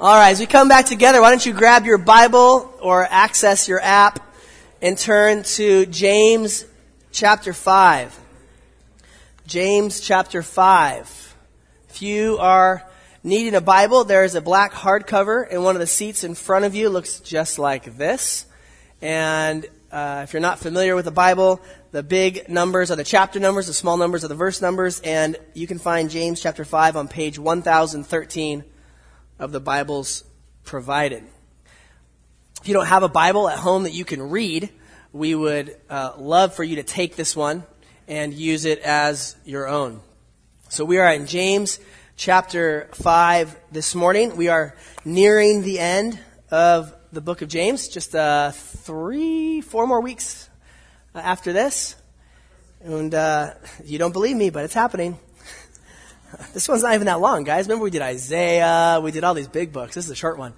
All 0.00 0.16
right, 0.16 0.30
as 0.30 0.40
we 0.40 0.46
come 0.46 0.68
back 0.68 0.86
together, 0.86 1.20
why 1.20 1.30
don't 1.30 1.44
you 1.44 1.52
grab 1.52 1.84
your 1.84 1.98
Bible 1.98 2.74
or 2.80 3.06
access 3.08 3.68
your 3.68 3.80
app 3.80 4.34
and 4.80 4.96
turn 4.96 5.44
to 5.44 5.86
James 5.86 6.64
chapter 7.12 7.52
5. 7.52 8.18
James 9.46 10.00
chapter 10.00 10.42
5. 10.42 11.36
If 11.90 12.02
you 12.02 12.38
are 12.38 12.82
needing 13.22 13.54
a 13.54 13.60
Bible, 13.60 14.04
there 14.04 14.24
is 14.24 14.34
a 14.34 14.40
black 14.40 14.72
hardcover 14.72 15.48
in 15.48 15.62
one 15.62 15.76
of 15.76 15.80
the 15.80 15.86
seats 15.86 16.24
in 16.24 16.34
front 16.34 16.64
of 16.64 16.74
you. 16.74 16.86
It 16.86 16.90
looks 16.90 17.20
just 17.20 17.58
like 17.58 17.96
this. 17.96 18.46
And 19.02 19.66
uh, 19.92 20.22
if 20.24 20.32
you're 20.32 20.40
not 20.40 20.58
familiar 20.58 20.96
with 20.96 21.04
the 21.04 21.12
Bible, 21.12 21.60
the 21.92 22.02
big 22.02 22.48
numbers 22.48 22.90
are 22.90 22.96
the 22.96 23.04
chapter 23.04 23.38
numbers, 23.38 23.66
the 23.66 23.74
small 23.74 23.98
numbers 23.98 24.24
are 24.24 24.28
the 24.28 24.34
verse 24.34 24.62
numbers, 24.62 25.00
and 25.00 25.36
you 25.54 25.66
can 25.66 25.78
find 25.78 26.10
James 26.10 26.40
chapter 26.40 26.64
5 26.64 26.96
on 26.96 27.08
page 27.08 27.38
1013 27.38 28.64
of 29.42 29.50
the 29.50 29.58
Bibles 29.58 30.22
provided. 30.62 31.24
If 32.60 32.68
you 32.68 32.74
don't 32.74 32.86
have 32.86 33.02
a 33.02 33.08
Bible 33.08 33.48
at 33.48 33.58
home 33.58 33.82
that 33.82 33.92
you 33.92 34.04
can 34.04 34.30
read, 34.30 34.70
we 35.12 35.34
would 35.34 35.76
uh, 35.90 36.12
love 36.16 36.54
for 36.54 36.62
you 36.62 36.76
to 36.76 36.84
take 36.84 37.16
this 37.16 37.34
one 37.34 37.64
and 38.06 38.32
use 38.32 38.64
it 38.64 38.78
as 38.78 39.34
your 39.44 39.66
own. 39.66 40.00
So 40.68 40.84
we 40.84 40.98
are 40.98 41.12
in 41.12 41.26
James 41.26 41.80
chapter 42.16 42.88
5 42.92 43.58
this 43.72 43.96
morning. 43.96 44.36
We 44.36 44.46
are 44.46 44.76
nearing 45.04 45.62
the 45.62 45.80
end 45.80 46.20
of 46.52 46.94
the 47.12 47.20
book 47.20 47.42
of 47.42 47.48
James, 47.48 47.88
just 47.88 48.14
uh, 48.14 48.52
three, 48.52 49.60
four 49.60 49.88
more 49.88 50.00
weeks 50.00 50.48
after 51.16 51.52
this. 51.52 51.96
And 52.80 53.12
uh, 53.12 53.54
you 53.84 53.98
don't 53.98 54.12
believe 54.12 54.36
me, 54.36 54.50
but 54.50 54.62
it's 54.62 54.74
happening. 54.74 55.18
This 56.52 56.68
one's 56.68 56.82
not 56.82 56.94
even 56.94 57.06
that 57.06 57.20
long, 57.20 57.44
guys. 57.44 57.66
Remember 57.66 57.84
we 57.84 57.90
did 57.90 58.02
Isaiah, 58.02 59.00
we 59.02 59.10
did 59.10 59.24
all 59.24 59.34
these 59.34 59.48
big 59.48 59.72
books. 59.72 59.94
This 59.94 60.04
is 60.06 60.10
a 60.10 60.16
short 60.16 60.38
one. 60.38 60.54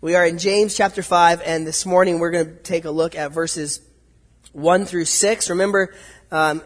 We 0.00 0.14
are 0.14 0.24
in 0.24 0.38
James 0.38 0.76
chapter 0.76 1.02
5, 1.02 1.42
and 1.44 1.66
this 1.66 1.84
morning 1.84 2.18
we're 2.18 2.30
going 2.30 2.46
to 2.46 2.54
take 2.54 2.84
a 2.84 2.90
look 2.90 3.16
at 3.16 3.32
verses 3.32 3.80
1 4.52 4.84
through 4.84 5.06
6. 5.06 5.50
Remember, 5.50 5.92
um, 6.30 6.62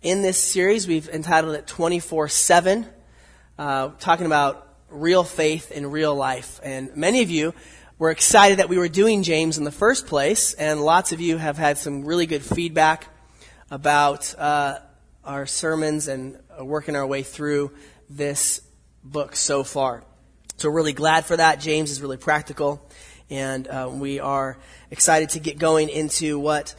in 0.00 0.22
this 0.22 0.38
series, 0.38 0.86
we've 0.86 1.08
entitled 1.08 1.56
it 1.56 1.66
24 1.66 2.28
7, 2.28 2.86
uh, 3.58 3.88
talking 3.98 4.26
about 4.26 4.68
real 4.88 5.24
faith 5.24 5.72
in 5.72 5.90
real 5.90 6.14
life. 6.14 6.60
And 6.62 6.94
many 6.96 7.22
of 7.22 7.30
you 7.30 7.54
were 7.98 8.10
excited 8.10 8.58
that 8.58 8.68
we 8.68 8.78
were 8.78 8.88
doing 8.88 9.22
James 9.22 9.58
in 9.58 9.64
the 9.64 9.72
first 9.72 10.06
place, 10.06 10.54
and 10.54 10.80
lots 10.80 11.12
of 11.12 11.20
you 11.20 11.36
have 11.36 11.58
had 11.58 11.78
some 11.78 12.04
really 12.04 12.26
good 12.26 12.42
feedback 12.42 13.08
about 13.70 14.34
uh, 14.38 14.78
our 15.24 15.46
sermons 15.46 16.08
and 16.08 16.38
working 16.64 16.96
our 16.96 17.06
way 17.06 17.22
through 17.22 17.72
this 18.08 18.60
book 19.04 19.36
so 19.36 19.64
far. 19.64 20.04
So 20.56 20.68
we're 20.68 20.76
really 20.76 20.92
glad 20.92 21.24
for 21.24 21.36
that. 21.36 21.60
James 21.60 21.90
is 21.90 22.00
really 22.00 22.16
practical, 22.16 22.88
and 23.30 23.66
uh, 23.66 23.90
we 23.92 24.20
are 24.20 24.58
excited 24.90 25.30
to 25.30 25.40
get 25.40 25.58
going 25.58 25.88
into 25.88 26.38
what 26.38 26.74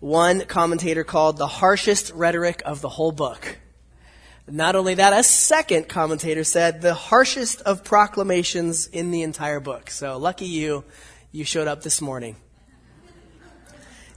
one 0.00 0.42
commentator 0.42 1.04
called 1.04 1.36
the 1.36 1.46
harshest 1.46 2.12
rhetoric 2.14 2.62
of 2.64 2.80
the 2.80 2.88
whole 2.88 3.12
book. 3.12 3.58
Not 4.48 4.76
only 4.76 4.94
that, 4.94 5.12
a 5.12 5.24
second 5.24 5.88
commentator 5.88 6.44
said 6.44 6.80
the 6.80 6.94
harshest 6.94 7.62
of 7.62 7.82
proclamations 7.82 8.86
in 8.86 9.10
the 9.10 9.22
entire 9.22 9.58
book. 9.58 9.90
So 9.90 10.18
lucky 10.18 10.46
you, 10.46 10.84
you 11.32 11.44
showed 11.44 11.66
up 11.66 11.82
this 11.82 12.00
morning. 12.00 12.36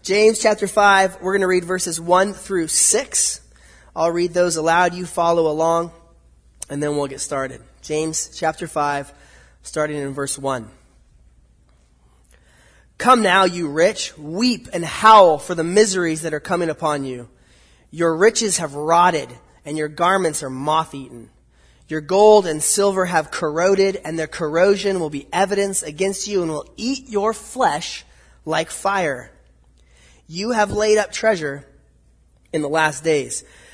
James 0.03 0.39
chapter 0.39 0.67
5, 0.67 1.21
we're 1.21 1.33
going 1.33 1.41
to 1.41 1.47
read 1.47 1.65
verses 1.65 1.99
1 1.99 2.33
through 2.33 2.67
6. 2.67 3.41
I'll 3.99 4.11
read 4.11 4.33
those 4.33 4.55
aloud. 4.55 4.93
You 4.93 5.05
follow 5.05 5.51
along, 5.51 5.91
and 6.69 6.81
then 6.81 6.95
we'll 6.95 7.07
get 7.07 7.19
started. 7.19 7.61
James 7.81 8.31
chapter 8.33 8.65
5, 8.65 9.11
starting 9.61 9.97
in 9.97 10.13
verse 10.13 10.39
1. 10.39 10.69
Come 12.97 13.21
now, 13.21 13.43
you 13.43 13.67
rich, 13.67 14.17
weep 14.17 14.69
and 14.71 14.85
howl 14.85 15.37
for 15.37 15.53
the 15.53 15.65
miseries 15.65 16.21
that 16.21 16.33
are 16.33 16.39
coming 16.39 16.69
upon 16.69 17.03
you. 17.03 17.27
Your 17.91 18.15
riches 18.15 18.59
have 18.59 18.73
rotted, 18.73 19.27
and 19.65 19.77
your 19.77 19.89
garments 19.89 20.43
are 20.43 20.49
moth 20.49 20.95
eaten. 20.95 21.29
Your 21.89 21.99
gold 21.99 22.47
and 22.47 22.63
silver 22.63 23.03
have 23.05 23.31
corroded, 23.31 23.99
and 24.05 24.17
their 24.17 24.27
corrosion 24.27 25.01
will 25.01 25.09
be 25.09 25.27
evidence 25.33 25.83
against 25.83 26.25
you 26.25 26.41
and 26.41 26.49
will 26.49 26.73
eat 26.77 27.09
your 27.09 27.33
flesh 27.33 28.05
like 28.45 28.69
fire. 28.69 29.29
You 30.25 30.51
have 30.51 30.71
laid 30.71 30.97
up 30.97 31.11
treasure 31.11 31.65
in 32.53 32.61
the 32.61 32.69
last 32.69 33.03
days. 33.03 33.43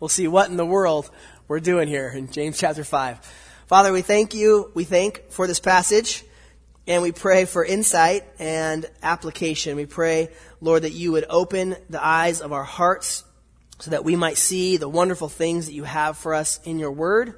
We'll 0.00 0.08
see 0.08 0.28
what 0.28 0.50
in 0.50 0.56
the 0.56 0.66
world 0.66 1.10
we're 1.48 1.60
doing 1.60 1.88
here 1.88 2.08
in 2.08 2.30
James 2.30 2.58
chapter 2.58 2.84
5. 2.84 3.18
Father, 3.66 3.92
we 3.92 4.02
thank 4.02 4.34
you. 4.34 4.70
We 4.74 4.84
thank 4.84 5.30
for 5.30 5.46
this 5.46 5.60
passage 5.60 6.24
and 6.86 7.02
we 7.02 7.12
pray 7.12 7.44
for 7.44 7.64
insight 7.64 8.24
and 8.38 8.86
application. 9.02 9.76
We 9.76 9.86
pray, 9.86 10.30
Lord, 10.60 10.82
that 10.82 10.92
you 10.92 11.12
would 11.12 11.26
open 11.28 11.76
the 11.90 12.04
eyes 12.04 12.40
of 12.40 12.52
our 12.52 12.64
hearts 12.64 13.24
so 13.80 13.90
that 13.90 14.04
we 14.04 14.16
might 14.16 14.38
see 14.38 14.76
the 14.76 14.88
wonderful 14.88 15.28
things 15.28 15.66
that 15.66 15.74
you 15.74 15.84
have 15.84 16.16
for 16.16 16.34
us 16.34 16.60
in 16.64 16.78
your 16.78 16.92
word. 16.92 17.34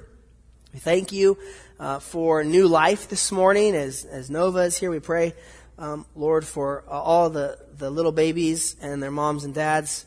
We 0.73 0.79
thank 0.79 1.11
you 1.11 1.37
uh, 1.79 1.99
for 1.99 2.43
new 2.43 2.67
life 2.67 3.09
this 3.09 3.31
morning 3.31 3.75
as, 3.75 4.05
as 4.05 4.29
Nova 4.29 4.59
is 4.59 4.77
here. 4.77 4.89
We 4.89 4.99
pray, 4.99 5.33
um, 5.77 6.05
Lord, 6.15 6.45
for 6.45 6.83
all 6.87 7.29
the, 7.29 7.57
the 7.77 7.89
little 7.89 8.11
babies 8.11 8.75
and 8.81 9.03
their 9.03 9.11
moms 9.11 9.43
and 9.43 9.53
dads 9.53 10.05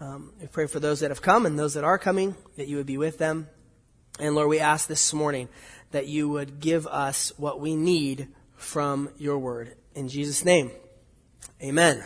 um, 0.00 0.32
we 0.40 0.46
pray 0.46 0.66
for 0.66 0.78
those 0.78 1.00
that 1.00 1.10
have 1.10 1.22
come 1.22 1.44
and 1.44 1.58
those 1.58 1.74
that 1.74 1.84
are 1.84 1.98
coming, 1.98 2.36
that 2.56 2.68
you 2.68 2.76
would 2.76 2.86
be 2.86 2.98
with 2.98 3.18
them. 3.18 3.48
And 4.20 4.34
Lord, 4.34 4.48
we 4.48 4.60
ask 4.60 4.86
this 4.86 5.12
morning 5.12 5.48
that 5.90 6.06
you 6.06 6.28
would 6.28 6.60
give 6.60 6.86
us 6.86 7.32
what 7.36 7.60
we 7.60 7.74
need 7.74 8.28
from 8.56 9.10
your 9.18 9.38
word. 9.38 9.74
In 9.94 10.08
Jesus' 10.08 10.44
name, 10.44 10.70
amen. 11.62 12.04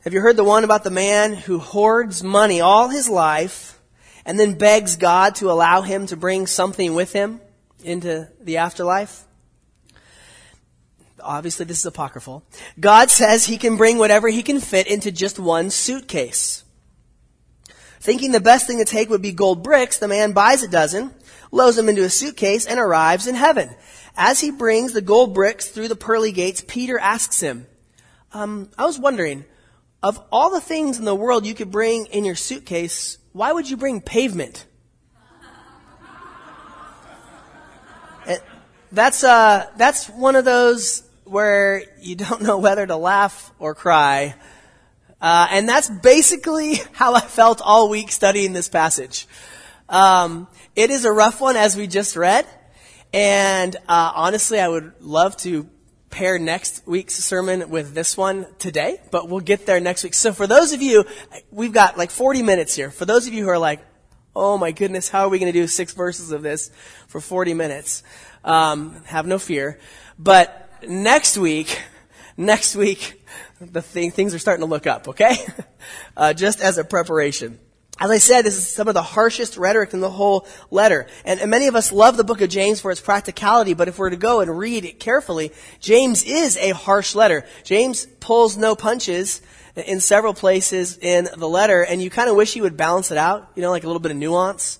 Have 0.00 0.12
you 0.12 0.20
heard 0.20 0.36
the 0.36 0.44
one 0.44 0.64
about 0.64 0.84
the 0.84 0.90
man 0.90 1.34
who 1.34 1.58
hoards 1.58 2.22
money 2.22 2.60
all 2.60 2.88
his 2.88 3.08
life 3.08 3.78
and 4.24 4.38
then 4.38 4.54
begs 4.54 4.96
God 4.96 5.34
to 5.36 5.50
allow 5.50 5.82
him 5.82 6.06
to 6.06 6.16
bring 6.16 6.46
something 6.46 6.94
with 6.94 7.12
him 7.12 7.40
into 7.82 8.28
the 8.40 8.58
afterlife? 8.58 9.24
Obviously 11.24 11.64
this 11.64 11.78
is 11.78 11.86
apocryphal. 11.86 12.44
God 12.78 13.10
says 13.10 13.44
he 13.44 13.58
can 13.58 13.76
bring 13.76 13.98
whatever 13.98 14.28
he 14.28 14.42
can 14.42 14.60
fit 14.60 14.86
into 14.86 15.10
just 15.10 15.38
one 15.38 15.70
suitcase. 15.70 16.64
Thinking 18.00 18.32
the 18.32 18.40
best 18.40 18.66
thing 18.66 18.78
to 18.78 18.84
take 18.84 19.08
would 19.08 19.22
be 19.22 19.32
gold 19.32 19.62
bricks, 19.62 19.98
the 19.98 20.08
man 20.08 20.32
buys 20.32 20.62
a 20.62 20.68
dozen, 20.68 21.10
loads 21.50 21.76
them 21.76 21.88
into 21.88 22.04
a 22.04 22.10
suitcase, 22.10 22.66
and 22.66 22.78
arrives 22.78 23.26
in 23.26 23.34
heaven. 23.34 23.74
As 24.16 24.40
he 24.40 24.50
brings 24.50 24.92
the 24.92 25.00
gold 25.00 25.32
bricks 25.32 25.68
through 25.68 25.88
the 25.88 25.96
pearly 25.96 26.30
gates, 26.30 26.62
Peter 26.66 26.98
asks 26.98 27.40
him, 27.40 27.66
um, 28.34 28.68
I 28.76 28.84
was 28.84 28.98
wondering, 28.98 29.46
of 30.02 30.22
all 30.30 30.50
the 30.50 30.60
things 30.60 30.98
in 30.98 31.06
the 31.06 31.14
world 31.14 31.46
you 31.46 31.54
could 31.54 31.70
bring 31.70 32.04
in 32.06 32.26
your 32.26 32.34
suitcase, 32.34 33.16
why 33.32 33.52
would 33.52 33.70
you 33.70 33.78
bring 33.78 34.02
pavement? 34.02 34.66
that's 38.92 39.24
uh, 39.24 39.66
that's 39.78 40.08
one 40.08 40.36
of 40.36 40.44
those 40.44 41.03
where 41.34 41.82
you 42.00 42.14
don't 42.14 42.42
know 42.42 42.58
whether 42.58 42.86
to 42.86 42.96
laugh 42.96 43.52
or 43.58 43.74
cry. 43.74 44.36
Uh, 45.20 45.48
and 45.50 45.68
that's 45.68 45.90
basically 45.90 46.74
how 46.92 47.14
I 47.14 47.20
felt 47.20 47.60
all 47.60 47.90
week 47.90 48.12
studying 48.12 48.52
this 48.52 48.68
passage. 48.68 49.26
Um, 49.88 50.46
it 50.76 50.90
is 50.90 51.04
a 51.04 51.12
rough 51.12 51.40
one, 51.40 51.56
as 51.56 51.76
we 51.76 51.88
just 51.88 52.16
read. 52.16 52.46
And 53.12 53.74
uh, 53.88 54.12
honestly, 54.14 54.60
I 54.60 54.68
would 54.68 54.92
love 55.00 55.36
to 55.38 55.68
pair 56.10 56.38
next 56.38 56.86
week's 56.86 57.16
sermon 57.16 57.68
with 57.68 57.94
this 57.94 58.16
one 58.16 58.46
today, 58.60 59.00
but 59.10 59.28
we'll 59.28 59.40
get 59.40 59.66
there 59.66 59.80
next 59.80 60.04
week. 60.04 60.14
So 60.14 60.32
for 60.32 60.46
those 60.46 60.72
of 60.72 60.82
you, 60.82 61.04
we've 61.50 61.72
got 61.72 61.98
like 61.98 62.12
40 62.12 62.42
minutes 62.42 62.76
here. 62.76 62.92
For 62.92 63.04
those 63.04 63.26
of 63.26 63.34
you 63.34 63.42
who 63.42 63.50
are 63.50 63.58
like, 63.58 63.80
oh 64.36 64.56
my 64.56 64.70
goodness, 64.70 65.08
how 65.08 65.22
are 65.22 65.28
we 65.28 65.40
going 65.40 65.52
to 65.52 65.58
do 65.58 65.66
six 65.66 65.94
verses 65.94 66.30
of 66.30 66.42
this 66.42 66.70
for 67.08 67.20
40 67.20 67.54
minutes? 67.54 68.04
Um, 68.44 69.02
have 69.06 69.26
no 69.26 69.40
fear. 69.40 69.80
But 70.16 70.63
next 70.88 71.36
week, 71.36 71.80
next 72.36 72.76
week, 72.76 73.24
the 73.60 73.82
thing, 73.82 74.10
things 74.10 74.34
are 74.34 74.38
starting 74.38 74.64
to 74.64 74.70
look 74.70 74.86
up, 74.86 75.08
okay? 75.08 75.36
Uh, 76.16 76.32
just 76.32 76.62
as 76.62 76.78
a 76.78 76.84
preparation. 76.84 77.58
As 78.00 78.10
I 78.10 78.18
said, 78.18 78.42
this 78.42 78.56
is 78.56 78.66
some 78.68 78.88
of 78.88 78.94
the 78.94 79.02
harshest 79.02 79.56
rhetoric 79.56 79.92
in 79.92 80.00
the 80.00 80.10
whole 80.10 80.46
letter. 80.70 81.06
And, 81.24 81.40
and, 81.40 81.50
many 81.50 81.66
of 81.66 81.76
us 81.76 81.92
love 81.92 82.16
the 82.16 82.24
book 82.24 82.40
of 82.40 82.48
James 82.48 82.80
for 82.80 82.90
its 82.90 83.00
practicality, 83.00 83.74
but 83.74 83.86
if 83.86 83.98
we're 83.98 84.10
to 84.10 84.16
go 84.16 84.40
and 84.40 84.58
read 84.58 84.84
it 84.84 84.98
carefully, 84.98 85.52
James 85.78 86.24
is 86.24 86.56
a 86.56 86.70
harsh 86.70 87.14
letter. 87.14 87.44
James 87.62 88.06
pulls 88.20 88.56
no 88.56 88.74
punches 88.74 89.42
in 89.76 90.00
several 90.00 90.34
places 90.34 90.98
in 90.98 91.28
the 91.36 91.48
letter, 91.48 91.82
and 91.82 92.02
you 92.02 92.10
kind 92.10 92.30
of 92.30 92.36
wish 92.36 92.54
he 92.54 92.60
would 92.60 92.76
balance 92.76 93.10
it 93.10 93.18
out, 93.18 93.50
you 93.54 93.62
know, 93.62 93.70
like 93.70 93.84
a 93.84 93.86
little 93.86 94.00
bit 94.00 94.12
of 94.12 94.16
nuance. 94.16 94.78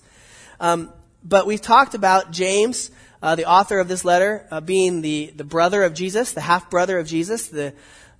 Um, 0.58 0.92
but 1.22 1.46
we've 1.46 1.62
talked 1.62 1.94
about 1.94 2.30
James, 2.30 2.90
uh, 3.24 3.34
the 3.34 3.46
author 3.46 3.78
of 3.78 3.88
this 3.88 4.04
letter, 4.04 4.46
uh, 4.50 4.60
being 4.60 5.00
the, 5.00 5.32
the 5.34 5.44
brother 5.44 5.82
of 5.82 5.94
Jesus, 5.94 6.32
the 6.32 6.42
half 6.42 6.68
brother 6.68 6.98
of 6.98 7.06
Jesus, 7.06 7.48
the 7.48 7.72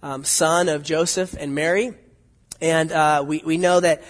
um, 0.02 0.24
son 0.24 0.70
of 0.70 0.82
Joseph 0.82 1.34
and 1.38 1.54
Mary. 1.54 1.92
And 2.58 2.90
uh, 2.90 3.22
we, 3.26 3.42
we 3.44 3.58
know 3.58 3.80
that 3.80 4.02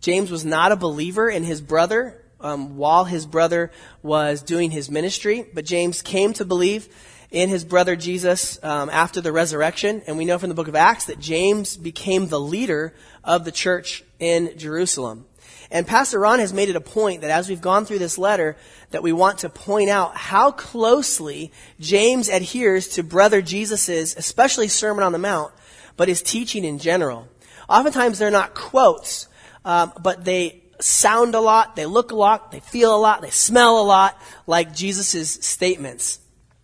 James 0.00 0.30
was 0.30 0.44
not 0.44 0.70
a 0.70 0.76
believer 0.76 1.28
in 1.28 1.42
his 1.42 1.60
brother 1.60 2.22
um, 2.40 2.76
while 2.76 3.02
his 3.02 3.26
brother 3.26 3.72
was 4.04 4.40
doing 4.40 4.70
his 4.70 4.88
ministry, 4.88 5.44
but 5.52 5.64
James 5.64 6.00
came 6.00 6.32
to 6.34 6.44
believe 6.44 6.88
in 7.32 7.48
his 7.48 7.64
brother 7.64 7.96
Jesus 7.96 8.62
um, 8.62 8.88
after 8.90 9.20
the 9.20 9.32
resurrection. 9.32 10.00
And 10.06 10.16
we 10.16 10.24
know 10.24 10.38
from 10.38 10.50
the 10.50 10.54
book 10.54 10.68
of 10.68 10.76
Acts 10.76 11.06
that 11.06 11.18
James 11.18 11.76
became 11.76 12.28
the 12.28 12.38
leader 12.38 12.94
of 13.24 13.44
the 13.44 13.50
church 13.50 14.04
in 14.20 14.56
Jerusalem. 14.56 15.26
And 15.70 15.86
Pastor 15.86 16.20
Ron 16.20 16.38
has 16.38 16.52
made 16.52 16.68
it 16.68 16.76
a 16.76 16.80
point 16.80 17.22
that 17.22 17.30
as 17.30 17.48
we've 17.48 17.60
gone 17.60 17.84
through 17.84 17.98
this 17.98 18.18
letter, 18.18 18.56
that 18.90 19.02
we 19.02 19.12
want 19.12 19.38
to 19.38 19.48
point 19.48 19.90
out 19.90 20.16
how 20.16 20.52
closely 20.52 21.52
James 21.80 22.28
adheres 22.28 22.88
to 22.88 23.02
brother 23.02 23.42
Jesus's, 23.42 24.16
especially 24.16 24.68
Sermon 24.68 25.02
on 25.02 25.12
the 25.12 25.18
Mount, 25.18 25.52
but 25.96 26.08
his 26.08 26.22
teaching 26.22 26.64
in 26.64 26.78
general. 26.78 27.28
Oftentimes 27.68 28.18
they're 28.18 28.30
not 28.30 28.54
quotes, 28.54 29.28
um, 29.64 29.92
but 30.00 30.24
they 30.24 30.62
sound 30.80 31.34
a 31.34 31.40
lot, 31.40 31.74
they 31.74 31.86
look 31.86 32.12
a 32.12 32.16
lot, 32.16 32.52
they 32.52 32.60
feel 32.60 32.94
a 32.94 32.98
lot, 32.98 33.22
they 33.22 33.30
smell 33.30 33.80
a 33.80 33.82
lot 33.82 34.20
like 34.46 34.74
Jesus' 34.74 35.44
statements. 35.44 36.20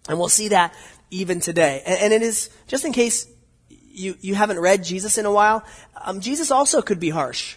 And 0.09 0.19
we'll 0.19 0.29
see 0.29 0.49
that 0.49 0.75
even 1.11 1.41
today. 1.41 1.83
And, 1.85 1.99
and, 1.99 2.13
it 2.13 2.23
is, 2.23 2.51
just 2.69 2.85
in 2.85 2.93
case 2.93 3.27
you, 3.69 4.17
you 4.21 4.35
haven't 4.35 4.61
read 4.61 4.85
Jesus 4.85 5.19
in 5.19 5.27
a 5.27 5.33
while, 5.33 5.65
um, 6.05 6.21
Jesus 6.21 6.51
also 6.51 6.83
could 6.83 7.01
be 7.01 7.11
harsh 7.11 7.57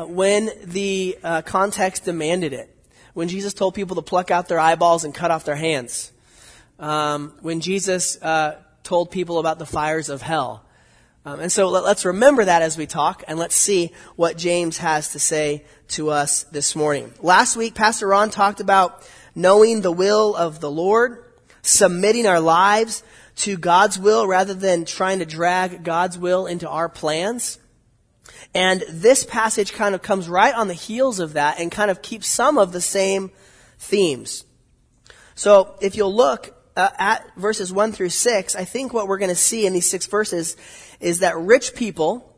uh, 0.00 0.06
when 0.06 0.50
the 0.64 1.18
uh, 1.22 1.42
context 1.42 2.04
demanded 2.04 2.54
it. 2.54 2.74
When 3.12 3.28
Jesus 3.28 3.52
told 3.52 3.74
people 3.74 3.96
to 3.96 4.02
pluck 4.02 4.30
out 4.30 4.48
their 4.48 4.58
eyeballs 4.58 5.04
and 5.04 5.14
cut 5.14 5.30
off 5.30 5.44
their 5.44 5.56
hands. 5.56 6.10
Um, 6.78 7.34
when 7.42 7.60
Jesus 7.60 8.20
uh, 8.22 8.56
told 8.82 9.10
people 9.10 9.38
about 9.38 9.58
the 9.58 9.66
fires 9.66 10.08
of 10.08 10.22
hell. 10.22 10.64
Um, 11.26 11.40
and 11.40 11.52
so 11.52 11.68
let, 11.68 11.84
us 11.84 12.06
remember 12.06 12.46
that 12.46 12.62
as 12.62 12.78
we 12.78 12.86
talk, 12.86 13.24
and 13.28 13.38
let's 13.38 13.54
see 13.54 13.92
what 14.16 14.38
James 14.38 14.78
has 14.78 15.12
to 15.12 15.18
say 15.18 15.64
to 15.88 16.08
us 16.08 16.44
this 16.44 16.74
morning. 16.74 17.12
Last 17.20 17.56
week, 17.56 17.74
Pastor 17.74 18.06
Ron 18.06 18.30
talked 18.30 18.60
about 18.60 19.06
knowing 19.34 19.82
the 19.82 19.92
will 19.92 20.34
of 20.34 20.60
the 20.60 20.70
Lord, 20.70 21.22
submitting 21.60 22.26
our 22.26 22.40
lives 22.40 23.02
to 23.36 23.58
God's 23.58 23.98
will 23.98 24.26
rather 24.26 24.54
than 24.54 24.86
trying 24.86 25.18
to 25.18 25.26
drag 25.26 25.84
God's 25.84 26.16
will 26.16 26.46
into 26.46 26.66
our 26.66 26.88
plans. 26.88 27.58
And 28.54 28.82
this 28.88 29.24
passage 29.24 29.72
kind 29.72 29.94
of 29.94 30.02
comes 30.02 30.28
right 30.28 30.54
on 30.54 30.68
the 30.68 30.74
heels 30.74 31.20
of 31.20 31.34
that 31.34 31.60
and 31.60 31.70
kind 31.70 31.90
of 31.90 32.02
keeps 32.02 32.26
some 32.26 32.58
of 32.58 32.72
the 32.72 32.80
same 32.80 33.30
themes. 33.78 34.44
So 35.34 35.74
if 35.80 35.96
you'll 35.96 36.14
look 36.14 36.54
uh, 36.76 36.90
at 36.98 37.34
verses 37.36 37.72
1 37.72 37.92
through 37.92 38.10
6, 38.10 38.54
I 38.56 38.64
think 38.64 38.92
what 38.92 39.08
we're 39.08 39.18
going 39.18 39.30
to 39.30 39.34
see 39.34 39.66
in 39.66 39.72
these 39.72 39.88
six 39.88 40.06
verses 40.06 40.56
is 41.00 41.20
that 41.20 41.36
rich 41.36 41.74
people 41.74 42.36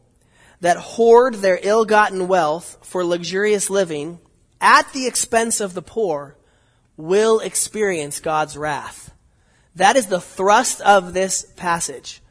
that 0.60 0.76
hoard 0.76 1.34
their 1.36 1.58
ill-gotten 1.60 2.28
wealth 2.28 2.78
for 2.82 3.04
luxurious 3.04 3.68
living 3.68 4.20
at 4.60 4.92
the 4.92 5.06
expense 5.06 5.60
of 5.60 5.74
the 5.74 5.82
poor 5.82 6.36
will 6.96 7.40
experience 7.40 8.20
God's 8.20 8.56
wrath. 8.56 9.12
That 9.74 9.96
is 9.96 10.06
the 10.06 10.20
thrust 10.20 10.80
of 10.82 11.14
this 11.14 11.44
passage. 11.56 12.21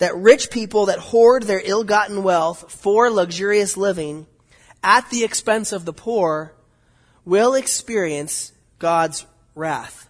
That 0.00 0.16
rich 0.16 0.50
people 0.50 0.86
that 0.86 0.98
hoard 0.98 1.44
their 1.44 1.62
ill-gotten 1.64 2.22
wealth 2.22 2.70
for 2.70 3.08
luxurious 3.10 3.76
living 3.76 4.26
at 4.82 5.08
the 5.10 5.24
expense 5.24 5.72
of 5.72 5.84
the 5.84 5.92
poor 5.92 6.54
will 7.24 7.54
experience 7.54 8.52
God's 8.78 9.26
wrath. 9.54 10.08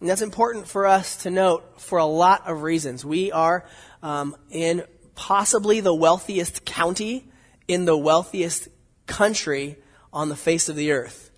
And 0.00 0.08
that's 0.08 0.22
important 0.22 0.66
for 0.66 0.86
us 0.86 1.16
to 1.22 1.30
note 1.30 1.80
for 1.80 1.98
a 1.98 2.06
lot 2.06 2.46
of 2.46 2.62
reasons. 2.62 3.04
We 3.04 3.30
are 3.30 3.64
um, 4.02 4.36
in 4.50 4.84
possibly 5.14 5.80
the 5.80 5.94
wealthiest 5.94 6.64
county 6.64 7.30
in 7.66 7.84
the 7.84 7.96
wealthiest 7.96 8.68
country 9.06 9.76
on 10.12 10.28
the 10.28 10.36
face 10.36 10.68
of 10.68 10.76
the 10.76 10.92
earth. 10.92 11.30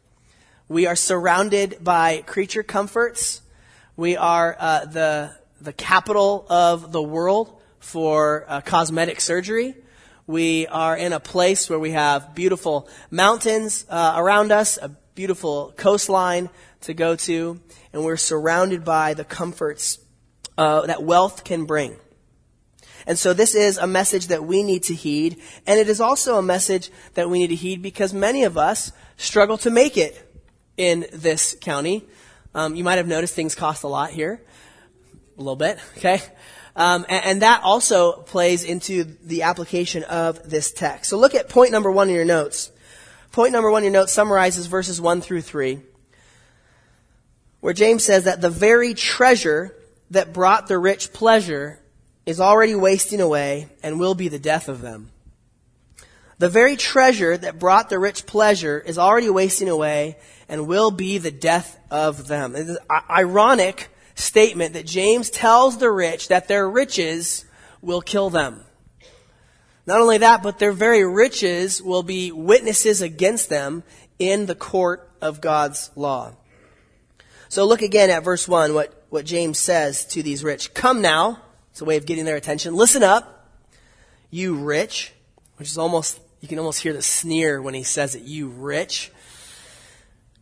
We 0.69 0.87
are 0.87 0.97
surrounded 0.97 1.83
by 1.83 2.23
creature 2.23 2.63
comforts. 2.63 3.43
We 3.97 4.17
are 4.17 4.57
uh, 4.59 4.85
the 4.85 5.35
the 5.61 5.73
capital 5.73 6.47
of 6.49 6.93
the 6.93 7.03
world 7.03 7.60
for 7.81 8.45
uh, 8.47 8.61
cosmetic 8.61 9.21
surgery. 9.21 9.75
We 10.27 10.69
are 10.69 10.97
in 10.97 11.13
a 11.13 11.19
place 11.19 11.69
where 11.69 11.79
we 11.79 11.91
have 11.91 12.35
beautiful 12.35 12.89
mountains 13.11 13.85
uh, 13.89 14.15
around 14.17 14.53
us, 14.53 14.79
a 14.79 14.91
beautiful 15.17 15.75
coastline 15.77 16.51
to 16.83 16.95
go 16.95 17.17
to, 17.17 17.61
and 17.93 18.05
we're 18.05 18.17
surrounded 18.17 18.85
by 18.85 19.15
the 19.15 19.25
comforts 19.25 19.99
uh, 20.57 20.87
that 20.87 21.03
wealth 21.03 21.43
can 21.43 21.65
bring. 21.65 21.97
And 23.07 23.19
so 23.19 23.33
this 23.33 23.55
is 23.55 23.79
a 23.79 23.87
message 23.87 24.29
that 24.29 24.45
we 24.45 24.63
need 24.63 24.85
to 24.85 24.95
heed, 24.95 25.41
and 25.67 25.81
it 25.81 25.89
is 25.89 26.01
also 26.01 26.37
a 26.37 26.43
message 26.43 26.91
that 27.15 27.29
we 27.29 27.39
need 27.39 27.49
to 27.49 27.57
heed 27.57 27.83
because 27.83 28.15
many 28.15 28.45
of 28.45 28.57
us 28.57 28.93
struggle 29.17 29.59
to 29.59 29.71
make 29.71 29.97
it 29.97 30.27
in 30.77 31.07
this 31.13 31.57
county. 31.61 32.07
Um, 32.55 32.77
you 32.77 32.85
might 32.85 32.97
have 32.97 33.09
noticed 33.09 33.35
things 33.35 33.55
cost 33.55 33.83
a 33.85 33.89
lot 33.89 34.11
here, 34.11 34.43
a 35.37 35.41
little 35.41 35.57
bit, 35.57 35.79
okay? 35.97 36.23
Um, 36.81 37.05
and, 37.11 37.25
and, 37.27 37.43
that 37.43 37.63
also 37.63 38.13
plays 38.13 38.65
into 38.65 39.05
the 39.05 39.43
application 39.43 40.03
of 40.03 40.49
this 40.49 40.73
text. 40.73 41.11
So 41.11 41.19
look 41.19 41.35
at 41.35 41.51
point 41.51 41.73
number 41.73 41.91
one 41.91 42.09
in 42.09 42.15
your 42.15 42.25
notes. 42.25 42.73
Point 43.33 43.53
number 43.53 43.71
one 43.71 43.83
in 43.83 43.93
your 43.93 44.01
notes 44.01 44.15
summarizes 44.15 44.65
verses 44.65 44.99
one 44.99 45.21
through 45.21 45.43
three, 45.43 45.81
where 47.61 47.75
James 47.75 48.03
says 48.03 48.25
that 48.25 48.41
the 48.41 48.49
very 48.49 48.95
treasure 48.95 49.77
that 50.11 50.33
brought 50.33 50.69
the 50.69 50.79
rich 50.79 51.13
pleasure 51.13 51.79
is 52.25 52.41
already 52.41 52.75
wasting 52.75 53.21
away 53.21 53.69
and 53.83 54.01
will 54.01 54.15
be 54.15 54.29
the 54.29 54.39
death 54.39 54.67
of 54.67 54.81
them. 54.81 55.11
The 56.39 56.49
very 56.49 56.77
treasure 56.77 57.37
that 57.37 57.59
brought 57.59 57.91
the 57.91 57.99
rich 57.99 58.25
pleasure 58.25 58.81
is 58.81 58.97
already 58.97 59.29
wasting 59.29 59.69
away 59.69 60.17
and 60.49 60.67
will 60.67 60.91
be 60.91 61.19
the 61.19 61.31
death 61.31 61.79
of 61.91 62.27
them. 62.27 62.57
It 62.57 62.71
is 62.71 62.79
ironic 63.11 63.91
statement 64.21 64.75
that 64.75 64.87
James 64.87 65.31
tells 65.31 65.79
the 65.79 65.91
rich 65.91 66.29
that 66.29 66.49
their 66.49 66.69
riches 66.69 67.45
will 67.83 68.01
kill 68.01 68.31
them. 68.31 68.65
Not 69.87 70.01
only 70.01 70.19
that, 70.19 70.43
but 70.43 70.59
their 70.59 70.73
very 70.73 71.05
riches 71.05 71.83
will 71.83 72.03
be 72.03 72.31
witnesses 72.31 73.03
against 73.03 73.49
them 73.49 73.83
in 74.19 74.47
the 74.47 74.55
court 74.55 75.11
of 75.21 75.41
God's 75.41 75.91
law. 75.97 76.33
So 77.49 77.65
look 77.67 77.83
again 77.83 78.11
at 78.11 78.23
verse 78.23 78.47
1, 78.47 78.75
what, 78.75 79.05
what 79.11 79.25
James 79.25 79.59
says 79.59 80.05
to 80.07 80.23
these 80.23 80.45
rich. 80.45 80.73
Come 80.75 81.03
now. 81.03 81.43
It's 81.73 81.81
a 81.81 81.85
way 81.85 81.97
of 81.97 82.07
getting 82.07 82.25
their 82.25 82.37
attention. 82.37 82.75
Listen 82.75 83.03
up, 83.03 83.49
you 84.31 84.55
rich, 84.55 85.13
which 85.57 85.69
is 85.69 85.79
almost, 85.79 86.21
you 86.41 86.49
can 86.49 86.59
almost 86.59 86.81
hear 86.81 86.93
the 86.93 87.03
sneer 87.03 87.61
when 87.61 87.75
he 87.75 87.83
says 87.83 88.15
it, 88.15 88.23
you 88.23 88.49
rich. 88.49 89.11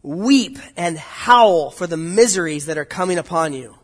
Weep 0.08 0.58
and 0.74 0.96
howl 0.96 1.70
for 1.70 1.86
the 1.86 1.98
miseries 1.98 2.64
that 2.64 2.78
are 2.78 2.86
coming 2.86 3.18
upon 3.18 3.52
you. 3.52 3.74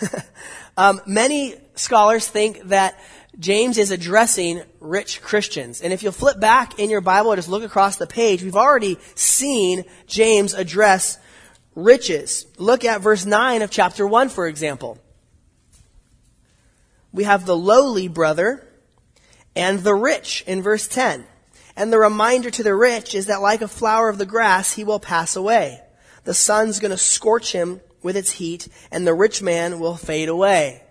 um, 0.78 1.02
many 1.06 1.54
scholars 1.74 2.26
think 2.26 2.62
that 2.68 2.98
James 3.38 3.76
is 3.76 3.90
addressing 3.90 4.62
rich 4.80 5.20
Christians. 5.20 5.82
And 5.82 5.92
if 5.92 6.02
you'll 6.02 6.12
flip 6.12 6.40
back 6.40 6.78
in 6.78 6.88
your 6.88 7.02
Bible 7.02 7.30
and 7.30 7.36
just 7.36 7.50
look 7.50 7.62
across 7.62 7.98
the 7.98 8.06
page, 8.06 8.42
we've 8.42 8.56
already 8.56 8.96
seen 9.14 9.84
James 10.06 10.54
address 10.54 11.18
riches. 11.74 12.46
Look 12.56 12.86
at 12.86 13.02
verse 13.02 13.26
9 13.26 13.60
of 13.60 13.70
chapter 13.70 14.06
1, 14.06 14.30
for 14.30 14.48
example. 14.48 14.96
We 17.12 17.24
have 17.24 17.44
the 17.44 17.54
lowly 17.54 18.08
brother 18.08 18.66
and 19.54 19.80
the 19.80 19.94
rich 19.94 20.42
in 20.46 20.62
verse 20.62 20.88
10. 20.88 21.26
And 21.76 21.92
the 21.92 21.98
reminder 21.98 22.50
to 22.50 22.62
the 22.62 22.74
rich 22.74 23.14
is 23.14 23.26
that 23.26 23.40
like 23.40 23.62
a 23.62 23.68
flower 23.68 24.08
of 24.08 24.18
the 24.18 24.26
grass, 24.26 24.72
he 24.72 24.84
will 24.84 25.00
pass 25.00 25.36
away. 25.36 25.80
The 26.24 26.34
sun's 26.34 26.78
going 26.78 26.90
to 26.90 26.98
scorch 26.98 27.52
him 27.52 27.80
with 28.02 28.16
its 28.16 28.32
heat, 28.32 28.68
and 28.90 29.06
the 29.06 29.14
rich 29.14 29.42
man 29.42 29.80
will 29.80 29.96
fade 29.96 30.28
away. 30.28 30.82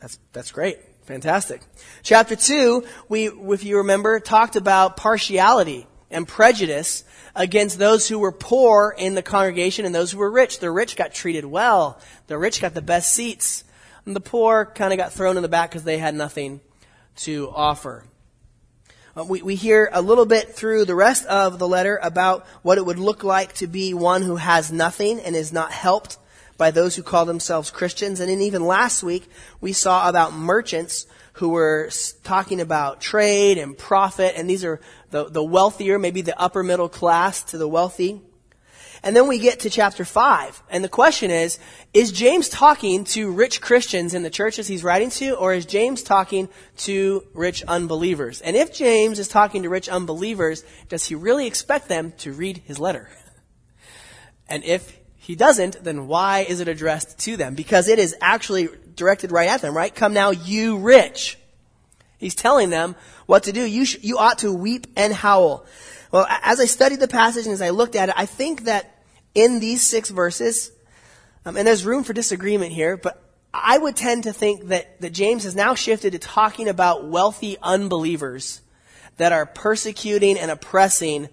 That's, 0.00 0.18
that's 0.32 0.50
great. 0.50 0.78
Fantastic. 1.04 1.62
Chapter 2.02 2.36
2, 2.36 2.84
we, 3.08 3.28
if 3.28 3.64
you 3.64 3.78
remember, 3.78 4.18
talked 4.20 4.56
about 4.56 4.96
partiality 4.96 5.86
and 6.10 6.28
prejudice 6.28 7.04
against 7.34 7.78
those 7.78 8.08
who 8.08 8.18
were 8.18 8.32
poor 8.32 8.94
in 8.96 9.14
the 9.14 9.22
congregation 9.22 9.84
and 9.84 9.94
those 9.94 10.12
who 10.12 10.18
were 10.18 10.30
rich. 10.30 10.58
The 10.58 10.70
rich 10.70 10.96
got 10.96 11.12
treated 11.12 11.44
well. 11.44 12.00
The 12.26 12.38
rich 12.38 12.60
got 12.60 12.74
the 12.74 12.82
best 12.82 13.12
seats. 13.12 13.64
And 14.04 14.14
the 14.14 14.20
poor 14.20 14.66
kind 14.66 14.92
of 14.92 14.98
got 14.98 15.12
thrown 15.12 15.36
in 15.36 15.42
the 15.42 15.48
back 15.48 15.70
because 15.70 15.84
they 15.84 15.98
had 15.98 16.14
nothing 16.14 16.60
to 17.16 17.50
offer. 17.50 18.04
Uh, 19.14 19.24
we, 19.24 19.42
we 19.42 19.54
hear 19.54 19.90
a 19.92 20.00
little 20.00 20.24
bit 20.24 20.54
through 20.54 20.84
the 20.86 20.94
rest 20.94 21.26
of 21.26 21.58
the 21.58 21.68
letter 21.68 21.98
about 22.02 22.46
what 22.62 22.78
it 22.78 22.86
would 22.86 22.98
look 22.98 23.22
like 23.22 23.52
to 23.52 23.66
be 23.66 23.92
one 23.92 24.22
who 24.22 24.36
has 24.36 24.72
nothing 24.72 25.20
and 25.20 25.36
is 25.36 25.52
not 25.52 25.70
helped 25.70 26.16
by 26.56 26.70
those 26.70 26.96
who 26.96 27.02
call 27.02 27.26
themselves 27.26 27.70
Christians. 27.70 28.20
And 28.20 28.30
then 28.30 28.40
even 28.40 28.66
last 28.66 29.02
week, 29.02 29.28
we 29.60 29.74
saw 29.74 30.08
about 30.08 30.32
merchants 30.32 31.06
who 31.34 31.50
were 31.50 31.90
talking 32.24 32.60
about 32.60 33.00
trade 33.00 33.58
and 33.58 33.76
profit, 33.76 34.34
and 34.36 34.48
these 34.48 34.64
are 34.64 34.80
the, 35.10 35.24
the 35.24 35.42
wealthier, 35.42 35.98
maybe 35.98 36.22
the 36.22 36.38
upper 36.40 36.62
middle 36.62 36.88
class 36.88 37.42
to 37.44 37.58
the 37.58 37.68
wealthy. 37.68 38.22
And 39.04 39.16
then 39.16 39.26
we 39.26 39.40
get 39.40 39.60
to 39.60 39.70
chapter 39.70 40.04
5, 40.04 40.62
and 40.70 40.84
the 40.84 40.88
question 40.88 41.32
is, 41.32 41.58
is 41.92 42.12
James 42.12 42.48
talking 42.48 43.02
to 43.06 43.32
rich 43.32 43.60
Christians 43.60 44.14
in 44.14 44.22
the 44.22 44.30
churches 44.30 44.68
he's 44.68 44.84
writing 44.84 45.10
to, 45.10 45.34
or 45.34 45.52
is 45.52 45.66
James 45.66 46.04
talking 46.04 46.48
to 46.78 47.24
rich 47.34 47.64
unbelievers? 47.64 48.40
And 48.40 48.54
if 48.54 48.72
James 48.72 49.18
is 49.18 49.26
talking 49.26 49.64
to 49.64 49.68
rich 49.68 49.88
unbelievers, 49.88 50.62
does 50.88 51.04
he 51.06 51.16
really 51.16 51.48
expect 51.48 51.88
them 51.88 52.12
to 52.18 52.32
read 52.32 52.62
his 52.64 52.78
letter? 52.78 53.08
And 54.48 54.64
if 54.64 54.98
he 55.16 55.34
doesn't, 55.34 55.82
then 55.82 56.08
why 56.08 56.40
is 56.40 56.60
it 56.60 56.68
addressed 56.68 57.18
to 57.20 57.38
them? 57.38 57.54
Because 57.54 57.88
it 57.88 57.98
is 57.98 58.14
actually 58.20 58.68
directed 58.94 59.32
right 59.32 59.48
at 59.48 59.62
them, 59.62 59.74
right? 59.74 59.94
Come 59.94 60.12
now, 60.12 60.30
you 60.30 60.76
rich. 60.76 61.38
He's 62.18 62.34
telling 62.34 62.68
them 62.68 62.94
what 63.24 63.44
to 63.44 63.52
do. 63.52 63.64
You, 63.64 63.86
sh- 63.86 63.98
you 64.02 64.18
ought 64.18 64.38
to 64.40 64.52
weep 64.52 64.88
and 64.94 65.12
howl. 65.12 65.64
Well, 66.10 66.26
as 66.28 66.60
I 66.60 66.66
studied 66.66 67.00
the 67.00 67.08
passage 67.08 67.46
and 67.46 67.54
as 67.54 67.62
I 67.62 67.70
looked 67.70 67.96
at 67.96 68.10
it, 68.10 68.14
I 68.18 68.26
think 68.26 68.64
that 68.64 68.91
in 69.34 69.60
these 69.60 69.82
six 69.82 70.10
verses, 70.10 70.72
um, 71.44 71.56
and 71.56 71.66
there's 71.66 71.84
room 71.84 72.04
for 72.04 72.12
disagreement 72.12 72.72
here, 72.72 72.96
but 72.96 73.22
I 73.54 73.76
would 73.78 73.96
tend 73.96 74.24
to 74.24 74.32
think 74.32 74.68
that, 74.68 75.00
that 75.00 75.12
James 75.12 75.44
has 75.44 75.54
now 75.54 75.74
shifted 75.74 76.12
to 76.12 76.18
talking 76.18 76.68
about 76.68 77.06
wealthy 77.06 77.56
unbelievers 77.60 78.60
that 79.18 79.32
are 79.32 79.44
persecuting 79.44 80.38
and 80.38 80.50
oppressing 80.50 81.28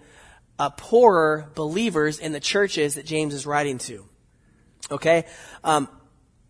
uh, 0.58 0.70
poorer 0.72 1.50
believers 1.56 2.20
in 2.20 2.34
the 2.34 2.40
churches 2.40 2.96
that 2.96 3.06
James 3.06 3.34
is 3.34 3.46
writing 3.46 3.78
to. 3.78 4.06
Okay? 4.92 5.26
Um, 5.64 5.88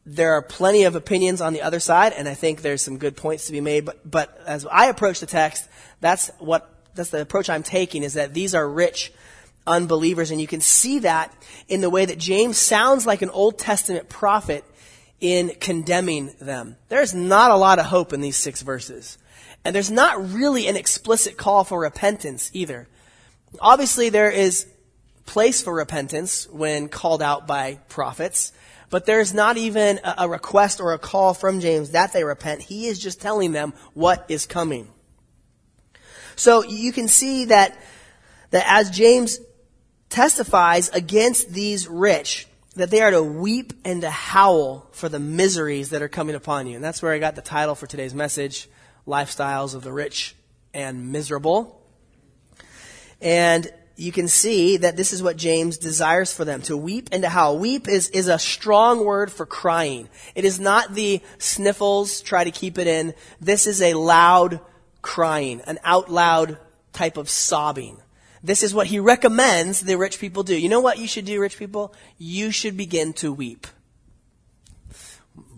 there 0.06 0.34
are 0.34 0.42
plenty 0.42 0.86
of 0.86 0.96
opinions 0.96 1.40
on 1.40 1.54
the 1.54 1.62
other 1.62 1.80
side, 1.80 2.14
and 2.14 2.28
I 2.28 2.34
think 2.34 2.62
there's 2.62 2.82
some 2.82 2.98
good 2.98 3.16
points 3.16 3.46
to 3.46 3.52
be 3.52 3.62
made. 3.62 3.86
But, 3.86 4.10
but 4.10 4.42
as 4.48 4.66
I 4.66 4.88
approach 4.88 5.20
the 5.20 5.28
text, 5.28 5.68
that's 6.02 6.32
what 6.40 6.68
that's 6.96 7.12
the 7.12 7.22
approach 7.22 7.50
I'm 7.50 7.64
taking 7.64 8.04
is 8.04 8.16
that 8.16 8.34
these 8.34 8.56
are 8.56 8.68
rich 8.68 9.14
unbelievers, 9.70 10.32
and 10.32 10.42
you 10.42 10.48
can 10.48 10.60
see 10.60 11.00
that 11.00 11.34
in 11.68 11.80
the 11.80 11.90
way 11.90 12.06
that 12.06 12.18
James 12.18 12.58
sounds 12.58 13.06
like 13.06 13.22
an 13.22 13.30
Old 13.30 13.58
Testament 13.58 14.10
prophet 14.10 14.66
in 15.22 15.54
condemning 15.60 16.34
them. 16.42 16.76
There's 16.90 17.14
not 17.14 17.52
a 17.52 17.56
lot 17.56 17.80
of 17.80 17.86
hope 17.86 18.12
in 18.12 18.22
these 18.22 18.36
six 18.36 18.62
verses, 18.62 19.18
and 19.64 19.74
there's 19.76 19.92
not 19.92 20.34
really 20.34 20.68
an 20.68 20.76
explicit 20.76 21.38
call 21.38 21.64
for 21.64 21.80
repentance 21.80 22.50
either. 22.54 22.88
Obviously, 23.62 24.10
there 24.10 24.32
is 24.32 24.68
place 25.26 25.62
for 25.62 25.74
repentance 25.74 26.50
when 26.50 26.90
called 26.90 27.22
out 27.22 27.46
by 27.48 27.80
prophets, 27.88 28.52
but 28.90 29.06
there's 29.06 29.34
not 29.34 29.58
even 29.58 30.00
a 30.04 30.28
request 30.28 30.80
or 30.80 30.94
a 30.94 31.00
call 31.00 31.36
from 31.36 31.60
James 31.60 31.92
that 31.92 32.12
they 32.12 32.24
repent. 32.24 32.62
He 32.62 32.88
is 32.88 32.98
just 32.98 33.22
telling 33.22 33.52
them 33.52 33.74
what 33.94 34.26
is 34.30 34.48
coming. 34.48 34.88
So 36.36 36.64
you 36.64 36.92
can 36.92 37.08
see 37.08 37.46
that, 37.46 37.78
that 38.52 38.64
as 38.66 38.90
James 38.90 39.40
testifies 40.10 40.90
against 40.90 41.54
these 41.54 41.88
rich, 41.88 42.48
that 42.76 42.90
they 42.90 43.02
are 43.02 43.12
to 43.12 43.24
weep 43.24 43.74
and 43.86 44.02
to 44.02 44.10
howl 44.10 44.88
for 44.92 45.10
the 45.10 45.20
miseries 45.20 45.90
that 45.90 46.02
are 46.02 46.10
coming 46.10 46.36
upon 46.36 46.68
you. 46.68 46.76
And 46.76 46.84
that's 46.84 47.02
where 47.02 47.14
I 47.14 47.20
got 47.20 47.36
the 47.36 47.42
title 47.42 47.76
for 47.76 47.88
today's 47.88 48.14
message, 48.14 48.70
Lifestyles 49.08 49.76
of 49.76 49.84
the 49.84 49.92
Rich 49.92 50.36
and 50.74 51.12
Miserable. 51.12 51.82
And 53.22 53.72
you 53.96 54.14
can 54.14 54.30
see 54.30 54.78
that 54.78 54.96
this 54.96 55.12
is 55.12 55.22
what 55.22 55.36
James 55.36 55.78
desires 55.78 56.32
for 56.34 56.46
them 56.46 56.62
to 56.64 56.78
weep 56.78 57.10
and 57.12 57.24
to 57.24 57.30
howl. 57.30 57.58
Weep 57.58 57.88
is, 57.88 58.10
is 58.10 58.30
a 58.30 58.40
strong 58.40 59.04
word 59.04 59.30
for 59.30 59.46
crying. 59.46 60.08
It 60.36 60.46
is 60.46 60.58
not 60.58 60.94
the 60.94 61.22
sniffles, 61.38 62.22
try 62.22 62.46
to 62.46 62.52
keep 62.52 62.78
it 62.78 62.88
in. 62.88 63.14
This 63.42 63.68
is 63.68 63.82
a 63.82 63.96
loud 63.96 64.62
crying, 65.02 65.62
an 65.68 65.80
out 65.84 66.10
loud 66.10 66.58
type 66.94 67.18
of 67.18 67.30
sobbing. 67.30 67.98
This 68.44 68.64
is 68.64 68.74
what 68.74 68.88
he 68.88 69.00
recommends 69.00 69.82
the 69.82 69.98
rich 69.98 70.20
people 70.20 70.44
do. 70.44 70.58
You 70.58 70.70
know 70.70 70.80
what 70.80 70.98
you 70.98 71.08
should 71.08 71.26
do, 71.26 71.40
rich 71.42 71.58
people? 71.58 71.94
You 72.18 72.52
should 72.52 72.78
begin 72.78 73.14
to 73.14 73.34
weep. 73.34 73.68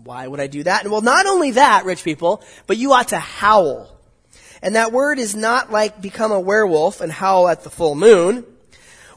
Why 0.02 0.26
would 0.26 0.40
I 0.40 0.48
do 0.48 0.64
that? 0.64 0.86
Well, 0.88 1.00
not 1.00 1.26
only 1.26 1.52
that, 1.52 1.84
rich 1.84 2.02
people, 2.02 2.42
but 2.66 2.76
you 2.76 2.92
ought 2.92 3.08
to 3.08 3.18
howl. 3.18 3.88
And 4.60 4.74
that 4.74 4.92
word 4.92 5.18
is 5.18 5.34
not 5.34 5.70
like 5.70 6.00
become 6.00 6.32
a 6.32 6.40
werewolf 6.40 7.00
and 7.00 7.12
howl 7.12 7.48
at 7.48 7.62
the 7.62 7.70
full 7.70 7.94
moon. 7.94 8.44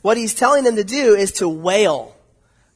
What 0.02 0.18
he's 0.18 0.36
telling 0.36 0.64
them 0.64 0.76
to 0.76 0.84
do 0.84 1.16
is 1.16 1.34
to 1.34 1.50
wail, 1.50 2.16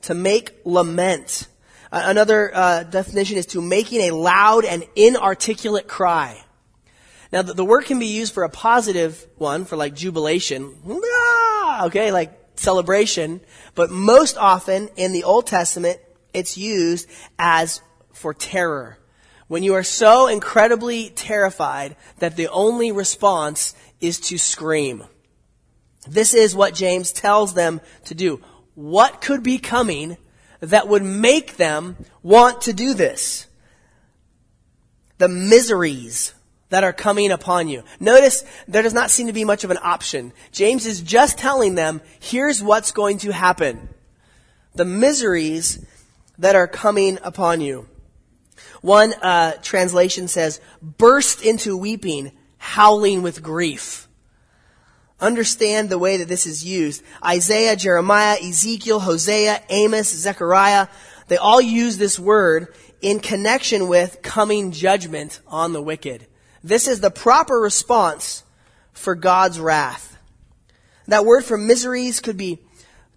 to 0.03 0.15
make 0.15 0.59
lament. 0.65 1.47
Another 1.91 2.51
uh, 2.53 2.83
definition 2.83 3.37
is 3.37 3.47
to 3.47 3.61
making 3.61 4.01
a 4.01 4.11
loud 4.11 4.65
and 4.65 4.83
inarticulate 4.95 5.87
cry. 5.87 6.43
Now, 7.31 7.43
the, 7.43 7.53
the, 7.53 7.65
word 7.65 7.85
can 7.85 7.99
be 7.99 8.07
used 8.07 8.33
for 8.33 8.43
a 8.43 8.49
positive 8.49 9.27
one, 9.37 9.65
for 9.65 9.75
like 9.75 9.93
jubilation, 9.93 10.75
ah, 10.87 11.85
okay, 11.85 12.11
like 12.11 12.33
celebration, 12.55 13.41
but 13.75 13.91
most 13.91 14.37
often 14.37 14.89
in 14.95 15.11
the 15.11 15.23
Old 15.23 15.45
Testament, 15.45 15.99
it's 16.33 16.57
used 16.57 17.07
as 17.37 17.81
for 18.13 18.33
terror 18.33 18.97
when 19.49 19.63
you 19.63 19.73
are 19.73 19.83
so 19.83 20.27
incredibly 20.27 21.09
terrified 21.09 21.95
that 22.19 22.35
the 22.35 22.47
only 22.49 22.91
response 22.91 23.73
is 23.99 24.19
to 24.19 24.37
scream. 24.37 25.03
This 26.07 26.33
is 26.33 26.55
what 26.55 26.75
James 26.75 27.11
tells 27.11 27.55
them 27.55 27.81
to 28.05 28.15
do. 28.15 28.41
What 28.75 29.21
could 29.21 29.41
be 29.41 29.57
coming 29.57 30.17
that 30.59 30.87
would 30.87 31.03
make 31.03 31.57
them 31.57 31.97
want 32.21 32.61
to 32.61 32.73
do 32.73 32.93
this? 32.93 33.47
The 35.17 35.27
miseries 35.27 36.33
that 36.69 36.83
are 36.83 36.93
coming 36.93 37.31
upon 37.31 37.67
you. 37.67 37.83
Notice 37.99 38.43
there 38.67 38.83
does 38.83 38.93
not 38.93 39.11
seem 39.11 39.27
to 39.27 39.33
be 39.33 39.43
much 39.43 39.63
of 39.63 39.71
an 39.71 39.79
option. 39.81 40.33
James 40.51 40.85
is 40.85 41.01
just 41.01 41.37
telling 41.37 41.75
them, 41.75 42.01
here's 42.19 42.61
what's 42.63 42.91
going 42.91 43.17
to 43.19 43.31
happen. 43.31 43.89
The 44.75 44.85
miseries 44.85 45.85
that 46.37 46.55
are 46.55 46.67
coming 46.67 47.17
upon 47.23 47.61
you. 47.61 47.87
One 48.81 49.13
uh, 49.13 49.53
translation 49.61 50.27
says, 50.27 50.61
burst 50.81 51.41
into 51.43 51.75
weeping, 51.75 52.31
howling 52.57 53.23
with 53.23 53.43
grief. 53.43 54.07
Understand 55.19 55.89
the 55.89 55.99
way 55.99 56.17
that 56.17 56.29
this 56.29 56.45
is 56.45 56.63
used. 56.63 57.03
Isaiah, 57.25 57.75
Jeremiah, 57.75 58.37
Ezekiel, 58.41 59.01
Hosea, 59.01 59.61
Amos, 59.69 60.13
Zechariah, 60.13 60.87
they 61.27 61.37
all 61.37 61.59
use 61.59 61.97
this 61.97 62.17
word 62.17 62.73
in 63.01 63.19
connection 63.19 63.87
with 63.87 64.21
coming 64.21 64.71
judgment 64.71 65.41
on 65.47 65.73
the 65.73 65.81
wicked. 65.81 66.25
This 66.63 66.87
is 66.87 66.99
the 66.99 67.11
proper 67.11 67.59
response 67.59 68.43
for 68.93 69.15
God's 69.15 69.59
wrath. 69.59 70.17
That 71.07 71.25
word 71.25 71.43
for 71.43 71.57
miseries 71.57 72.19
could 72.19 72.37
be 72.37 72.59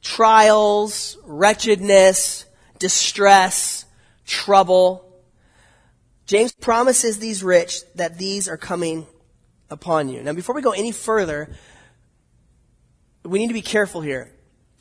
trials, 0.01 1.19
wretchedness, 1.25 2.47
distress, 2.79 3.85
trouble. 4.27 5.09
James 6.27 6.53
promises 6.53 7.19
these 7.19 7.43
rich 7.43 7.83
that 7.95 8.19
these 8.19 8.49
are 8.49 8.57
coming 8.57 9.07
upon 9.71 10.09
you. 10.09 10.23
Now, 10.23 10.33
before 10.33 10.55
we 10.55 10.63
go 10.63 10.73
any 10.73 10.93
further, 10.93 11.55
we 13.25 13.39
need 13.39 13.49
to 13.49 13.55
be 13.55 13.63
careful 13.63 14.01
here. 14.01 14.33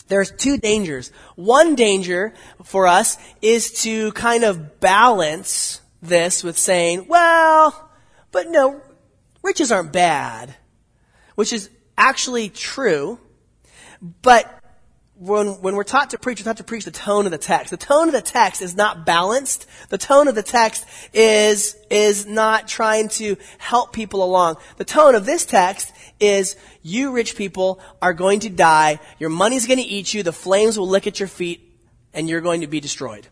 There's 0.08 0.32
two 0.32 0.58
dangers. 0.58 1.12
One 1.36 1.76
danger 1.76 2.34
for 2.64 2.88
us 2.88 3.18
is 3.42 3.72
to 3.84 4.12
kind 4.12 4.44
of 4.44 4.80
balance 4.80 5.82
this 6.02 6.44
with 6.44 6.58
saying, 6.58 7.08
well, 7.08 7.91
but 8.32 8.50
no, 8.50 8.82
riches 9.44 9.72
aren't 9.72 9.92
bad, 9.92 10.56
which 11.36 11.54
is 11.54 11.70
actually 11.98 12.50
true, 12.50 13.20
but 14.22 14.62
when, 15.22 15.62
when 15.62 15.76
we're 15.76 15.84
taught 15.84 16.10
to 16.10 16.18
preach, 16.18 16.40
we're 16.40 16.46
taught 16.46 16.58
to 16.58 16.64
preach 16.64 16.86
the 16.86 16.92
tone 16.92 17.26
of 17.26 17.32
the 17.32 17.38
text. 17.38 17.70
The 17.70 17.78
tone 17.78 18.08
of 18.08 18.14
the 18.14 18.24
text 18.24 18.64
is 18.64 18.76
not 18.76 19.06
balanced. 19.06 19.68
The 19.90 20.00
tone 20.00 20.28
of 20.28 20.34
the 20.34 20.42
text 20.42 20.84
is, 21.14 21.78
is 21.92 22.26
not 22.26 22.68
trying 22.68 23.10
to 23.10 23.38
help 23.60 23.94
people 23.94 24.24
along. 24.24 24.58
The 24.78 24.84
tone 24.84 25.14
of 25.14 25.28
this 25.28 25.46
text 25.46 25.94
is, 26.20 26.56
you 26.82 27.12
rich 27.12 27.36
people 27.36 27.80
are 28.02 28.14
going 28.14 28.40
to 28.42 28.50
die, 28.50 29.00
your 29.20 29.30
money's 29.30 29.68
going 29.68 29.78
to 29.80 29.86
eat 29.86 30.12
you, 30.12 30.24
the 30.24 30.34
flames 30.34 30.80
will 30.80 30.88
lick 30.88 31.06
at 31.06 31.20
your 31.20 31.30
feet, 31.30 31.72
and 32.16 32.28
you're 32.28 32.42
going 32.42 32.62
to 32.62 32.68
be 32.68 32.80
destroyed. 32.80 33.28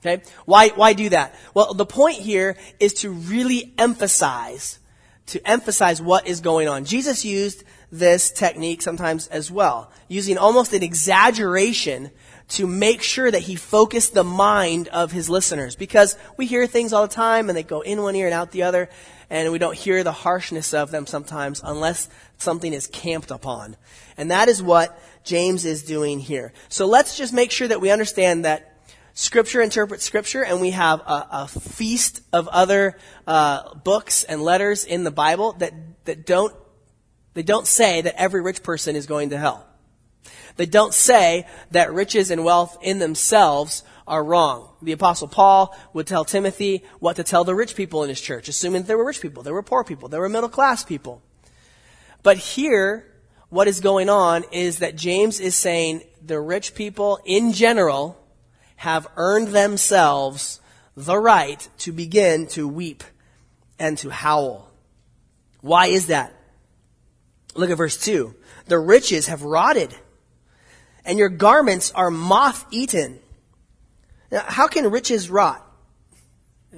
Okay? 0.00 0.22
Why, 0.44 0.68
why 0.68 0.92
do 0.92 1.08
that? 1.08 1.34
Well, 1.54 1.74
the 1.74 1.86
point 1.86 2.18
here 2.18 2.56
is 2.78 2.94
to 2.94 3.10
really 3.10 3.74
emphasize, 3.78 4.78
to 5.26 5.48
emphasize 5.48 6.00
what 6.00 6.26
is 6.26 6.40
going 6.40 6.68
on. 6.68 6.84
Jesus 6.84 7.24
used 7.24 7.64
this 7.90 8.30
technique 8.30 8.82
sometimes 8.82 9.26
as 9.28 9.50
well, 9.50 9.90
using 10.08 10.38
almost 10.38 10.72
an 10.72 10.82
exaggeration 10.82 12.10
to 12.48 12.66
make 12.66 13.02
sure 13.02 13.30
that 13.30 13.42
he 13.42 13.56
focused 13.56 14.14
the 14.14 14.24
mind 14.24 14.88
of 14.88 15.12
his 15.12 15.28
listeners. 15.28 15.76
Because 15.76 16.16
we 16.36 16.46
hear 16.46 16.66
things 16.66 16.92
all 16.92 17.06
the 17.06 17.14
time 17.14 17.48
and 17.48 17.56
they 17.56 17.62
go 17.62 17.80
in 17.80 18.02
one 18.02 18.16
ear 18.16 18.26
and 18.26 18.34
out 18.34 18.52
the 18.52 18.62
other, 18.62 18.88
and 19.30 19.52
we 19.52 19.58
don't 19.58 19.76
hear 19.76 20.02
the 20.02 20.12
harshness 20.12 20.72
of 20.72 20.90
them 20.90 21.06
sometimes 21.06 21.60
unless 21.62 22.08
something 22.38 22.72
is 22.72 22.86
camped 22.86 23.30
upon. 23.30 23.76
And 24.16 24.30
that 24.30 24.48
is 24.48 24.62
what 24.62 24.98
James 25.24 25.64
is 25.64 25.82
doing 25.82 26.20
here. 26.20 26.52
So 26.68 26.86
let's 26.86 27.18
just 27.18 27.34
make 27.34 27.50
sure 27.50 27.68
that 27.68 27.80
we 27.80 27.90
understand 27.90 28.44
that 28.46 28.67
Scripture 29.20 29.60
interprets 29.60 30.04
Scripture, 30.04 30.44
and 30.44 30.60
we 30.60 30.70
have 30.70 31.00
a, 31.00 31.26
a 31.32 31.48
feast 31.48 32.20
of 32.32 32.46
other 32.46 32.96
uh, 33.26 33.74
books 33.74 34.22
and 34.22 34.40
letters 34.40 34.84
in 34.84 35.02
the 35.02 35.10
Bible 35.10 35.54
that, 35.54 35.72
that 36.04 36.24
don't 36.24 36.54
they 37.34 37.42
don't 37.42 37.66
say 37.66 38.00
that 38.00 38.14
every 38.14 38.40
rich 38.40 38.62
person 38.62 38.94
is 38.94 39.06
going 39.06 39.30
to 39.30 39.36
hell. 39.36 39.66
They 40.54 40.66
don't 40.66 40.94
say 40.94 41.48
that 41.72 41.92
riches 41.92 42.30
and 42.30 42.44
wealth 42.44 42.78
in 42.80 43.00
themselves 43.00 43.82
are 44.06 44.22
wrong. 44.22 44.68
The 44.82 44.92
apostle 44.92 45.26
Paul 45.26 45.76
would 45.92 46.06
tell 46.06 46.24
Timothy 46.24 46.84
what 47.00 47.16
to 47.16 47.24
tell 47.24 47.42
the 47.42 47.56
rich 47.56 47.74
people 47.74 48.04
in 48.04 48.08
his 48.10 48.20
church, 48.20 48.48
assuming 48.48 48.82
that 48.82 48.86
there 48.86 48.98
were 48.98 49.06
rich 49.06 49.20
people, 49.20 49.42
there 49.42 49.52
were 49.52 49.64
poor 49.64 49.82
people, 49.82 50.08
there 50.08 50.20
were 50.20 50.28
middle 50.28 50.48
class 50.48 50.84
people. 50.84 51.22
But 52.22 52.36
here, 52.36 53.12
what 53.48 53.66
is 53.66 53.80
going 53.80 54.08
on 54.08 54.44
is 54.52 54.78
that 54.78 54.94
James 54.94 55.40
is 55.40 55.56
saying 55.56 56.04
the 56.24 56.38
rich 56.38 56.76
people 56.76 57.18
in 57.24 57.52
general 57.52 58.16
have 58.78 59.08
earned 59.16 59.48
themselves 59.48 60.60
the 60.96 61.18
right 61.18 61.68
to 61.78 61.90
begin 61.90 62.46
to 62.46 62.68
weep 62.68 63.02
and 63.76 63.98
to 63.98 64.08
howl. 64.08 64.70
Why 65.60 65.88
is 65.88 66.06
that? 66.06 66.32
Look 67.56 67.70
at 67.70 67.76
verse 67.76 67.96
2. 67.96 68.32
The 68.66 68.78
riches 68.78 69.26
have 69.26 69.42
rotted, 69.42 69.92
and 71.04 71.18
your 71.18 71.28
garments 71.28 71.90
are 71.90 72.08
moth 72.08 72.66
eaten. 72.70 73.18
Now, 74.30 74.44
how 74.46 74.68
can 74.68 74.88
riches 74.92 75.28
rot? 75.28 75.64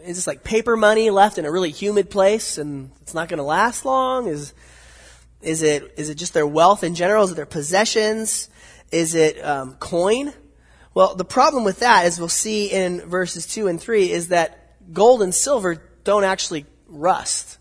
Is 0.03 0.17
this 0.17 0.27
like 0.27 0.43
paper 0.43 0.79
money 0.79 1.11
left 1.11 1.37
in 1.37 1.45
a 1.45 1.53
really 1.53 1.71
humid 1.71 2.09
place 2.09 2.57
and 2.57 2.93
it's 3.03 3.13
not 3.13 3.29
going 3.29 3.39
to 3.39 3.45
last 3.45 3.85
long? 3.85 4.27
Is, 4.27 4.55
is 5.43 5.63
it, 5.63 5.95
is 5.99 6.09
it 6.09 6.15
just 6.15 6.33
their 6.33 6.47
wealth 6.47 6.83
in 6.83 6.95
general? 6.95 7.25
Is 7.25 7.33
it 7.33 7.35
their 7.35 7.45
possessions? 7.45 8.49
Is 8.91 9.15
it 9.15 9.45
um, 9.45 9.75
coin? 9.75 10.33
Well, 10.93 11.15
the 11.15 11.25
problem 11.25 11.65
with 11.65 11.81
that, 11.81 12.05
as 12.05 12.19
we'll 12.19 12.29
see 12.29 12.71
in 12.71 13.01
verses 13.03 13.47
2 13.47 13.69
and 13.69 13.81
3, 13.81 14.11
is 14.11 14.29
that 14.29 14.93
gold 14.93 15.23
and 15.23 15.35
silver 15.35 15.83
don't 16.03 16.25
actually 16.25 16.67
rust. 16.89 17.59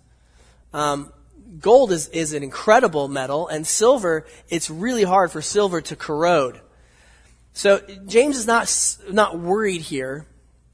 Um, 0.73 1.13
gold 1.59 1.91
is, 1.91 2.07
is 2.09 2.33
an 2.33 2.41
incredible 2.41 3.07
metal, 3.07 3.47
and 3.47 3.65
silver, 3.67 4.25
it's 4.49 4.69
really 4.69 5.03
hard 5.03 5.31
for 5.31 5.41
silver 5.41 5.81
to 5.81 5.95
corrode. 5.95 6.59
So 7.53 7.81
James 8.07 8.37
is 8.37 8.47
not, 8.47 8.97
not 9.11 9.37
worried 9.37 9.81
here, 9.81 10.25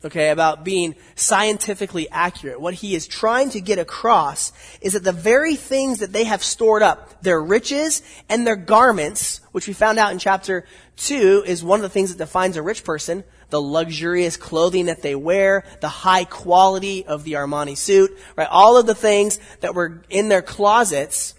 okay, 0.06 0.30
about 0.30 0.64
being 0.64 0.96
scientifically 1.16 2.08
accurate. 2.10 2.62
What 2.62 2.76
he 2.76 2.96
is 2.96 3.08
trying 3.08 3.50
to 3.52 3.62
get 3.62 3.80
across 3.80 4.54
is 4.80 4.94
that 4.94 5.04
the 5.04 5.12
very 5.12 5.56
things 5.56 6.00
that 6.00 6.14
they 6.14 6.26
have 6.26 6.44
stored 6.44 6.84
up, 6.84 7.22
their 7.22 7.42
riches 7.42 8.04
and 8.30 8.46
their 8.46 8.56
garments, 8.56 9.42
which 9.52 9.68
we 9.68 9.74
found 9.74 9.98
out 9.98 10.12
in 10.12 10.20
chapter 10.20 10.66
2 10.98 11.44
is 11.46 11.64
one 11.64 11.80
of 11.80 11.84
the 11.84 11.90
things 11.90 12.12
that 12.12 12.24
defines 12.24 12.56
a 12.56 12.62
rich 12.62 12.84
person, 12.84 13.24
the 13.50 13.62
luxurious 13.62 14.38
clothing 14.38 14.86
that 14.86 15.02
they 15.02 15.16
wear, 15.16 15.66
the 15.82 15.90
high 15.90 16.24
quality 16.24 17.06
of 17.06 17.24
the 17.24 17.34
Armani 17.34 17.76
suit, 17.76 18.16
right? 18.36 18.48
All 18.50 18.78
of 18.78 18.86
the 18.86 18.96
things 18.96 19.40
that 19.62 19.74
were 19.74 20.04
in 20.10 20.30
their 20.30 20.42
closets. 20.42 21.34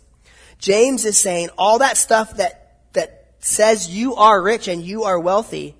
James 0.58 1.04
is 1.04 1.16
saying 1.16 1.50
all 1.56 1.78
that 1.78 1.96
stuff 1.96 2.37
that, 2.38 2.80
that 2.94 3.26
says 3.38 3.88
you 3.88 4.16
are 4.16 4.42
rich 4.42 4.66
and 4.66 4.82
you 4.82 5.04
are 5.04 5.20
wealthy 5.20 5.76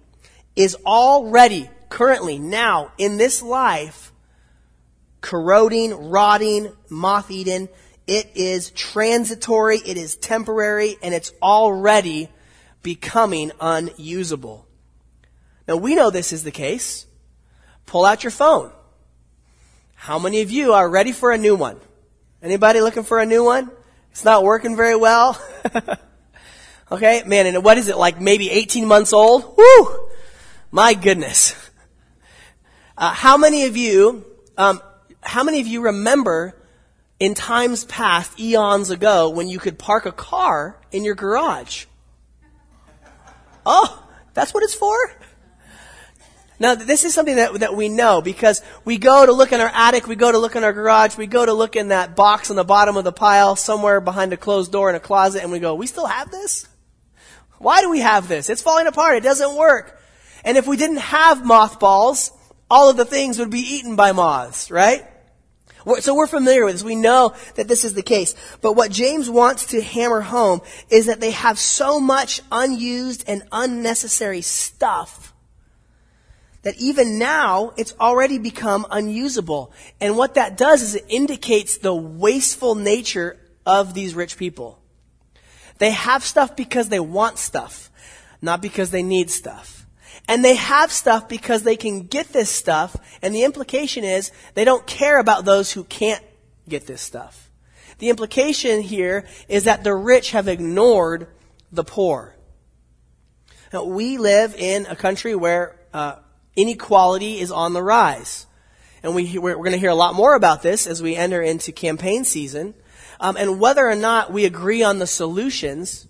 is 0.55 0.77
already, 0.87 1.69
currently, 1.97 2.39
now, 2.39 2.93
in 2.99 3.17
this 3.17 3.41
life, 3.41 4.13
corroding, 5.23 6.11
rotting, 6.11 6.71
moth-eaten. 6.91 7.71
It 8.07 8.33
is 8.35 8.71
transitory, 8.73 9.79
it 9.79 9.97
is 9.97 10.15
temporary, 10.17 10.99
and 11.03 11.15
it's 11.15 11.33
already 11.41 12.29
becoming 12.83 13.51
unusable. 13.59 14.69
Now 15.67 15.77
we 15.77 15.95
know 15.95 16.11
this 16.11 16.35
is 16.35 16.45
the 16.45 16.51
case. 16.51 17.07
Pull 17.87 18.05
out 18.05 18.23
your 18.23 18.31
phone. 18.31 18.73
How 19.95 20.19
many 20.19 20.43
of 20.43 20.51
you 20.51 20.75
are 20.75 20.89
ready 20.89 21.13
for 21.13 21.33
a 21.33 21.39
new 21.39 21.57
one? 21.57 21.81
Anybody 22.43 22.83
looking 22.83 23.05
for 23.05 23.21
a 23.21 23.27
new 23.27 23.43
one? 23.43 23.71
It's 24.11 24.25
not 24.25 24.45
working 24.45 24.77
very 24.77 24.97
well. 24.97 25.41
okay, 26.93 27.23
man, 27.25 27.47
and 27.47 27.65
what 27.65 27.79
is 27.79 27.89
it 27.89 27.97
like 27.97 28.21
maybe 28.21 28.51
18 28.51 28.87
months 28.87 29.15
old? 29.15 29.57
Woo! 29.57 30.11
My 30.71 30.93
goodness. 30.93 31.66
Uh, 32.99 33.13
how 33.13 33.37
many 33.37 33.65
of 33.65 33.77
you, 33.77 34.25
um, 34.57 34.81
how 35.21 35.45
many 35.45 35.61
of 35.61 35.67
you 35.67 35.83
remember 35.83 36.57
in 37.21 37.35
times 37.35 37.85
past, 37.85 38.39
eons 38.41 38.91
ago, 38.91 39.29
when 39.29 39.49
you 39.49 39.59
could 39.59 39.79
park 39.79 40.07
a 40.07 40.13
car 40.13 40.79
in 40.93 41.05
your 41.05 41.15
garage? 41.15 41.85
Oh, 43.67 44.03
that's 44.33 44.55
what 44.55 44.63
it's 44.63 44.75
for? 44.75 44.97
Now, 46.59 46.75
this 46.75 47.05
is 47.05 47.13
something 47.13 47.37
that, 47.37 47.53
that 47.61 47.77
we 47.77 47.91
know 47.91 48.23
because 48.23 48.63
we 48.85 48.97
go 48.97 49.27
to 49.27 49.33
look 49.33 49.53
in 49.53 49.61
our 49.61 49.71
attic, 49.75 50.07
we 50.07 50.17
go 50.17 50.33
to 50.33 50.39
look 50.39 50.57
in 50.57 50.65
our 50.65 50.73
garage, 50.73 51.19
we 51.19 51.27
go 51.27 51.45
to 51.45 51.53
look 51.53 51.77
in 51.77 51.89
that 51.89 52.17
box 52.17 52.49
on 52.49 52.57
the 52.57 52.65
bottom 52.65 52.97
of 52.97 53.05
the 53.05 53.13
pile 53.13 53.57
somewhere 53.57 54.01
behind 54.01 54.33
a 54.33 54.39
closed 54.39 54.73
door 54.73 54.89
in 54.89 54.97
a 54.97 55.01
closet 55.01 55.43
and 55.43 55.53
we 55.53 55.59
go, 55.59 55.75
we 55.75 55.87
still 55.87 56.07
have 56.07 56.31
this? 56.31 56.67
Why 57.59 57.83
do 57.83 57.91
we 57.91 58.01
have 58.01 58.29
this? 58.29 58.49
It's 58.49 58.63
falling 58.63 58.87
apart. 58.87 59.17
It 59.17 59.23
doesn't 59.23 59.55
work. 59.55 60.01
And 60.45 60.57
if 60.57 60.67
we 60.67 60.79
didn't 60.79 60.99
have 60.99 61.45
mothballs, 61.45 62.31
all 62.71 62.91
of 62.91 62.97
the 62.97 63.05
things 63.05 63.39
would 63.39 63.51
be 63.51 63.61
eaten 63.61 63.97
by 63.97 64.13
moths, 64.13 64.71
right? 64.71 65.07
So 66.01 66.17
we're 66.17 66.27
familiar 66.27 66.65
with 66.65 66.75
this. 66.75 66.83
We 66.83 66.97
know 66.97 67.33
that 67.55 67.69
this 67.69 67.85
is 67.85 67.95
the 67.95 68.03
case. 68.03 68.35
But 68.61 68.73
what 68.73 68.91
James 68.91 69.31
wants 69.31 69.67
to 69.67 69.81
hammer 69.81 70.21
home 70.21 70.61
is 70.91 71.07
that 71.07 71.21
they 71.21 71.31
have 71.31 71.61
so 71.61 72.01
much 72.01 72.41
unused 72.51 73.25
and 73.29 73.45
unnecessary 73.53 74.41
stuff 74.41 75.33
that 76.63 76.77
even 76.79 77.21
now 77.21 77.73
it's 77.77 77.95
already 78.01 78.39
become 78.39 78.85
unusable. 78.91 79.73
And 80.01 80.17
what 80.17 80.35
that 80.35 80.57
does 80.57 80.83
is 80.83 80.97
it 80.97 81.05
indicates 81.09 81.79
the 81.79 81.95
wasteful 81.95 82.75
nature 82.75 83.37
of 83.65 83.95
these 83.95 84.17
rich 84.17 84.37
people. 84.37 84.81
They 85.79 85.93
have 85.93 86.25
stuff 86.25 86.57
because 86.57 86.89
they 86.89 86.99
want 86.99 87.39
stuff, 87.39 87.91
not 88.43 88.61
because 88.61 88.91
they 88.91 89.05
need 89.05 89.31
stuff. 89.31 89.76
And 90.29 90.45
they 90.45 90.57
have 90.57 90.91
stuff 90.91 91.29
because 91.29 91.63
they 91.63 91.77
can 91.77 92.03
get 92.07 92.33
this 92.33 92.51
stuff, 92.51 92.97
and 93.23 93.35
the 93.35 93.45
implication 93.45 94.03
is 94.03 94.33
they 94.55 94.65
don't 94.65 94.87
care 94.87 95.19
about 95.19 95.45
those 95.45 95.73
who 95.73 95.85
can't 95.85 96.23
get 96.69 96.87
this 96.87 97.01
stuff. 97.01 97.49
The 97.99 98.11
implication 98.11 98.81
here 98.81 99.27
is 99.49 99.65
that 99.65 99.85
the 99.85 99.95
rich 99.95 100.33
have 100.33 100.49
ignored 100.49 101.29
the 101.73 101.85
poor. 101.85 102.35
Now, 103.73 103.85
we 103.85 104.19
live 104.19 104.55
in 104.55 104.87
a 104.87 104.97
country 104.97 105.35
where 105.35 105.77
uh, 105.95 106.17
inequality 106.57 107.41
is 107.41 107.51
on 107.51 107.73
the 107.73 107.83
rise. 107.83 108.47
And 109.03 109.15
we, 109.15 109.39
we're, 109.39 109.55
going 109.57 109.73
to 109.73 109.79
hear 109.79 109.91
a 109.91 109.95
lot 109.95 110.15
more 110.15 110.35
about 110.35 110.63
this 110.63 110.87
as 110.87 111.03
we 111.03 111.15
enter 111.15 111.41
into 111.41 111.73
campaign 111.73 112.25
season. 112.25 112.75
Um, 113.21 113.37
and 113.37 113.61
whether 113.61 113.87
or 113.87 113.95
not 113.95 114.33
we 114.33 114.45
agree 114.45 114.83
on 114.83 114.99
the 114.99 115.07
solutions, 115.07 116.09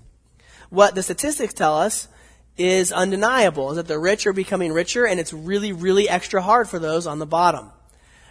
what 0.71 0.95
the 0.95 1.03
statistics 1.03 1.55
tell 1.55 1.77
us 1.77 2.09
is 2.57 2.93
undeniable, 2.93 3.71
is 3.71 3.77
that 3.77 3.87
the 3.87 3.99
rich 3.99 4.27
are 4.27 4.33
becoming 4.33 4.73
richer 4.73 5.07
and 5.07 5.21
it's 5.21 5.33
really, 5.33 5.73
really 5.73 6.09
extra 6.09 6.41
hard 6.41 6.69
for 6.69 6.79
those 6.79 7.07
on 7.07 7.19
the 7.19 7.27
bottom. 7.27 7.71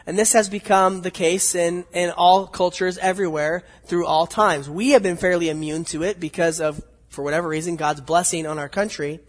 And 0.07 0.17
this 0.17 0.33
has 0.33 0.49
become 0.49 1.01
the 1.01 1.11
case 1.11 1.55
in, 1.55 1.85
in 1.91 2.11
all 2.11 2.45
cultures 2.47 2.97
everywhere 2.99 3.63
through 3.85 4.05
all 4.05 4.27
times. 4.27 4.69
We 4.69 4.91
have 4.91 5.01
been 5.01 5.17
fairly 5.17 5.49
immune 5.49 5.83
to 5.85 6.03
it 6.03 6.19
because 6.19 6.61
of, 6.61 6.83
for 7.09 7.23
whatever 7.23 7.47
reason, 7.47 7.75
God's 7.75 8.01
blessing 8.01 8.45
on 8.45 8.59
our 8.59 8.69
country. 8.69 9.19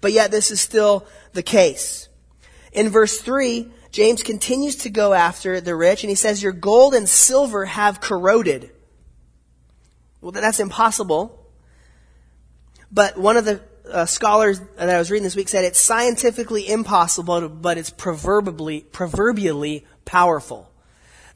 But 0.00 0.12
yet 0.12 0.30
this 0.30 0.50
is 0.50 0.60
still 0.60 1.06
the 1.32 1.42
case. 1.42 2.08
In 2.72 2.90
verse 2.90 3.18
3, 3.20 3.70
James 3.92 4.22
continues 4.22 4.76
to 4.76 4.90
go 4.90 5.14
after 5.14 5.58
the 5.60 5.74
rich 5.74 6.02
and 6.02 6.10
he 6.10 6.16
says, 6.16 6.42
Your 6.42 6.52
gold 6.52 6.94
and 6.94 7.08
silver 7.08 7.64
have 7.64 8.02
corroded. 8.02 8.70
Well, 10.20 10.32
that's 10.32 10.60
impossible. 10.60 11.46
But 12.92 13.16
one 13.16 13.38
of 13.38 13.46
the 13.46 13.62
uh, 13.90 14.06
scholars 14.06 14.60
that 14.76 14.88
I 14.88 14.98
was 14.98 15.10
reading 15.10 15.24
this 15.24 15.36
week 15.36 15.48
said 15.48 15.64
it's 15.64 15.80
scientifically 15.80 16.68
impossible, 16.68 17.48
but 17.48 17.78
it's 17.78 17.90
proverbially, 17.90 18.80
proverbially 18.92 19.86
powerful. 20.04 20.70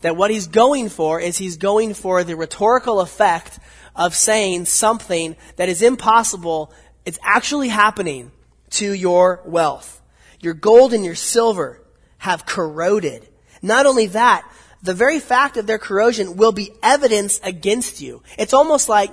That 0.00 0.16
what 0.16 0.30
he's 0.30 0.46
going 0.46 0.88
for 0.88 1.20
is 1.20 1.38
he's 1.38 1.56
going 1.56 1.94
for 1.94 2.24
the 2.24 2.36
rhetorical 2.36 3.00
effect 3.00 3.58
of 3.94 4.14
saying 4.14 4.64
something 4.64 5.36
that 5.56 5.68
is 5.68 5.82
impossible. 5.82 6.72
It's 7.04 7.18
actually 7.22 7.68
happening 7.68 8.32
to 8.70 8.92
your 8.92 9.42
wealth. 9.44 10.00
Your 10.40 10.54
gold 10.54 10.94
and 10.94 11.04
your 11.04 11.14
silver 11.14 11.82
have 12.18 12.46
corroded. 12.46 13.28
Not 13.60 13.84
only 13.86 14.06
that, 14.06 14.50
the 14.82 14.94
very 14.94 15.20
fact 15.20 15.58
of 15.58 15.66
their 15.66 15.78
corrosion 15.78 16.36
will 16.36 16.52
be 16.52 16.72
evidence 16.82 17.38
against 17.42 18.00
you. 18.00 18.22
It's 18.38 18.54
almost 18.54 18.88
like 18.88 19.10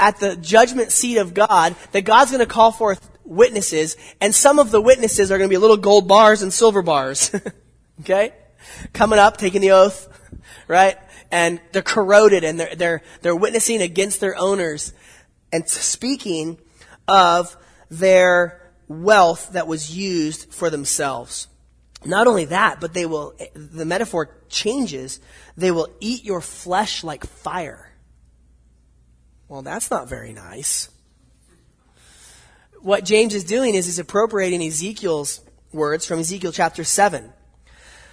at 0.00 0.18
the 0.18 0.34
judgment 0.34 0.90
seat 0.90 1.18
of 1.18 1.34
God 1.34 1.76
that 1.92 2.00
God's 2.02 2.32
going 2.32 2.40
to 2.40 2.52
call 2.52 2.72
forth 2.72 3.08
witnesses, 3.22 3.96
and 4.20 4.34
some 4.34 4.58
of 4.58 4.72
the 4.72 4.80
witnesses 4.80 5.30
are 5.30 5.38
going 5.38 5.48
to 5.48 5.54
be 5.54 5.58
little 5.58 5.76
gold 5.76 6.08
bars 6.08 6.42
and 6.42 6.52
silver 6.52 6.82
bars. 6.82 7.30
okay? 8.00 8.32
Coming 8.92 9.18
up, 9.18 9.36
taking 9.36 9.60
the 9.60 9.72
oath, 9.72 10.08
right? 10.66 10.96
And 11.30 11.60
they're 11.72 11.82
corroded 11.82 12.42
and 12.42 12.58
they're, 12.58 12.74
they're, 12.74 13.02
they're 13.20 13.36
witnessing 13.36 13.82
against 13.82 14.20
their 14.20 14.36
owners 14.36 14.92
and 15.52 15.68
speaking 15.68 16.58
of 17.06 17.56
their 17.90 18.72
wealth 18.88 19.52
that 19.52 19.68
was 19.68 19.96
used 19.96 20.52
for 20.52 20.70
themselves. 20.70 21.46
Not 22.04 22.26
only 22.26 22.46
that, 22.46 22.80
but 22.80 22.94
they 22.94 23.04
will, 23.04 23.34
the 23.54 23.84
metaphor 23.84 24.30
changes, 24.48 25.20
they 25.56 25.70
will 25.70 25.88
eat 26.00 26.24
your 26.24 26.40
flesh 26.40 27.04
like 27.04 27.24
fire. 27.24 27.89
Well, 29.50 29.62
that's 29.62 29.90
not 29.90 30.08
very 30.08 30.32
nice. 30.32 30.90
What 32.82 33.04
James 33.04 33.34
is 33.34 33.42
doing 33.42 33.74
is 33.74 33.84
he's 33.84 33.98
appropriating 33.98 34.62
Ezekiel's 34.62 35.40
words 35.72 36.06
from 36.06 36.20
Ezekiel 36.20 36.52
chapter 36.52 36.84
7. 36.84 37.32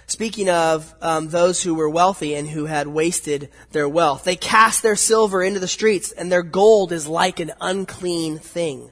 Speaking 0.08 0.50
of 0.50 0.92
um, 1.00 1.28
those 1.28 1.62
who 1.62 1.76
were 1.76 1.88
wealthy 1.88 2.34
and 2.34 2.48
who 2.48 2.64
had 2.64 2.88
wasted 2.88 3.50
their 3.70 3.88
wealth, 3.88 4.24
they 4.24 4.34
cast 4.34 4.82
their 4.82 4.96
silver 4.96 5.40
into 5.40 5.60
the 5.60 5.68
streets, 5.68 6.10
and 6.10 6.32
their 6.32 6.42
gold 6.42 6.90
is 6.90 7.06
like 7.06 7.38
an 7.38 7.52
unclean 7.60 8.38
thing. 8.38 8.90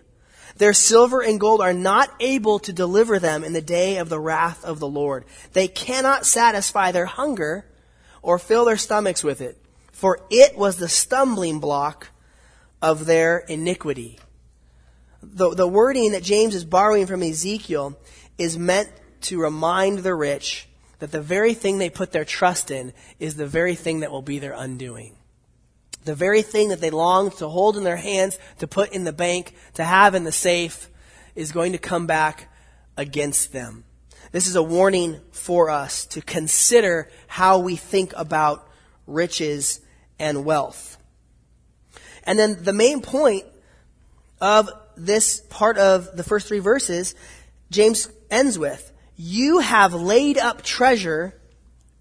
Their 0.57 0.73
silver 0.73 1.23
and 1.23 1.41
gold 1.41 1.61
are 1.61 1.75
not 1.75 2.15
able 2.21 2.61
to 2.61 2.73
deliver 2.73 3.19
them 3.19 3.43
in 3.43 3.55
the 3.55 3.61
day 3.61 3.97
of 3.97 4.09
the 4.09 4.21
wrath 4.21 4.65
of 4.65 4.79
the 4.79 4.87
Lord. 4.87 5.25
They 5.53 5.67
cannot 5.67 6.27
satisfy 6.27 6.93
their 6.93 7.07
hunger 7.07 7.67
or 8.23 8.39
fill 8.39 8.67
their 8.67 8.77
stomachs 8.77 9.25
with 9.25 9.41
it, 9.41 9.59
for 9.91 10.21
it 10.31 10.57
was 10.57 10.77
the 10.77 10.89
stumbling 10.89 11.59
block 11.59 12.11
of 12.83 13.07
their 13.07 13.39
iniquity. 13.39 14.19
The, 15.23 15.55
the 15.55 15.69
wording 15.69 16.13
that 16.13 16.23
James 16.23 16.55
is 16.55 16.65
borrowing 16.65 17.07
from 17.07 17.23
Ezekiel 17.23 17.99
is 18.39 18.59
meant 18.59 18.91
to 19.23 19.41
remind 19.41 19.99
the 19.99 20.15
rich 20.15 20.69
that 20.99 21.11
the 21.11 21.21
very 21.21 21.55
thing 21.55 21.79
they 21.79 21.91
put 21.91 22.13
their 22.13 22.25
trust 22.25 22.71
in 22.71 22.93
is 23.19 23.37
the 23.37 23.47
very 23.47 23.75
thing 23.75 24.01
that 24.01 24.11
will 24.11 24.23
be 24.23 24.39
their 24.39 24.53
undoing. 24.53 25.17
The 26.05 26.15
very 26.15 26.43
thing 26.43 26.69
that 26.69 26.81
they 26.81 26.91
long 26.91 27.31
to 27.33 27.49
hold 27.49 27.77
in 27.77 27.85
their 27.85 27.97
hands, 27.97 28.39
to 28.59 28.69
put 28.69 28.93
in 28.93 29.05
the 29.05 29.13
bank, 29.13 29.55
to 29.75 29.85
have 29.85 30.15
in 30.15 30.25
the 30.25 30.33
safe, 30.33 30.89
is 31.35 31.53
going 31.53 31.73
to 31.73 31.79
come 31.79 32.07
back 32.07 32.49
against 32.97 33.53
them. 33.53 33.85
This 34.33 34.47
is 34.47 34.57
a 34.57 34.63
warning 34.63 35.21
for 35.33 35.69
us 35.71 36.07
to 36.07 36.21
consider 36.21 37.11
how 37.27 37.59
we 37.59 37.77
think 37.77 38.13
about 38.17 38.69
riches 39.07 39.81
and 40.19 40.45
wealth. 40.45 40.99
And 42.27 42.39
then 42.39 42.63
the 42.63 42.73
main 42.73 43.01
point 43.01 43.45
of 44.41 44.69
this 44.97 45.41
part 45.49 45.79
of 45.79 46.17
the 46.17 46.25
first 46.25 46.49
three 46.49 46.59
verses, 46.59 47.15
James 47.71 48.09
ends 48.31 48.59
with, 48.59 48.93
You 49.17 49.61
have 49.61 49.95
laid 49.95 50.37
up 50.37 50.63
treasure 50.63 51.35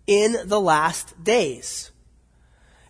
in 0.08 0.36
the 0.46 0.60
last 0.60 1.24
days. 1.24 1.92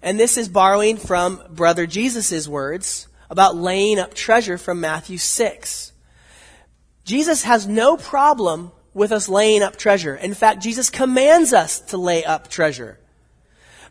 And 0.01 0.19
this 0.19 0.37
is 0.37 0.49
borrowing 0.49 0.97
from 0.97 1.41
brother 1.49 1.87
Jesus' 1.87 2.47
words 2.47 3.07
about 3.29 3.55
laying 3.55 3.99
up 3.99 4.13
treasure 4.13 4.57
from 4.57 4.79
Matthew 4.79 5.17
6. 5.17 5.91
Jesus 7.03 7.43
has 7.43 7.67
no 7.67 7.97
problem 7.97 8.71
with 8.93 9.11
us 9.11 9.27
laying 9.27 9.61
up 9.61 9.75
treasure. 9.75 10.15
In 10.15 10.33
fact, 10.33 10.61
Jesus 10.61 10.89
commands 10.89 11.53
us 11.53 11.79
to 11.79 11.97
lay 11.97 12.23
up 12.23 12.49
treasure. 12.49 12.99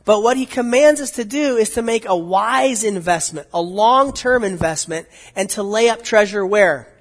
But 0.04 0.22
what 0.22 0.36
he 0.36 0.44
commands 0.44 1.00
us 1.00 1.12
to 1.12 1.24
do 1.24 1.56
is 1.56 1.70
to 1.70 1.82
make 1.82 2.06
a 2.06 2.16
wise 2.16 2.84
investment, 2.84 3.48
a 3.54 3.60
long-term 3.60 4.44
investment, 4.44 5.08
and 5.34 5.48
to 5.50 5.62
lay 5.62 5.88
up 5.88 6.02
treasure 6.02 6.44
where? 6.44 6.92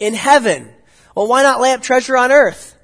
In 0.00 0.14
heaven. 0.14 0.68
Well, 1.14 1.28
why 1.28 1.42
not 1.42 1.60
lay 1.60 1.72
up 1.72 1.82
treasure 1.82 2.16
on 2.16 2.32
earth? 2.32 2.76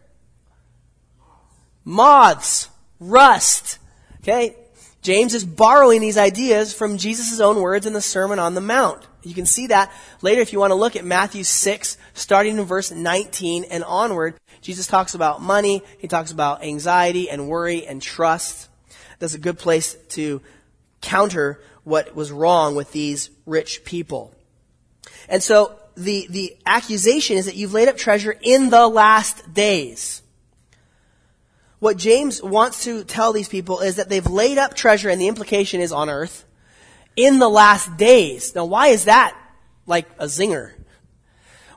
Moths, 1.85 2.69
rust, 3.01 3.79
okay? 4.21 4.57
James 5.03 5.35
is 5.35 5.45
borrowing 5.45 6.01
these 6.01 6.17
ideas 6.17 6.73
from 6.73 6.97
Jesus' 6.97 7.41
own 7.41 7.61
words 7.61 7.87
in 7.87 7.93
the 7.93 8.01
Sermon 8.01 8.39
on 8.39 8.55
the 8.55 8.61
Mount. 8.61 9.05
You 9.25 9.35
can 9.35 9.47
see 9.47 9.67
that 9.67 9.93
later 10.21 10.41
if 10.41 10.53
you 10.53 10.61
want 10.61 10.71
to 10.71 10.77
look 10.77 10.95
at 10.95 11.05
Matthew 11.05 11.43
6, 11.43 11.97
starting 12.15 12.57
in 12.57 12.65
verse 12.65 12.93
19 12.93 13.65
and 13.65 13.83
onward. 13.83 14.37
Jesus 14.61 14.87
talks 14.87 15.15
about 15.15 15.43
money, 15.43 15.83
he 15.99 16.07
talks 16.07 16.31
about 16.31 16.63
anxiety 16.63 17.29
and 17.29 17.49
worry 17.49 17.85
and 17.85 18.01
trust. 18.01 18.69
That's 19.23 19.35
a 19.35 19.39
good 19.39 19.59
place 19.59 19.95
to 20.11 20.43
counter 21.01 21.61
what 21.85 22.15
was 22.15 22.33
wrong 22.33 22.75
with 22.75 22.91
these 22.91 23.31
rich 23.47 23.85
people. 23.85 24.35
And 25.29 25.41
so 25.41 25.77
the, 25.97 26.27
the 26.29 26.57
accusation 26.67 27.37
is 27.37 27.47
that 27.47 27.55
you've 27.55 27.73
laid 27.73 27.89
up 27.89 27.97
treasure 27.97 28.37
in 28.43 28.71
the 28.71 28.89
last 28.89 29.55
days 29.55 30.23
what 31.83 31.97
James 31.97 32.41
wants 32.41 32.85
to 32.85 33.03
tell 33.03 33.33
these 33.33 33.49
people 33.49 33.81
is 33.81 33.97
that 33.97 34.09
they've 34.09 34.25
laid 34.25 34.57
up 34.57 34.75
treasure, 34.75 35.09
and 35.09 35.21
the 35.21 35.27
implication 35.27 35.81
is 35.81 35.91
on 35.91 36.09
earth, 36.09 36.45
in 37.17 37.41
the 37.41 37.49
last 37.49 37.97
days. 37.97 38.55
Now, 38.55 38.67
why 38.67 38.89
is 38.89 39.07
that 39.07 39.37
like 39.85 40.09
a 40.17 40.27
zinger? 40.27 40.75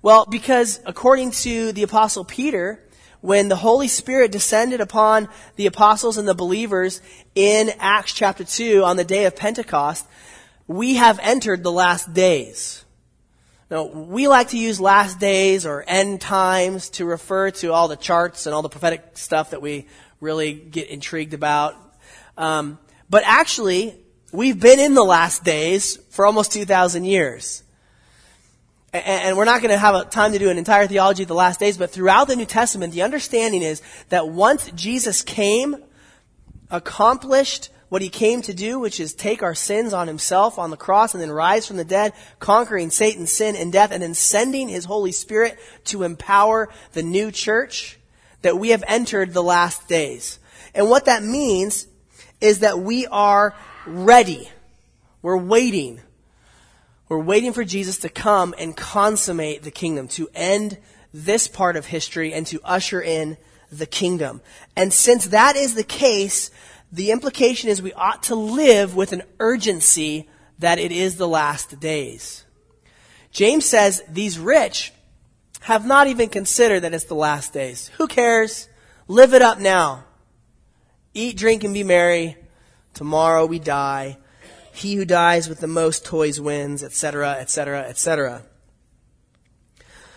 Well, 0.03 0.27
because 0.27 0.79
according 0.85 1.31
to 1.31 1.71
the 1.71 1.81
apostle 1.81 2.23
Peter, 2.23 2.84
when 3.25 3.49
the 3.49 3.55
Holy 3.55 3.87
Spirit 3.87 4.31
descended 4.31 4.81
upon 4.81 5.27
the 5.55 5.65
apostles 5.65 6.17
and 6.17 6.27
the 6.27 6.35
believers 6.35 7.01
in 7.33 7.71
Acts 7.79 8.13
chapter 8.13 8.43
2 8.43 8.83
on 8.83 8.97
the 8.97 9.03
day 9.03 9.25
of 9.25 9.35
Pentecost, 9.35 10.05
we 10.67 10.95
have 10.95 11.19
entered 11.23 11.63
the 11.63 11.71
last 11.71 12.13
days. 12.13 12.85
Now, 13.71 13.85
we 13.85 14.27
like 14.27 14.49
to 14.49 14.59
use 14.59 14.79
last 14.79 15.19
days 15.19 15.65
or 15.65 15.83
end 15.87 16.21
times 16.21 16.89
to 16.91 17.05
refer 17.05 17.49
to 17.49 17.73
all 17.73 17.87
the 17.87 17.95
charts 17.95 18.45
and 18.45 18.53
all 18.53 18.61
the 18.61 18.69
prophetic 18.69 19.17
stuff 19.17 19.49
that 19.49 19.61
we 19.61 19.87
really 20.21 20.53
get 20.53 20.89
intrigued 20.89 21.33
about. 21.33 21.75
Um, 22.37 22.77
but 23.09 23.23
actually, 23.25 23.95
we've 24.31 24.59
been 24.59 24.79
in 24.79 24.93
the 24.93 25.03
last 25.03 25.43
days 25.43 25.97
for 26.11 26.27
almost 26.27 26.51
2,000 26.51 27.05
years. 27.05 27.63
And, 29.03 29.37
we're 29.37 29.45
not 29.45 29.61
going 29.61 29.71
to 29.71 29.77
have 29.77 29.95
a 29.95 30.05
time 30.05 30.31
to 30.31 30.39
do 30.39 30.49
an 30.49 30.57
entire 30.57 30.87
theology 30.87 31.23
of 31.23 31.27
the 31.27 31.35
last 31.35 31.59
days, 31.59 31.77
but 31.77 31.91
throughout 31.91 32.27
the 32.27 32.35
New 32.35 32.45
Testament, 32.45 32.93
the 32.93 33.01
understanding 33.01 33.61
is 33.61 33.81
that 34.09 34.29
once 34.29 34.71
Jesus 34.71 35.21
came, 35.21 35.75
accomplished 36.71 37.69
what 37.89 38.01
he 38.01 38.09
came 38.09 38.41
to 38.41 38.53
do, 38.53 38.79
which 38.79 38.99
is 38.99 39.13
take 39.13 39.43
our 39.43 39.53
sins 39.53 39.93
on 39.93 40.07
himself 40.07 40.57
on 40.57 40.69
the 40.69 40.77
cross 40.77 41.13
and 41.13 41.21
then 41.21 41.31
rise 41.31 41.67
from 41.67 41.77
the 41.77 41.85
dead, 41.85 42.13
conquering 42.39 42.89
Satan, 42.89 43.27
sin, 43.27 43.55
and 43.55 43.71
death, 43.71 43.91
and 43.91 44.01
then 44.01 44.13
sending 44.13 44.69
his 44.69 44.85
Holy 44.85 45.11
Spirit 45.11 45.57
to 45.85 46.03
empower 46.03 46.69
the 46.93 47.03
new 47.03 47.31
church, 47.31 47.99
that 48.41 48.57
we 48.57 48.69
have 48.69 48.83
entered 48.87 49.33
the 49.33 49.43
last 49.43 49.87
days. 49.87 50.39
And 50.73 50.89
what 50.89 51.05
that 51.05 51.23
means 51.23 51.87
is 52.41 52.59
that 52.59 52.79
we 52.79 53.07
are 53.07 53.55
ready. 53.85 54.49
We're 55.21 55.37
waiting. 55.37 55.99
We're 57.07 57.19
waiting 57.19 57.53
for 57.53 57.63
Jesus 57.63 57.97
to 57.99 58.09
come 58.09 58.55
and 58.57 58.75
consummate 58.75 59.63
the 59.63 59.71
kingdom, 59.71 60.07
to 60.09 60.29
end 60.33 60.77
this 61.13 61.47
part 61.47 61.75
of 61.75 61.85
history 61.85 62.33
and 62.33 62.47
to 62.47 62.59
usher 62.63 63.01
in 63.01 63.37
the 63.71 63.85
kingdom. 63.85 64.41
And 64.75 64.91
since 64.91 65.27
that 65.27 65.55
is 65.55 65.75
the 65.75 65.83
case, 65.83 66.49
the 66.91 67.11
implication 67.11 67.69
is 67.69 67.81
we 67.81 67.93
ought 67.93 68.23
to 68.23 68.35
live 68.35 68.95
with 68.95 69.13
an 69.13 69.23
urgency 69.39 70.27
that 70.59 70.79
it 70.79 70.91
is 70.91 71.17
the 71.17 71.27
last 71.27 71.79
days. 71.79 72.45
James 73.31 73.65
says 73.65 74.01
these 74.09 74.39
rich 74.39 74.93
have 75.61 75.85
not 75.85 76.07
even 76.07 76.29
considered 76.29 76.81
that 76.81 76.93
it's 76.93 77.05
the 77.05 77.15
last 77.15 77.53
days. 77.53 77.91
Who 77.97 78.07
cares? 78.07 78.69
Live 79.07 79.33
it 79.33 79.41
up 79.41 79.59
now. 79.59 80.05
Eat, 81.13 81.37
drink, 81.37 81.63
and 81.63 81.73
be 81.73 81.83
merry. 81.83 82.37
Tomorrow 82.93 83.45
we 83.45 83.59
die. 83.59 84.17
He 84.75 84.95
who 84.95 85.05
dies 85.05 85.47
with 85.47 85.59
the 85.59 85.67
most 85.67 86.03
toys 86.03 86.39
wins, 86.39 86.83
etc., 86.83 87.31
etc., 87.31 87.81
etc. 87.83 88.43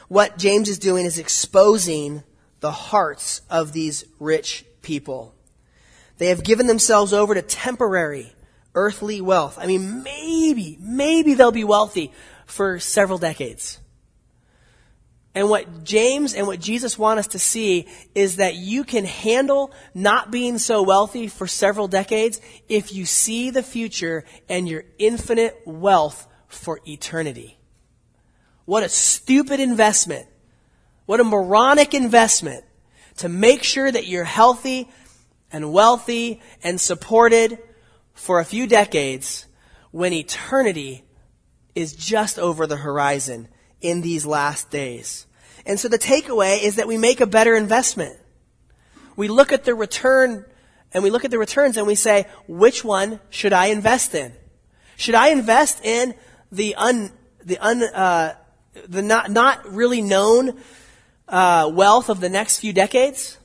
What 0.09 0.37
James 0.37 0.69
is 0.69 0.79
doing 0.79 1.05
is 1.05 1.19
exposing 1.19 2.25
the 2.61 2.73
hearts 2.73 3.43
of 3.49 3.73
these 3.73 4.05
rich 4.19 4.65
people. 4.83 5.35
They 6.17 6.27
have 6.27 6.43
given 6.43 6.67
themselves 6.67 7.13
over 7.13 7.35
to 7.35 7.43
temporary 7.43 8.33
earthly 8.75 9.21
wealth. 9.21 9.59
I 9.61 9.67
mean, 9.67 10.03
maybe, 10.03 10.77
maybe 10.81 11.35
they'll 11.35 11.53
be 11.53 11.65
wealthy 11.65 12.13
for 12.45 12.81
several 12.81 13.19
decades. 13.19 13.79
And 15.35 15.51
what 15.51 15.85
James 15.85 16.35
and 16.35 16.47
what 16.47 16.61
Jesus 16.61 16.99
want 16.99 17.19
us 17.21 17.29
to 17.29 17.39
see 17.39 17.87
is 18.15 18.37
that 18.37 18.57
you 18.57 18.83
can 18.83 19.05
handle 19.05 19.73
not 19.95 20.31
being 20.31 20.59
so 20.59 20.83
wealthy 20.83 21.29
for 21.29 21.47
several 21.47 21.87
decades 21.87 22.41
if 22.69 22.93
you 22.93 23.05
see 23.05 23.51
the 23.51 23.63
future 23.63 24.25
and 24.49 24.69
your 24.69 24.85
infinite 24.99 25.61
wealth 25.65 26.27
for 26.49 26.81
eternity. 26.87 27.59
What 28.65 28.83
a 28.83 28.89
stupid 28.89 29.61
investment. 29.61 30.27
What 31.07 31.21
a 31.21 31.25
moronic 31.25 31.95
investment 31.95 32.65
to 33.19 33.29
make 33.29 33.63
sure 33.63 33.91
that 33.91 34.07
you're 34.07 34.25
healthy 34.25 34.89
and 35.53 35.73
wealthy 35.73 36.41
and 36.63 36.81
supported 36.81 37.59
for 38.13 38.41
a 38.41 38.45
few 38.45 38.67
decades 38.67 39.47
when 39.91 40.13
eternity 40.13 41.05
is 41.75 41.95
just 41.95 42.39
over 42.39 42.67
the 42.67 42.77
horizon 42.77 43.49
in 43.81 44.01
these 44.01 44.27
last 44.27 44.71
days. 44.71 45.27
And 45.67 45.79
so 45.79 45.89
the 45.89 45.99
takeaway 45.99 46.63
is 46.63 46.77
that 46.77 46.87
we 46.87 46.99
make 46.99 47.21
a 47.21 47.27
better 47.27 47.55
investment. 47.55 48.17
We 49.17 49.29
look 49.29 49.53
at 49.53 49.65
the 49.65 49.75
return 49.75 50.45
and 50.93 51.03
we 51.05 51.11
look 51.11 51.25
at 51.25 51.31
the 51.31 51.39
returns 51.39 51.77
and 51.77 51.87
we 51.87 51.95
say, 51.95 52.27
which 52.47 52.85
one 52.85 53.21
should 53.31 53.53
I 53.53 53.67
invest 53.67 54.15
in? 54.15 54.33
Should 54.97 55.15
I 55.15 55.29
invest 55.29 55.85
in 55.85 56.15
the 56.51 56.75
un, 56.77 57.13
the 57.45 57.59
un, 57.59 57.83
uh, 57.83 58.35
the 58.87 59.03
not, 59.03 59.31
not 59.31 59.71
really 59.71 60.01
known 60.01 60.59
uh, 61.29 61.71
wealth 61.73 62.09
of 62.09 62.21
the 62.21 62.29
next 62.29 62.59
few 62.59 62.73
decades? 62.73 63.39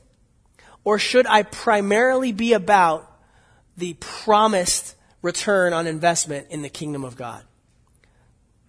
Or 0.84 0.98
should 0.98 1.26
I 1.26 1.42
primarily 1.42 2.32
be 2.32 2.52
about 2.52 3.10
the 3.76 3.94
promised 3.94 4.94
return 5.22 5.72
on 5.72 5.86
investment 5.86 6.46
in 6.50 6.62
the 6.62 6.68
kingdom 6.68 7.04
of 7.04 7.16
God? 7.16 7.44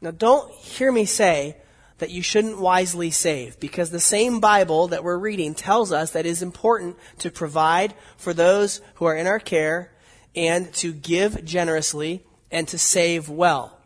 Now, 0.02 0.12
don't 0.12 0.52
hear 0.52 0.92
me 0.92 1.06
say 1.06 1.58
that 1.98 2.12
you 2.12 2.22
shouldn't 2.22 2.60
wisely 2.60 3.10
save, 3.10 3.60
because 3.60 3.90
the 3.90 4.00
same 4.00 4.40
Bible 4.40 4.90
that 4.90 5.04
we're 5.04 5.18
reading 5.18 5.56
tells 5.56 5.92
us 5.92 6.12
that 6.12 6.26
it 6.26 6.30
is 6.30 6.42
important 6.42 6.98
to 7.20 7.32
provide 7.32 7.94
for 8.18 8.34
those 8.34 8.82
who 8.96 9.06
are 9.06 9.16
in 9.16 9.28
our 9.28 9.40
care 9.40 9.94
and 10.36 10.74
to 10.74 10.92
give 10.92 11.46
generously 11.46 12.26
and 12.52 12.68
to 12.68 12.78
save 12.78 13.30
well. 13.30 13.80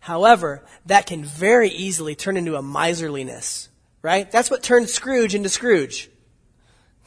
However, 0.00 0.62
that 0.86 1.06
can 1.06 1.24
very 1.24 1.70
easily 1.70 2.14
turn 2.14 2.36
into 2.36 2.56
a 2.56 2.62
miserliness, 2.62 3.68
right? 4.00 4.30
That's 4.30 4.50
what 4.50 4.62
turned 4.62 4.88
Scrooge 4.88 5.34
into 5.34 5.48
Scrooge. 5.48 6.10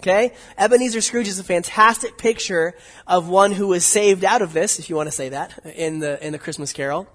Okay? 0.02 0.34
Ebenezer 0.58 1.02
Scrooge 1.02 1.28
is 1.28 1.40
a 1.40 1.44
fantastic 1.44 2.18
picture 2.18 2.76
of 3.08 3.30
one 3.30 3.52
who 3.52 3.68
was 3.68 3.86
saved 3.86 4.26
out 4.26 4.42
of 4.42 4.52
this, 4.52 4.78
if 4.80 4.90
you 4.90 4.96
want 4.96 5.08
to 5.08 5.16
say 5.16 5.30
that, 5.30 5.58
in 5.76 6.00
the, 6.00 6.24
in 6.26 6.34
the 6.34 6.40
Christmas 6.40 6.74
Carol. 6.74 7.08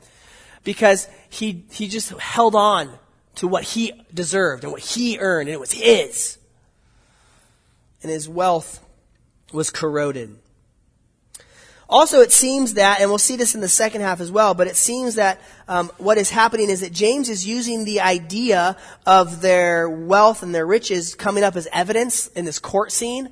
Because 0.64 1.08
he, 1.28 1.64
he 1.70 1.88
just 1.88 2.10
held 2.10 2.54
on 2.54 2.90
to 3.36 3.48
what 3.48 3.64
he 3.64 3.92
deserved 4.12 4.64
and 4.64 4.72
what 4.72 4.82
he 4.82 5.18
earned, 5.18 5.48
and 5.48 5.54
it 5.54 5.60
was 5.60 5.72
his. 5.72 6.38
And 8.02 8.10
his 8.10 8.28
wealth 8.28 8.84
was 9.52 9.70
corroded. 9.70 10.38
Also, 11.92 12.20
it 12.20 12.32
seems 12.32 12.74
that, 12.74 13.00
and 13.00 13.10
we'll 13.10 13.18
see 13.18 13.36
this 13.36 13.54
in 13.54 13.60
the 13.60 13.68
second 13.68 14.00
half 14.00 14.18
as 14.20 14.32
well, 14.32 14.54
but 14.54 14.66
it 14.66 14.76
seems 14.76 15.16
that 15.16 15.38
um, 15.68 15.90
what 15.98 16.16
is 16.16 16.30
happening 16.30 16.70
is 16.70 16.80
that 16.80 16.90
James 16.90 17.28
is 17.28 17.46
using 17.46 17.84
the 17.84 18.00
idea 18.00 18.78
of 19.04 19.42
their 19.42 19.90
wealth 19.90 20.42
and 20.42 20.54
their 20.54 20.64
riches 20.64 21.14
coming 21.14 21.44
up 21.44 21.54
as 21.54 21.68
evidence 21.70 22.28
in 22.28 22.46
this 22.46 22.58
court 22.58 22.92
scene. 22.92 23.30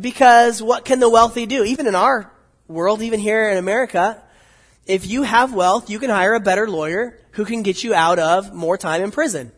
Because 0.00 0.60
what 0.60 0.84
can 0.84 0.98
the 0.98 1.08
wealthy 1.08 1.46
do? 1.46 1.62
Even 1.62 1.86
in 1.86 1.94
our 1.94 2.32
world, 2.66 3.00
even 3.00 3.20
here 3.20 3.48
in 3.48 3.58
America, 3.58 4.20
if 4.86 5.06
you 5.06 5.22
have 5.22 5.54
wealth, 5.54 5.90
you 5.90 5.98
can 5.98 6.10
hire 6.10 6.34
a 6.34 6.40
better 6.40 6.68
lawyer 6.68 7.18
who 7.32 7.44
can 7.44 7.62
get 7.62 7.84
you 7.84 7.94
out 7.94 8.18
of 8.18 8.52
more 8.52 8.76
time 8.76 9.02
in 9.02 9.10
prison. 9.10 9.52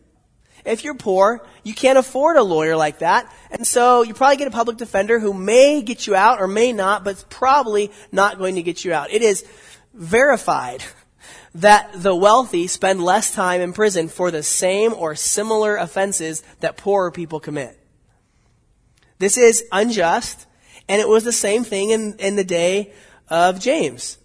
If 0.65 0.85
you're 0.85 0.95
poor, 0.95 1.45
you 1.65 1.75
can't 1.75 1.99
afford 1.99 2.37
a 2.37 2.43
lawyer 2.43 2.77
like 2.77 3.01
that. 3.01 3.33
And 3.51 3.67
so 3.67 4.03
you 4.03 4.15
probably 4.15 4.37
get 4.37 4.49
a 4.49 4.53
public 4.53 4.77
defender 4.77 5.19
who 5.19 5.35
may 5.35 5.83
get 5.83 6.07
you 6.07 6.15
out 6.15 6.41
or 6.41 6.47
may 6.47 6.73
not, 6.73 7.03
but 7.03 7.11
it's 7.11 7.27
probably 7.29 7.91
not 8.13 8.39
going 8.39 8.55
to 8.55 8.63
get 8.63 8.85
you 8.85 8.93
out. 8.93 9.11
It 9.11 9.23
is 9.23 9.45
verified 9.93 10.85
that 11.55 11.91
the 11.95 12.15
wealthy 12.15 12.67
spend 12.67 13.03
less 13.03 13.35
time 13.35 13.61
in 13.61 13.73
prison 13.73 14.09
for 14.09 14.31
the 14.31 14.43
same 14.43 14.95
or 14.95 15.15
similar 15.15 15.77
offenses 15.77 16.43
that 16.61 16.77
poorer 16.77 17.11
people 17.11 17.41
commit. 17.41 17.79
This 19.19 19.37
is 19.37 19.65
unjust, 19.71 20.47
and 20.89 21.01
it 21.01 21.09
was 21.09 21.25
the 21.25 21.33
same 21.33 21.65
thing 21.65 21.91
in, 21.91 22.17
in 22.19 22.37
the 22.37 22.45
day 22.45 22.93
of 23.29 23.61
James. 23.61 24.19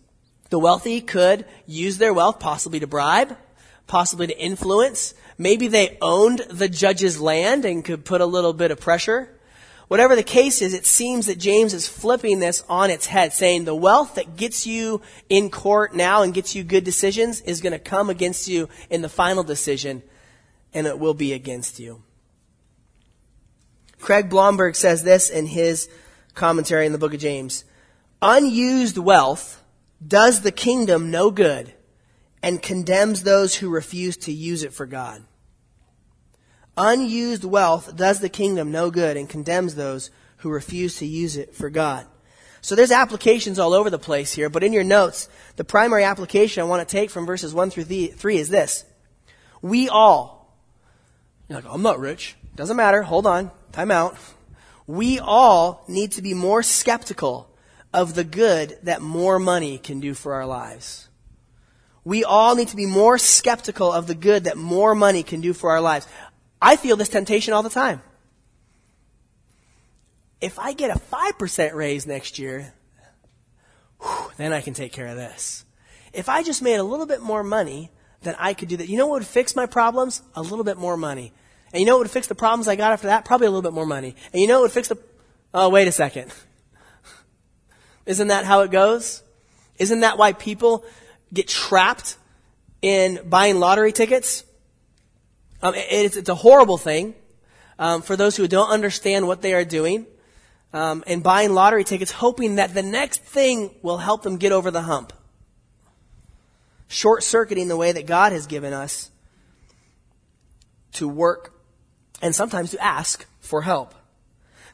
The 0.49 0.59
wealthy 0.59 1.01
could 1.01 1.45
use 1.65 1.97
their 1.97 2.13
wealth 2.13 2.39
possibly 2.39 2.79
to 2.79 2.87
bribe, 2.87 3.37
possibly 3.85 4.27
to 4.27 4.39
influence. 4.39 5.13
Maybe 5.37 5.67
they 5.67 5.97
owned 6.01 6.39
the 6.49 6.69
judge's 6.69 7.19
land 7.19 7.65
and 7.65 7.83
could 7.83 8.05
put 8.05 8.21
a 8.21 8.25
little 8.25 8.53
bit 8.53 8.71
of 8.71 8.79
pressure. 8.79 9.29
Whatever 9.87 10.15
the 10.17 10.23
case 10.23 10.61
is, 10.61 10.73
it 10.73 10.85
seems 10.85 11.27
that 11.27 11.39
James 11.39 11.73
is 11.73 11.87
flipping 11.87 12.39
this 12.39 12.63
on 12.67 12.89
its 12.89 13.05
head, 13.05 13.31
saying 13.31 13.63
the 13.63 13.75
wealth 13.75 14.15
that 14.15 14.35
gets 14.35 14.67
you 14.67 15.01
in 15.29 15.49
court 15.49 15.95
now 15.95 16.23
and 16.23 16.33
gets 16.33 16.55
you 16.55 16.63
good 16.63 16.83
decisions 16.83 17.39
is 17.41 17.61
going 17.61 17.71
to 17.71 17.79
come 17.79 18.09
against 18.09 18.49
you 18.49 18.67
in 18.89 19.01
the 19.01 19.09
final 19.09 19.43
decision, 19.43 20.03
and 20.73 20.87
it 20.87 20.99
will 20.99 21.13
be 21.13 21.31
against 21.31 21.79
you. 21.79 22.03
Craig 23.99 24.29
Blomberg 24.29 24.75
says 24.75 25.03
this 25.03 25.29
in 25.29 25.45
his 25.45 25.89
commentary 26.35 26.85
in 26.85 26.91
the 26.91 26.97
book 26.97 27.13
of 27.13 27.21
James. 27.21 27.63
Unused 28.21 28.97
wealth 28.97 29.63
does 30.05 30.41
the 30.41 30.51
kingdom 30.51 31.11
no 31.11 31.31
good 31.31 31.73
and 32.43 32.61
condemns 32.61 33.23
those 33.23 33.55
who 33.55 33.69
refuse 33.69 34.17
to 34.17 34.31
use 34.31 34.63
it 34.63 34.73
for 34.73 34.85
God. 34.85 35.23
Unused 36.77 37.43
wealth 37.43 37.95
does 37.95 38.19
the 38.19 38.29
kingdom 38.29 38.71
no 38.71 38.91
good 38.91 39.17
and 39.17 39.27
condemns 39.27 39.75
those 39.75 40.11
who 40.37 40.49
refuse 40.49 40.97
to 40.97 41.05
use 41.05 41.35
it 41.35 41.55
for 41.55 41.69
God. 41.69 42.05
So 42.61 42.75
there's 42.75 42.91
applications 42.91 43.59
all 43.59 43.73
over 43.73 43.89
the 43.89 43.97
place 43.97 44.33
here, 44.33 44.49
but 44.49 44.63
in 44.63 44.73
your 44.73 44.83
notes, 44.83 45.29
the 45.55 45.63
primary 45.63 46.03
application 46.03 46.61
I 46.61 46.65
want 46.65 46.87
to 46.87 46.91
take 46.91 47.09
from 47.09 47.25
verses 47.25 47.53
1 47.53 47.71
through 47.71 47.85
3 47.85 48.37
is 48.37 48.49
this. 48.49 48.85
We 49.61 49.89
all, 49.89 50.55
you're 51.47 51.61
like, 51.61 51.71
I'm 51.71 51.81
not 51.81 51.99
rich. 51.99 52.35
Doesn't 52.55 52.77
matter. 52.77 53.01
Hold 53.03 53.25
on. 53.25 53.51
Time 53.71 53.91
out. 53.91 54.17
We 54.85 55.19
all 55.19 55.83
need 55.87 56.13
to 56.13 56.21
be 56.21 56.33
more 56.33 56.63
skeptical 56.63 57.49
of 57.97 58.13
the 58.13 58.23
good 58.23 58.77
that 58.83 59.01
more 59.01 59.39
money 59.39 59.79
can 59.79 59.99
do 59.99 60.13
for 60.13 60.35
our 60.35 60.45
lives. 60.45 61.09
We 62.03 62.23
all 62.23 62.55
need 62.55 62.67
to 62.67 62.75
be 62.75 62.85
more 62.85 63.17
skeptical 63.17 63.91
of 63.91 64.05
the 64.05 64.13
good 64.13 64.43
that 64.43 64.55
more 64.55 64.93
money 64.93 65.23
can 65.23 65.41
do 65.41 65.51
for 65.51 65.71
our 65.71 65.81
lives. 65.81 66.07
I 66.61 66.75
feel 66.75 66.95
this 66.95 67.09
temptation 67.09 67.55
all 67.55 67.63
the 67.63 67.71
time. 67.71 68.03
If 70.39 70.59
I 70.59 70.73
get 70.73 70.95
a 70.95 70.99
5% 70.99 71.73
raise 71.73 72.05
next 72.05 72.37
year, 72.37 72.71
whew, 73.99 74.31
then 74.37 74.53
I 74.53 74.61
can 74.61 74.75
take 74.75 74.93
care 74.93 75.07
of 75.07 75.17
this. 75.17 75.65
If 76.13 76.29
I 76.29 76.43
just 76.43 76.61
made 76.61 76.75
a 76.75 76.83
little 76.83 77.07
bit 77.07 77.23
more 77.23 77.43
money, 77.43 77.89
then 78.21 78.35
I 78.37 78.53
could 78.53 78.69
do 78.69 78.77
that. 78.77 78.89
You 78.89 78.99
know 78.99 79.07
what 79.07 79.21
would 79.21 79.27
fix 79.27 79.55
my 79.55 79.65
problems? 79.65 80.21
A 80.35 80.43
little 80.43 80.63
bit 80.63 80.77
more 80.77 80.97
money. 80.97 81.33
And 81.73 81.79
you 81.79 81.87
know 81.87 81.95
what 81.95 82.03
would 82.03 82.11
fix 82.11 82.27
the 82.27 82.35
problems 82.35 82.67
I 82.67 82.75
got 82.75 82.91
after 82.91 83.07
that? 83.07 83.25
Probably 83.25 83.47
a 83.47 83.49
little 83.49 83.67
bit 83.67 83.73
more 83.73 83.87
money. 83.87 84.15
And 84.33 84.39
you 84.39 84.47
know 84.47 84.59
what 84.59 84.65
would 84.65 84.71
fix 84.71 84.87
the, 84.87 84.99
oh, 85.51 85.69
wait 85.69 85.87
a 85.87 85.91
second. 85.91 86.31
Isn't 88.07 88.29
that 88.29 88.45
how 88.45 88.61
it 88.61 88.71
goes? 88.71 89.21
Isn't 89.77 89.99
that 89.99 90.17
why 90.17 90.33
people 90.33 90.83
get 91.31 91.47
trapped 91.47 92.17
in 92.81 93.19
buying 93.29 93.59
lottery 93.59 93.91
tickets? 93.91 94.43
Um, 95.61 95.73
it's, 95.75 96.15
it's, 96.15 96.29
a 96.29 96.35
horrible 96.35 96.77
thing 96.77 97.15
um, 97.77 98.01
for 98.01 98.15
those 98.15 98.37
who 98.37 98.47
don't 98.47 98.69
understand 98.69 99.27
what 99.27 99.41
they 99.41 99.53
are 99.53 99.65
doing 99.65 100.05
um, 100.71 101.03
and 101.05 101.21
buying 101.21 101.53
lottery 101.53 101.83
tickets, 101.83 102.11
hoping 102.11 102.55
that 102.55 102.73
the 102.73 102.83
next 102.83 103.23
thing 103.23 103.71
will 103.81 103.97
help 103.97 104.23
them 104.23 104.37
get 104.37 104.51
over 104.51 104.71
the 104.71 104.83
hump. 104.83 105.13
Short 106.87 107.23
circuiting 107.23 107.67
the 107.67 107.75
way 107.75 107.91
that 107.91 108.05
God 108.05 108.31
has 108.31 108.47
given 108.47 108.71
us 108.71 109.11
to 110.93 111.07
work 111.07 111.53
and 112.21 112.33
sometimes 112.33 112.71
to 112.71 112.81
ask 112.81 113.25
for 113.41 113.63
help. 113.63 113.93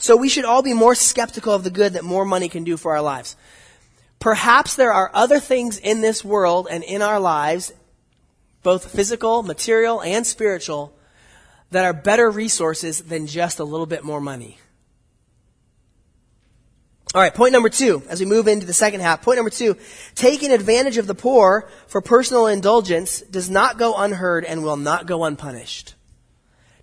So 0.03 0.17
we 0.17 0.27
should 0.27 0.43
all 0.43 0.61
be 0.61 0.73
more 0.73 0.95
skeptical 0.95 1.53
of 1.53 1.63
the 1.63 1.69
good 1.69 1.93
that 1.93 2.03
more 2.03 2.25
money 2.25 2.49
can 2.49 2.65
do 2.65 2.75
for 2.75 2.91
our 2.93 3.01
lives. 3.01 3.37
Perhaps 4.19 4.75
there 4.75 4.91
are 4.91 5.09
other 5.13 5.39
things 5.39 5.77
in 5.77 6.01
this 6.01 6.25
world 6.25 6.67
and 6.69 6.83
in 6.83 7.01
our 7.01 7.21
lives, 7.21 7.71
both 8.63 8.91
physical, 8.91 9.43
material, 9.43 10.01
and 10.01 10.27
spiritual, 10.27 10.93
that 11.71 11.85
are 11.85 11.93
better 11.93 12.29
resources 12.29 12.99
than 13.03 13.27
just 13.27 13.59
a 13.59 13.63
little 13.63 13.85
bit 13.85 14.03
more 14.03 14.19
money. 14.19 14.57
All 17.15 17.21
right, 17.21 17.33
point 17.33 17.53
number 17.53 17.69
two, 17.69 18.03
as 18.09 18.19
we 18.19 18.25
move 18.25 18.49
into 18.49 18.65
the 18.65 18.73
second 18.73 18.99
half. 18.99 19.21
Point 19.21 19.37
number 19.37 19.51
two, 19.51 19.77
taking 20.15 20.51
advantage 20.51 20.97
of 20.97 21.07
the 21.07 21.15
poor 21.15 21.69
for 21.87 22.01
personal 22.01 22.47
indulgence 22.47 23.21
does 23.21 23.49
not 23.49 23.77
go 23.77 23.95
unheard 23.95 24.43
and 24.43 24.63
will 24.63 24.75
not 24.75 25.05
go 25.05 25.23
unpunished. 25.23 25.95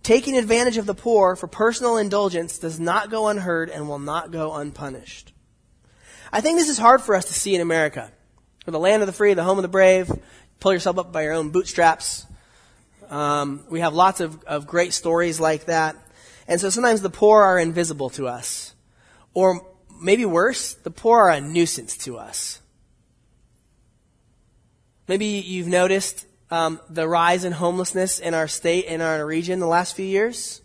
Taking 0.03 0.37
advantage 0.37 0.79
of 0.79 0.87
the 0.87 0.95
poor 0.95 1.37
for 1.37 1.47
personal 1.47 1.97
indulgence 1.99 2.59
does 2.59 2.81
not 2.81 3.11
go 3.11 3.29
unheard 3.29 3.69
and 3.69 3.89
will 3.89 3.99
not 3.99 4.31
go 4.31 4.55
unpunished. 4.55 5.33
I 6.33 6.41
think 6.41 6.59
this 6.59 6.69
is 6.69 6.79
hard 6.79 7.03
for 7.03 7.15
us 7.15 7.27
to 7.27 7.35
see 7.35 7.55
in 7.55 7.61
America. 7.61 8.11
For 8.65 8.71
the 8.71 8.79
land 8.79 9.03
of 9.03 9.07
the 9.07 9.13
free, 9.13 9.35
the 9.35 9.45
home 9.45 9.59
of 9.59 9.63
the 9.63 9.69
brave, 9.69 10.11
pull 10.59 10.73
yourself 10.73 10.99
up 10.99 11.13
by 11.13 11.23
your 11.23 11.33
own 11.33 11.51
bootstraps. 11.51 12.27
Um, 13.11 13.65
we 13.69 13.81
have 13.81 13.95
lots 13.95 14.21
of, 14.21 14.43
of 14.45 14.67
great 14.67 14.93
stories 14.93 15.41
like 15.41 15.67
that. 15.67 15.97
And 16.47 16.61
so 16.61 16.71
sometimes 16.71 17.03
the 17.03 17.11
poor 17.11 17.43
are 17.43 17.59
invisible 17.59 18.11
to 18.11 18.27
us. 18.27 18.75
Or 19.35 19.67
maybe 20.01 20.25
worse, 20.25 20.75
the 20.75 20.91
poor 20.91 21.19
are 21.21 21.31
a 21.31 21.41
nuisance 21.41 21.97
to 21.99 22.17
us. 22.17 22.61
Maybe 25.09 25.27
you've 25.27 25.67
noticed 25.67 26.27
um, 26.51 26.81
the 26.89 27.07
rise 27.07 27.45
in 27.45 27.53
homelessness 27.53 28.19
in 28.19 28.35
our 28.35 28.49
state 28.49 28.87
and 28.89 29.03
our 29.03 29.25
region 29.25 29.61
the 29.61 29.67
last 29.67 29.95
few 29.95 30.07
years? 30.07 30.61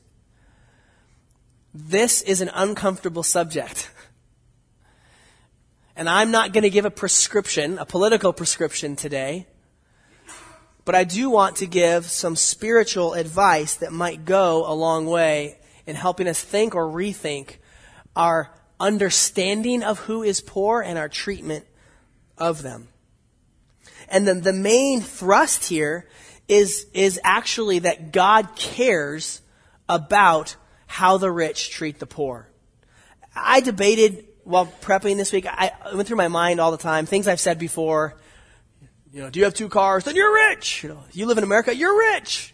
This 1.74 2.21
is 2.21 2.41
an 2.41 2.50
uncomfortable 2.54 3.24
subject. 3.24 3.91
And 5.95 6.10
I'm 6.10 6.30
not 6.30 6.52
going 6.52 6.63
to 6.63 6.69
give 6.69 6.86
a 6.86 6.91
prescription, 6.91 7.78
a 7.78 7.86
political 7.86 8.34
prescription 8.34 8.95
today. 8.95 9.48
but 10.84 10.93
I 10.93 11.06
do 11.06 11.30
want 11.30 11.58
to 11.58 11.65
give 11.65 12.06
some 12.06 12.36
spiritual 12.36 13.13
advice 13.13 13.76
that 13.76 13.93
might 13.93 14.26
go 14.26 14.69
a 14.69 14.76
long 14.76 15.06
way 15.06 15.58
in 15.88 15.95
helping 15.95 16.28
us 16.28 16.41
think 16.41 16.76
or 16.76 16.86
rethink 16.86 17.58
our 18.15 18.52
understanding 18.80 19.84
of 19.84 20.00
who 20.00 20.21
is 20.21 20.41
poor 20.41 20.82
and 20.82 20.98
our 20.98 21.10
treatment 21.10 21.65
of 22.38 22.62
them. 22.62 22.89
And 24.08 24.28
the, 24.28 24.36
the 24.36 24.54
main 24.54 25.02
thrust 25.02 25.68
here 25.68 26.08
is, 26.48 26.86
is 26.94 27.20
actually 27.24 27.80
that 27.80 28.12
God 28.12 28.56
cares 28.56 29.41
about 29.89 30.56
how 30.88 31.18
the 31.18 31.32
rich 31.32 31.72
treat 31.72 32.00
the 32.00 32.06
poor. 32.06 32.50
I 33.36 33.60
debated 33.62 34.26
while 34.46 34.72
prepping 34.82 35.18
this 35.18 35.34
week, 35.34 35.48
I 35.48 35.72
went 35.94 36.08
through 36.08 36.18
my 36.18 36.28
mind 36.28 36.60
all 36.60 36.72
the 36.72 36.78
time, 36.78 37.06
things 37.06 37.28
I've 37.28 37.39
said 37.39 37.58
before. 37.58 38.15
You 39.12 39.22
know, 39.22 39.30
do 39.30 39.39
you 39.39 39.46
have 39.46 39.56
two 39.56 39.70
cars? 39.70 40.04
Then 40.04 40.15
you're 40.15 40.34
rich. 40.34 40.84
You 40.84 40.89
know, 40.89 41.04
you 41.12 41.26
live 41.26 41.39
in 41.39 41.44
America, 41.44 41.76
you're 41.76 41.98
rich. 41.98 42.54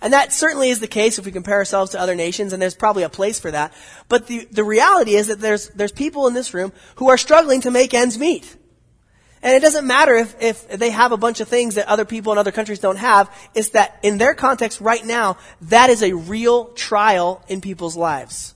And 0.00 0.14
that 0.14 0.32
certainly 0.32 0.70
is 0.70 0.80
the 0.80 0.86
case 0.86 1.18
if 1.18 1.26
we 1.26 1.32
compare 1.32 1.56
ourselves 1.56 1.90
to 1.90 2.00
other 2.00 2.14
nations, 2.14 2.54
and 2.54 2.62
there's 2.62 2.74
probably 2.74 3.02
a 3.02 3.10
place 3.10 3.38
for 3.38 3.50
that. 3.50 3.74
But 4.08 4.28
the, 4.28 4.46
the 4.50 4.64
reality 4.64 5.14
is 5.14 5.26
that 5.26 5.40
there's, 5.40 5.68
there's 5.70 5.92
people 5.92 6.26
in 6.26 6.32
this 6.32 6.54
room 6.54 6.72
who 6.96 7.10
are 7.10 7.18
struggling 7.18 7.60
to 7.62 7.70
make 7.70 7.92
ends 7.92 8.18
meet. 8.18 8.56
And 9.42 9.54
it 9.54 9.60
doesn't 9.60 9.86
matter 9.86 10.14
if, 10.14 10.36
if 10.40 10.68
they 10.68 10.90
have 10.90 11.12
a 11.12 11.16
bunch 11.16 11.40
of 11.40 11.48
things 11.48 11.76
that 11.76 11.88
other 11.88 12.04
people 12.04 12.32
in 12.32 12.38
other 12.38 12.52
countries 12.52 12.78
don't 12.78 12.96
have. 12.96 13.30
It's 13.54 13.70
that 13.70 13.98
in 14.02 14.18
their 14.18 14.34
context 14.34 14.80
right 14.80 15.04
now, 15.04 15.38
that 15.62 15.88
is 15.88 16.02
a 16.02 16.12
real 16.12 16.66
trial 16.66 17.42
in 17.48 17.62
people's 17.62 17.96
lives. 17.96 18.54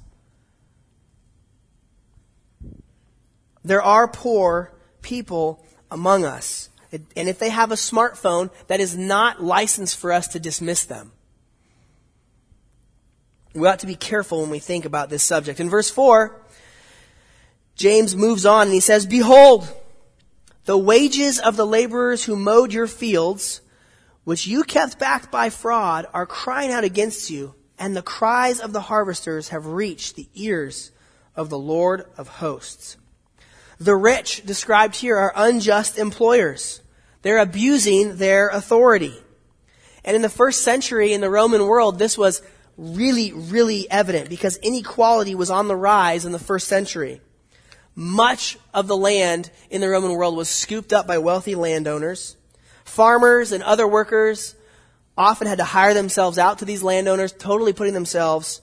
There 3.64 3.82
are 3.82 4.06
poor 4.06 4.72
people 5.00 5.64
among 5.90 6.24
us. 6.24 6.68
And 6.92 7.28
if 7.28 7.38
they 7.38 7.48
have 7.48 7.72
a 7.72 7.76
smartphone, 7.76 8.50
that 8.66 8.78
is 8.78 8.96
not 8.96 9.42
licensed 9.42 9.96
for 9.96 10.12
us 10.12 10.28
to 10.28 10.40
dismiss 10.40 10.84
them. 10.84 11.12
We 13.54 13.66
ought 13.66 13.78
to 13.80 13.86
be 13.86 13.94
careful 13.94 14.42
when 14.42 14.50
we 14.50 14.58
think 14.58 14.84
about 14.84 15.08
this 15.08 15.22
subject. 15.22 15.60
In 15.60 15.70
verse 15.70 15.88
4, 15.88 16.40
James 17.74 18.14
moves 18.14 18.44
on 18.44 18.66
and 18.66 18.74
he 18.74 18.80
says, 18.80 19.06
Behold, 19.06 19.66
the 20.64 20.78
wages 20.78 21.38
of 21.38 21.56
the 21.56 21.66
laborers 21.66 22.24
who 22.24 22.36
mowed 22.36 22.72
your 22.72 22.86
fields, 22.86 23.60
which 24.24 24.46
you 24.46 24.64
kept 24.64 24.98
back 24.98 25.30
by 25.30 25.50
fraud, 25.50 26.06
are 26.14 26.26
crying 26.26 26.72
out 26.72 26.84
against 26.84 27.30
you, 27.30 27.54
and 27.78 27.94
the 27.94 28.02
cries 28.02 28.60
of 28.60 28.72
the 28.72 28.82
harvesters 28.82 29.50
have 29.50 29.66
reached 29.66 30.16
the 30.16 30.28
ears 30.34 30.90
of 31.36 31.50
the 31.50 31.58
Lord 31.58 32.06
of 32.16 32.28
hosts. 32.28 32.96
The 33.78 33.96
rich 33.96 34.46
described 34.46 34.96
here 34.96 35.16
are 35.16 35.32
unjust 35.34 35.98
employers. 35.98 36.80
They're 37.22 37.38
abusing 37.38 38.16
their 38.16 38.48
authority. 38.48 39.14
And 40.04 40.14
in 40.14 40.22
the 40.22 40.28
first 40.28 40.62
century 40.62 41.12
in 41.12 41.20
the 41.20 41.30
Roman 41.30 41.66
world, 41.66 41.98
this 41.98 42.16
was 42.16 42.42
really, 42.76 43.32
really 43.32 43.90
evident 43.90 44.28
because 44.28 44.56
inequality 44.58 45.34
was 45.34 45.50
on 45.50 45.68
the 45.68 45.76
rise 45.76 46.24
in 46.24 46.32
the 46.32 46.38
first 46.38 46.68
century. 46.68 47.20
Much 47.94 48.58
of 48.72 48.88
the 48.88 48.96
land 48.96 49.50
in 49.70 49.80
the 49.80 49.88
Roman 49.88 50.12
world 50.12 50.36
was 50.36 50.48
scooped 50.48 50.92
up 50.92 51.06
by 51.06 51.18
wealthy 51.18 51.54
landowners. 51.54 52.36
Farmers 52.84 53.52
and 53.52 53.62
other 53.62 53.86
workers 53.86 54.54
often 55.16 55.46
had 55.46 55.58
to 55.58 55.64
hire 55.64 55.94
themselves 55.94 56.38
out 56.38 56.58
to 56.58 56.64
these 56.64 56.82
landowners, 56.82 57.32
totally 57.32 57.72
putting 57.72 57.94
themselves 57.94 58.60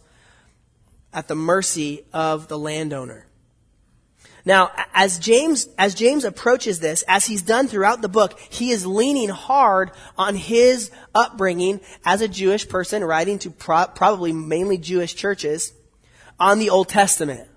at 1.13 1.27
the 1.27 1.35
mercy 1.35 2.03
of 2.13 2.47
the 2.47 2.57
landowner. 2.57 3.25
Now, 4.43 4.71
as 4.93 5.19
James, 5.19 5.67
as 5.77 5.93
James 5.93 6.25
approaches 6.25 6.79
this, 6.79 7.03
as 7.07 7.25
he's 7.25 7.43
done 7.43 7.67
throughout 7.67 8.01
the 8.01 8.09
book, 8.09 8.39
he 8.39 8.71
is 8.71 8.85
leaning 8.85 9.29
hard 9.29 9.91
on 10.17 10.35
his 10.35 10.89
upbringing 11.13 11.79
as 12.03 12.21
a 12.21 12.27
Jewish 12.27 12.67
person 12.67 13.03
writing 13.03 13.37
to 13.39 13.51
pro- 13.51 13.87
probably 13.87 14.33
mainly 14.33 14.77
Jewish 14.77 15.15
churches 15.15 15.73
on 16.39 16.57
the 16.57 16.71
Old 16.71 16.89
Testament. 16.89 17.47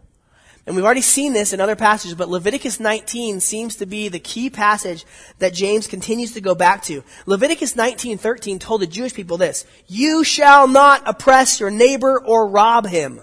And 0.66 0.74
we've 0.74 0.85
already 0.85 1.03
seen 1.03 1.35
this 1.35 1.53
in 1.53 1.61
other 1.61 1.77
passages, 1.77 2.14
but 2.14 2.31
Leviticus 2.31 2.81
19 2.81 3.40
seems 3.40 3.77
to 3.77 3.87
be 3.87 4.09
the 4.09 4.18
key 4.18 4.48
passage 4.48 5.05
that 5.38 5.53
James 5.53 5.87
continues 5.87 6.33
to 6.33 6.40
go 6.40 6.55
back 6.55 6.83
to. 6.85 7.05
Leviticus 7.27 7.77
19:13 7.77 8.59
told 8.59 8.81
the 8.81 8.87
Jewish 8.87 9.12
people 9.12 9.37
this, 9.37 9.66
"You 9.87 10.24
shall 10.24 10.66
not 10.66 11.03
oppress 11.05 11.61
your 11.61 11.70
neighbor 11.70 12.18
or 12.18 12.48
rob 12.48 12.87
him." 12.87 13.20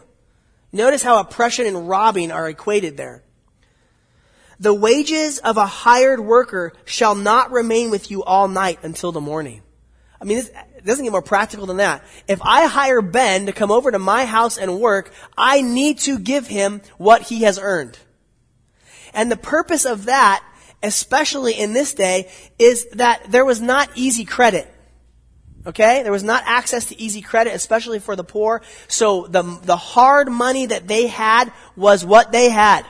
Notice 0.72 1.02
how 1.02 1.18
oppression 1.18 1.66
and 1.66 1.90
robbing 1.90 2.32
are 2.32 2.48
equated 2.48 2.96
there. 2.96 3.24
The 4.60 4.74
wages 4.76 5.40
of 5.40 5.58
a 5.58 5.66
hired 5.66 6.20
worker 6.20 6.74
shall 6.86 7.16
not 7.16 7.52
remain 7.52 7.90
with 7.90 8.12
you 8.12 8.24
all 8.24 8.48
night 8.48 8.78
until 8.84 9.12
the 9.12 9.20
morning. 9.20 9.64
I 10.22 10.26
mean, 10.26 10.48
it 10.82 10.88
doesn't 10.88 11.06
get 11.06 11.12
more 11.12 11.22
practical 11.22 11.68
than 11.68 11.78
that. 11.78 12.04
If 12.28 12.42
I 12.42 12.66
hire 12.66 13.02
Ben 13.02 13.46
to 13.46 13.52
come 13.52 13.72
over 13.72 13.92
to 13.92 14.00
my 14.00 14.26
house 14.26 14.58
and 14.58 14.80
work, 14.80 15.14
I 15.38 15.62
need 15.62 16.00
to 16.00 16.18
give 16.18 16.48
him 16.48 16.82
what 16.98 17.22
he 17.22 17.44
has 17.44 17.60
earned. 17.60 18.00
And 19.14 19.32
the 19.32 19.38
purpose 19.38 19.86
of 19.86 20.06
that, 20.06 20.44
especially 20.82 21.54
in 21.54 21.74
this 21.74 21.94
day, 21.94 22.32
is 22.58 22.88
that 22.94 23.32
there 23.32 23.46
was 23.46 23.62
not 23.62 23.90
easy 23.96 24.26
credit. 24.26 24.68
Okay? 25.68 26.02
There 26.02 26.12
was 26.12 26.24
not 26.24 26.44
access 26.48 26.86
to 26.86 27.00
easy 27.00 27.22
credit, 27.22 27.54
especially 27.54 28.00
for 28.00 28.16
the 28.16 28.24
poor. 28.24 28.64
So 28.88 29.28
the, 29.28 29.44
the 29.44 29.78
hard 29.78 30.32
money 30.32 30.66
that 30.66 30.88
they 30.88 31.06
had 31.08 31.54
was 31.76 32.04
what 32.04 32.32
they 32.32 32.50
had. 32.50 32.86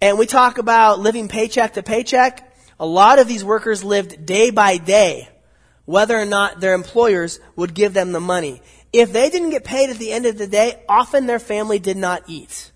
And 0.00 0.16
we 0.16 0.26
talk 0.26 0.58
about 0.58 1.00
living 1.00 1.28
paycheck 1.28 1.74
to 1.74 1.82
paycheck. 1.82 2.46
A 2.78 2.86
lot 2.86 3.18
of 3.18 3.28
these 3.28 3.44
workers 3.44 3.84
lived 3.84 4.24
day 4.24 4.50
by 4.50 4.78
day, 4.78 5.28
whether 5.84 6.18
or 6.18 6.24
not 6.24 6.60
their 6.60 6.74
employers 6.74 7.40
would 7.56 7.74
give 7.74 7.94
them 7.94 8.12
the 8.12 8.20
money. 8.20 8.62
If 8.92 9.12
they 9.12 9.30
didn't 9.30 9.50
get 9.50 9.64
paid 9.64 9.90
at 9.90 9.98
the 9.98 10.12
end 10.12 10.26
of 10.26 10.38
the 10.38 10.46
day, 10.46 10.82
often 10.88 11.26
their 11.26 11.38
family 11.38 11.78
did 11.78 11.96
not 11.96 12.22
eat. 12.26 12.72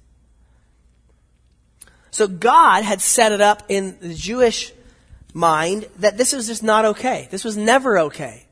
So 2.11 2.29
God 2.29 2.85
had 2.85 3.01
set 3.01 3.33
it 3.33 3.41
up 3.41 3.65
in 3.69 3.99
the 4.01 4.15
Jewish 4.15 4.73
mind 5.33 5.89
that 5.99 6.17
this 6.17 6.33
was 6.33 6.47
just 6.47 6.63
not 6.63 6.85
okay. 6.85 7.27
This 7.31 7.45
was 7.45 7.57
never 7.57 7.99
okay. 7.99 8.47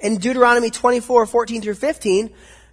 In 0.00 0.16
Deuteronomy 0.16 0.70
24, 0.70 1.26
14 1.26 1.60
through 1.60 1.74
15, 1.74 2.30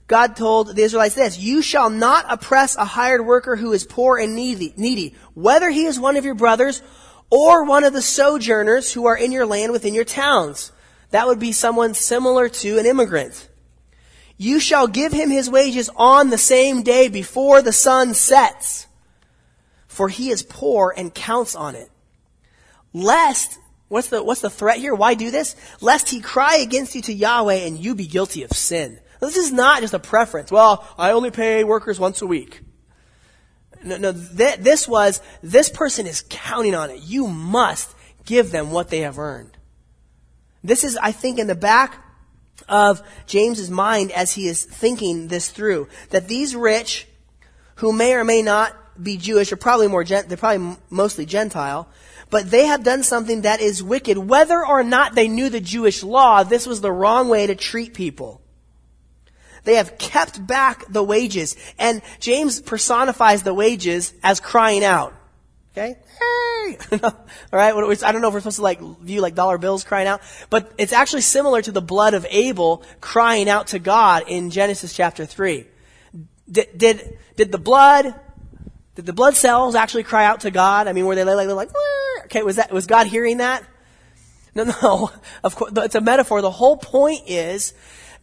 God 0.07 0.37
told 0.37 0.73
the 0.73 0.81
Israelites 0.81 1.15
this, 1.15 1.37
you 1.37 1.61
shall 1.61 1.89
not 1.89 2.25
oppress 2.29 2.77
a 2.77 2.85
hired 2.85 3.25
worker 3.25 3.57
who 3.57 3.73
is 3.73 3.85
poor 3.85 4.17
and 4.17 4.33
needy, 4.33 4.73
needy, 4.77 5.15
whether 5.33 5.69
he 5.69 5.85
is 5.85 5.99
one 5.99 6.15
of 6.15 6.23
your 6.23 6.35
brothers 6.35 6.81
or 7.29 7.63
one 7.63 7.83
of 7.83 7.93
the 7.93 8.01
sojourners 8.01 8.93
who 8.93 9.05
are 9.05 9.17
in 9.17 9.31
your 9.31 9.45
land 9.45 9.71
within 9.71 9.93
your 9.93 10.05
towns. 10.05 10.71
That 11.11 11.27
would 11.27 11.39
be 11.39 11.51
someone 11.51 11.93
similar 11.93 12.49
to 12.49 12.77
an 12.77 12.85
immigrant. 12.85 13.49
You 14.37 14.59
shall 14.59 14.87
give 14.87 15.11
him 15.11 15.29
his 15.29 15.49
wages 15.49 15.89
on 15.95 16.29
the 16.29 16.37
same 16.37 16.83
day 16.83 17.07
before 17.07 17.61
the 17.61 17.73
sun 17.73 18.13
sets, 18.13 18.87
for 19.87 20.09
he 20.09 20.29
is 20.29 20.43
poor 20.43 20.93
and 20.95 21.13
counts 21.13 21.55
on 21.55 21.75
it. 21.75 21.89
Lest, 22.93 23.57
what's 23.87 24.09
the, 24.09 24.23
what's 24.23 24.41
the 24.41 24.49
threat 24.49 24.77
here? 24.77 24.93
Why 24.93 25.15
do 25.15 25.31
this? 25.31 25.55
Lest 25.81 26.09
he 26.09 26.21
cry 26.21 26.57
against 26.57 26.93
you 26.93 27.01
to 27.03 27.13
Yahweh 27.13 27.65
and 27.65 27.77
you 27.77 27.95
be 27.95 28.05
guilty 28.05 28.43
of 28.43 28.51
sin. 28.51 28.99
This 29.19 29.37
is 29.37 29.51
not 29.51 29.81
just 29.81 29.95
a 29.95 29.99
preference. 29.99 30.51
Well, 30.51 30.87
I 30.97 31.11
only 31.11 31.31
pay 31.31 31.63
workers 31.63 31.99
once 31.99 32.21
a 32.21 32.27
week. 32.27 32.61
No, 33.83 33.97
no, 33.97 34.11
th- 34.11 34.59
this 34.59 34.87
was, 34.87 35.21
this 35.41 35.69
person 35.69 36.07
is 36.07 36.23
counting 36.29 36.75
on 36.75 36.89
it. 36.89 37.01
You 37.01 37.27
must 37.27 37.93
give 38.25 38.51
them 38.51 38.71
what 38.71 38.89
they 38.89 38.99
have 38.99 39.19
earned. 39.19 39.57
This 40.63 40.83
is, 40.83 40.97
I 40.97 41.11
think, 41.11 41.39
in 41.39 41.47
the 41.47 41.55
back 41.55 42.03
of 42.67 43.01
James's 43.25 43.69
mind 43.69 44.11
as 44.11 44.33
he 44.33 44.47
is 44.47 44.63
thinking 44.63 45.27
this 45.27 45.49
through. 45.49 45.87
That 46.09 46.27
these 46.27 46.55
rich, 46.55 47.07
who 47.75 47.93
may 47.93 48.13
or 48.13 48.23
may 48.23 48.41
not 48.41 48.75
be 49.01 49.17
Jewish, 49.17 49.51
are 49.51 49.57
probably 49.57 49.87
more, 49.87 50.03
they're 50.03 50.37
probably 50.37 50.77
mostly 50.89 51.25
Gentile, 51.25 51.87
but 52.29 52.49
they 52.51 52.65
have 52.65 52.83
done 52.83 53.03
something 53.03 53.41
that 53.41 53.61
is 53.61 53.81
wicked. 53.81 54.17
Whether 54.17 54.65
or 54.65 54.83
not 54.83 55.15
they 55.15 55.27
knew 55.27 55.49
the 55.49 55.61
Jewish 55.61 56.03
law, 56.03 56.43
this 56.43 56.65
was 56.65 56.81
the 56.81 56.91
wrong 56.91 57.29
way 57.29 57.47
to 57.47 57.55
treat 57.55 57.93
people. 57.93 58.41
They 59.67 59.75
have 59.75 59.97
kept 59.97 60.47
back 60.47 60.85
the 60.87 61.03
wages. 61.03 61.57
And 61.77 62.01
James 62.21 62.61
personifies 62.61 63.43
the 63.43 63.53
wages 63.53 64.13
as 64.23 64.39
crying 64.39 64.81
out. 64.81 65.13
Okay? 65.73 65.97
Hey! 66.17 66.77
All 67.03 67.11
right? 67.51 67.73
I 68.01 68.11
don't 68.13 68.21
know 68.21 68.29
if 68.29 68.33
we're 68.33 68.39
supposed 68.39 68.55
to 68.55 68.61
like 68.61 68.79
view 68.79 69.19
like 69.19 69.35
dollar 69.35 69.57
bills 69.57 69.83
crying 69.83 70.07
out, 70.07 70.21
but 70.49 70.71
it's 70.77 70.93
actually 70.93 71.19
similar 71.19 71.61
to 71.61 71.73
the 71.73 71.81
blood 71.81 72.13
of 72.13 72.25
Abel 72.29 72.81
crying 73.01 73.49
out 73.49 73.67
to 73.67 73.79
God 73.79 74.23
in 74.29 74.51
Genesis 74.51 74.95
chapter 74.95 75.25
3. 75.25 75.67
Did, 76.49 76.77
did, 76.77 77.17
did 77.35 77.51
the 77.51 77.57
blood, 77.57 78.15
did 78.95 79.05
the 79.05 79.11
blood 79.11 79.35
cells 79.35 79.75
actually 79.75 80.03
cry 80.03 80.23
out 80.23 80.39
to 80.41 80.49
God? 80.49 80.87
I 80.87 80.93
mean, 80.93 81.05
were 81.05 81.15
they 81.15 81.25
like, 81.25 81.45
they're 81.45 81.55
like, 81.57 81.71
okay, 82.23 82.41
was 82.41 82.55
that, 82.55 82.71
was 82.71 82.87
God 82.87 83.07
hearing 83.07 83.39
that? 83.39 83.65
No, 84.55 84.63
no. 84.81 85.11
Of 85.43 85.57
course, 85.57 85.73
it's 85.75 85.95
a 85.95 85.99
metaphor. 85.99 86.41
The 86.41 86.51
whole 86.51 86.77
point 86.77 87.23
is 87.27 87.73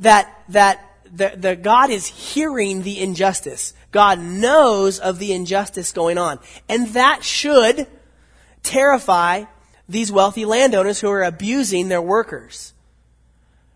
that, 0.01 0.43
that 0.49 0.93
the, 1.15 1.33
the 1.37 1.57
God 1.57 1.91
is 1.91 2.07
hearing 2.07 2.83
the 2.83 3.01
injustice. 3.01 3.73
God 3.91 4.19
knows 4.19 4.99
of 4.99 5.19
the 5.19 5.33
injustice 5.33 5.93
going 5.93 6.19
on. 6.19 6.41
And 6.69 6.89
that 6.89 7.23
should 7.23 7.87
terrify 8.63 9.45
these 9.89 10.11
wealthy 10.11 10.45
landowners 10.45 11.01
who 11.01 11.11
are 11.11 11.23
abusing 11.23 11.89
their 11.89 12.03
workers. 12.03 12.73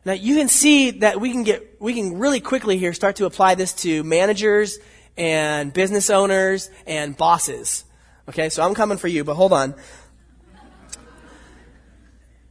Now 0.05 0.14
you 0.14 0.36
can 0.36 0.49
see 0.49 0.91
that 0.91 1.20
we 1.20 1.30
can 1.32 1.43
get, 1.45 1.80
we 1.80 1.95
can 1.95 2.18
really 2.18 2.41
quickly 2.41 2.78
here 2.78 2.93
start 2.93 3.16
to 3.16 3.26
apply 3.26 3.55
this 3.55 3.72
to 3.74 4.03
managers 4.03 4.78
and 5.16 5.72
business 5.72 6.11
owners 6.11 6.70
and 6.86 7.16
bosses. 7.16 7.84
Okay, 8.28 8.49
so 8.49 8.62
I'm 8.62 8.74
coming 8.74 8.99
for 8.99 9.09
you, 9.09 9.24
but 9.24 9.34
hold 9.34 9.53
on. 9.53 9.74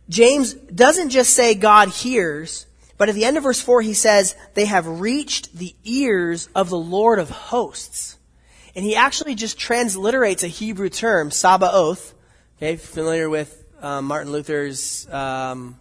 James 0.10 0.54
doesn't 0.54 1.10
just 1.10 1.34
say 1.34 1.54
God 1.54 1.90
hears, 1.90 2.66
but 2.98 3.10
at 3.10 3.16
the 3.16 3.26
end 3.26 3.38
of 3.38 3.44
verse 3.44 3.62
4 3.62 3.82
he 3.82 3.94
says, 3.94 4.36
they 4.54 4.66
have 4.66 4.88
reached 5.00 5.56
the 5.56 5.76
ears 5.84 6.50
of 6.56 6.70
the 6.70 6.78
Lord 6.78 7.20
of 7.20 7.30
hosts. 7.30 8.18
And 8.76 8.86
he 8.86 8.96
actually 8.96 9.36
just 9.36 9.58
transliterates 9.58 10.44
a 10.44 10.48
Hebrew 10.48 10.90
term, 10.90 11.32
Sabaoth. 11.32 12.14
Okay, 12.58 12.76
familiar 12.76 13.30
with 13.30 13.66
um, 13.82 14.06
Martin 14.06 14.32
Luther's 14.32 15.08
um, 15.10 15.80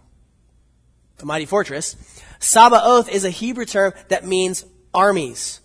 The 1.17 1.25
Mighty 1.25 1.45
Fortress. 1.45 1.95
Sabaoth 2.39 3.09
is 3.09 3.23
a 3.23 3.29
Hebrew 3.29 3.65
term 3.65 3.93
that 4.09 4.25
means 4.25 4.65
armies. 4.93 5.59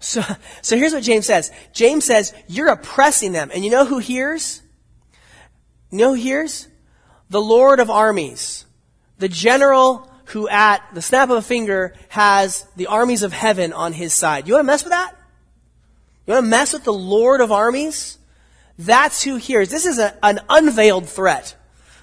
So, 0.00 0.22
so 0.62 0.76
here's 0.76 0.92
what 0.92 1.02
James 1.02 1.26
says. 1.26 1.50
James 1.72 2.04
says, 2.04 2.32
you're 2.46 2.68
oppressing 2.68 3.32
them. 3.32 3.50
And 3.52 3.64
you 3.64 3.70
know 3.70 3.84
who 3.84 3.98
hears? 3.98 4.62
You 5.90 5.98
know 5.98 6.08
who 6.10 6.20
hears? 6.20 6.68
The 7.30 7.40
Lord 7.40 7.80
of 7.80 7.90
armies. 7.90 8.64
The 9.18 9.28
general 9.28 10.07
who 10.28 10.48
at 10.48 10.82
the 10.92 11.02
snap 11.02 11.30
of 11.30 11.36
a 11.36 11.42
finger 11.42 11.94
has 12.08 12.66
the 12.76 12.86
armies 12.86 13.22
of 13.22 13.32
heaven 13.32 13.72
on 13.72 13.92
his 13.92 14.12
side. 14.12 14.46
You 14.46 14.54
want 14.54 14.64
to 14.64 14.66
mess 14.66 14.84
with 14.84 14.92
that? 14.92 15.14
You 16.26 16.34
want 16.34 16.44
to 16.44 16.50
mess 16.50 16.72
with 16.74 16.84
the 16.84 16.92
Lord 16.92 17.40
of 17.40 17.50
armies? 17.50 18.18
That's 18.78 19.22
who 19.22 19.36
hears. 19.36 19.70
This 19.70 19.86
is 19.86 19.98
a, 19.98 20.14
an 20.22 20.40
unveiled 20.48 21.08
threat. 21.08 21.56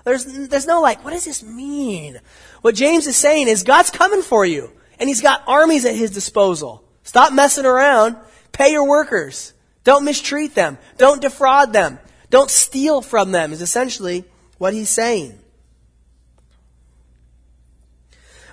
There's, 0.04 0.26
there's 0.26 0.68
no 0.68 0.82
like, 0.82 1.04
what 1.04 1.12
does 1.12 1.26
this 1.26 1.44
mean? 1.44 2.20
What 2.62 2.76
James 2.76 3.06
is 3.08 3.16
saying 3.16 3.48
is 3.48 3.64
God's 3.64 3.92
coming 3.92 4.22
for 4.22 4.46
you. 4.46 4.72
And 5.00 5.08
he's 5.08 5.22
got 5.22 5.44
armies 5.48 5.86
at 5.86 5.96
his 5.96 6.12
disposal. 6.12 6.84
Stop 7.04 7.34
messing 7.34 7.66
around. 7.66 8.18
Pay 8.52 8.72
your 8.72 8.88
workers. 8.88 9.54
Don't 9.84 10.06
mistreat 10.06 10.56
them. 10.56 10.78
Don't 10.98 11.22
defraud 11.22 11.74
them. 11.74 12.00
Don't 12.32 12.50
steal 12.50 13.02
from 13.02 13.32
them 13.32 13.54
is 13.54 13.62
essentially 13.62 14.26
what 14.58 14.74
he's 14.74 14.90
saying. 14.90 15.40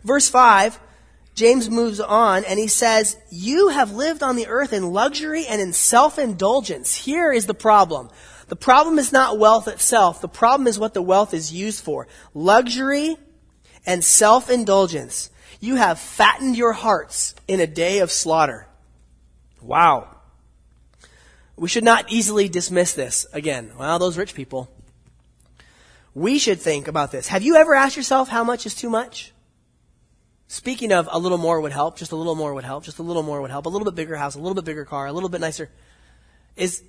Verse 0.04 0.28
5, 0.28 0.80
James 1.34 1.70
moves 1.70 2.00
on 2.00 2.44
and 2.44 2.58
he 2.58 2.68
says, 2.68 3.16
You 3.30 3.68
have 3.68 3.92
lived 3.92 4.22
on 4.22 4.36
the 4.36 4.48
earth 4.48 4.72
in 4.72 4.92
luxury 4.92 5.46
and 5.46 5.60
in 5.60 5.72
self-indulgence. 5.72 6.94
Here 6.94 7.32
is 7.32 7.46
the 7.46 7.54
problem. 7.54 8.10
The 8.48 8.56
problem 8.56 8.98
is 8.98 9.12
not 9.12 9.38
wealth 9.38 9.66
itself. 9.66 10.20
The 10.20 10.28
problem 10.28 10.66
is 10.66 10.78
what 10.78 10.92
the 10.92 11.02
wealth 11.02 11.32
is 11.32 11.52
used 11.52 11.82
for. 11.82 12.06
Luxury 12.34 13.16
and 13.86 14.04
self-indulgence. 14.04 15.30
You 15.58 15.76
have 15.76 15.98
fattened 15.98 16.56
your 16.56 16.72
hearts 16.72 17.34
in 17.48 17.60
a 17.60 17.66
day 17.66 18.00
of 18.00 18.10
slaughter. 18.10 18.66
Wow. 19.62 20.08
We 21.56 21.68
should 21.68 21.84
not 21.84 22.10
easily 22.10 22.48
dismiss 22.48 22.92
this. 22.94 23.26
Again, 23.32 23.72
well, 23.78 23.98
those 23.98 24.18
rich 24.18 24.34
people. 24.34 24.68
We 26.14 26.38
should 26.38 26.60
think 26.60 26.88
about 26.88 27.12
this. 27.12 27.28
Have 27.28 27.42
you 27.42 27.56
ever 27.56 27.74
asked 27.74 27.96
yourself 27.96 28.28
how 28.28 28.44
much 28.44 28.66
is 28.66 28.74
too 28.74 28.90
much? 28.90 29.31
Speaking 30.52 30.92
of 30.92 31.08
a 31.10 31.18
little 31.18 31.38
more 31.38 31.62
would 31.62 31.72
help, 31.72 31.96
just 31.96 32.12
a 32.12 32.14
little 32.14 32.34
more 32.34 32.52
would 32.52 32.62
help, 32.62 32.84
just 32.84 32.98
a 32.98 33.02
little 33.02 33.22
more 33.22 33.40
would 33.40 33.50
help, 33.50 33.64
a 33.64 33.70
little 33.70 33.86
bit 33.86 33.94
bigger 33.94 34.16
house, 34.16 34.34
a 34.34 34.38
little 34.38 34.54
bit 34.54 34.66
bigger 34.66 34.84
car, 34.84 35.06
a 35.06 35.12
little 35.12 35.30
bit 35.30 35.40
nicer. 35.40 35.70
Is, 36.56 36.82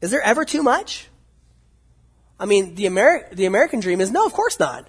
is 0.00 0.10
there 0.10 0.22
ever 0.22 0.44
too 0.44 0.60
much? 0.60 1.06
I 2.40 2.46
mean, 2.46 2.74
the, 2.74 2.86
Ameri- 2.86 3.30
the 3.30 3.46
American 3.46 3.78
dream 3.78 4.00
is 4.00 4.10
no, 4.10 4.26
of 4.26 4.32
course 4.32 4.58
not. 4.58 4.88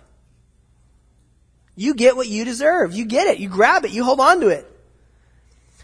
You 1.75 1.93
get 1.93 2.15
what 2.15 2.27
you 2.27 2.43
deserve. 2.43 2.91
You 2.91 3.05
get 3.05 3.27
it. 3.27 3.37
You 3.37 3.49
grab 3.49 3.85
it. 3.85 3.91
You 3.91 4.03
hold 4.03 4.19
on 4.19 4.39
to 4.39 4.47
it. 4.47 4.65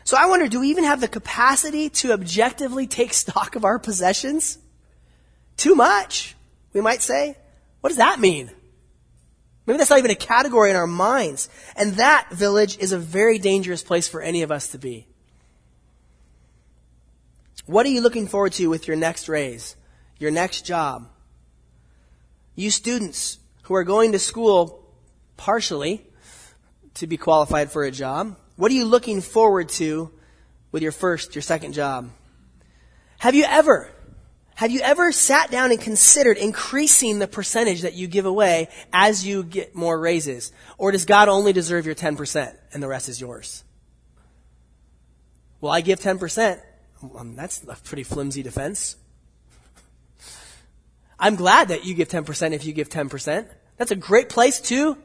So 0.04 0.18
I 0.18 0.26
wonder, 0.26 0.48
do 0.48 0.62
we 0.62 0.70
even 0.70 0.86
have 0.86 1.02
the 1.02 1.08
capacity 1.08 1.90
to 1.90 2.14
objectively 2.14 2.88
take 2.88 3.14
stock 3.24 3.56
of 3.56 3.64
our 3.64 3.78
possessions? 3.78 4.58
Too 5.56 5.76
much, 5.76 6.36
we 6.74 6.82
might 6.82 7.04
say. 7.04 7.38
What 7.82 7.90
does 7.90 7.98
that 7.98 8.20
mean? 8.20 8.50
Maybe 9.66 9.78
that's 9.78 9.90
not 9.90 10.00
even 10.00 10.12
a 10.12 10.16
category 10.16 10.70
in 10.70 10.76
our 10.76 10.88
minds. 10.88 11.50
And 11.76 11.94
that 11.94 12.30
village 12.32 12.78
is 12.78 12.92
a 12.92 12.98
very 12.98 13.40
dangerous 13.40 13.82
place 13.82 14.08
for 14.08 14.22
any 14.22 14.42
of 14.42 14.52
us 14.52 14.70
to 14.70 14.78
be. 14.78 15.08
What 17.66 17.86
are 17.86 17.90
you 17.90 18.02
looking 18.02 18.28
forward 18.28 18.52
to 18.54 18.68
with 18.68 18.88
your 18.88 18.98
next 18.98 19.30
raise? 19.30 19.76
Your 20.20 20.32
next 20.32 20.66
job? 20.66 21.08
You 22.56 22.72
students 22.72 23.40
who 23.64 23.76
are 23.76 23.86
going 23.86 24.12
to 24.12 24.20
school 24.20 24.84
partially 25.38 26.06
to 26.96 27.08
be 27.08 27.18
qualified 27.18 27.72
for 27.72 27.84
a 27.84 27.92
job. 27.92 28.36
What 28.58 28.72
are 28.72 28.76
you 28.76 28.86
looking 28.86 29.22
forward 29.22 29.70
to 29.70 30.12
with 30.72 30.84
your 30.84 30.92
first, 30.92 31.36
your 31.36 31.42
second 31.42 31.74
job? 31.74 32.10
Have 33.20 33.34
you 33.34 33.46
ever, 33.46 33.90
have 34.64 34.72
you 34.72 34.80
ever 34.80 35.12
sat 35.12 35.52
down 35.52 35.72
and 35.72 35.82
considered 35.82 36.38
increasing 36.38 37.20
the 37.20 37.28
percentage 37.28 37.82
that 37.82 37.96
you 37.96 38.08
give 38.08 38.26
away 38.26 38.70
as 38.94 39.28
you 39.28 39.44
get 39.44 39.76
more 39.76 40.00
raises? 40.00 40.54
Or 40.78 40.94
does 40.94 41.04
God 41.04 41.28
only 41.28 41.52
deserve 41.52 41.86
your 41.86 41.96
10% 41.96 42.56
and 42.72 42.82
the 42.82 42.88
rest 42.88 43.10
is 43.10 43.20
yours? 43.20 43.66
Well, 45.60 45.74
I 45.74 45.82
give 45.82 46.00
10%. 46.00 46.62
Um, 47.14 47.36
that's 47.36 47.62
a 47.68 47.76
pretty 47.76 48.04
flimsy 48.04 48.42
defense. 48.42 48.96
I'm 51.20 51.36
glad 51.36 51.68
that 51.68 51.84
you 51.84 51.94
give 51.94 52.08
10% 52.08 52.54
if 52.54 52.66
you 52.66 52.72
give 52.72 52.88
10%. 52.88 53.46
That's 53.76 53.92
a 53.92 53.98
great 53.98 54.30
place 54.30 54.62
to 54.62 54.98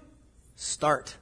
start. 0.54 1.16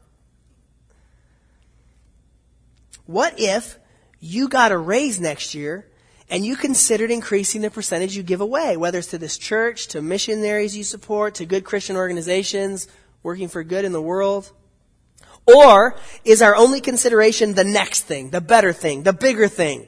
What 3.06 3.40
if 3.40 3.78
you 4.20 4.50
got 4.50 4.72
a 4.72 4.76
raise 4.76 5.18
next 5.18 5.54
year 5.54 5.86
and 6.28 6.44
you 6.44 6.56
considered 6.56 7.10
increasing 7.10 7.62
the 7.62 7.70
percentage 7.70 8.16
you 8.16 8.22
give 8.22 8.40
away, 8.40 8.76
whether 8.76 8.98
it's 8.98 9.08
to 9.08 9.18
this 9.18 9.38
church, 9.38 9.86
to 9.88 10.02
missionaries 10.02 10.76
you 10.76 10.82
support, 10.82 11.36
to 11.36 11.46
good 11.46 11.64
Christian 11.64 11.96
organizations, 11.96 12.88
working 13.22 13.48
for 13.48 13.62
good 13.62 13.84
in 13.84 13.92
the 13.92 14.02
world? 14.02 14.50
Or 15.46 15.96
is 16.24 16.42
our 16.42 16.56
only 16.56 16.80
consideration 16.80 17.54
the 17.54 17.64
next 17.64 18.02
thing, 18.02 18.30
the 18.30 18.40
better 18.40 18.72
thing, 18.72 19.04
the 19.04 19.12
bigger 19.12 19.46
thing? 19.46 19.86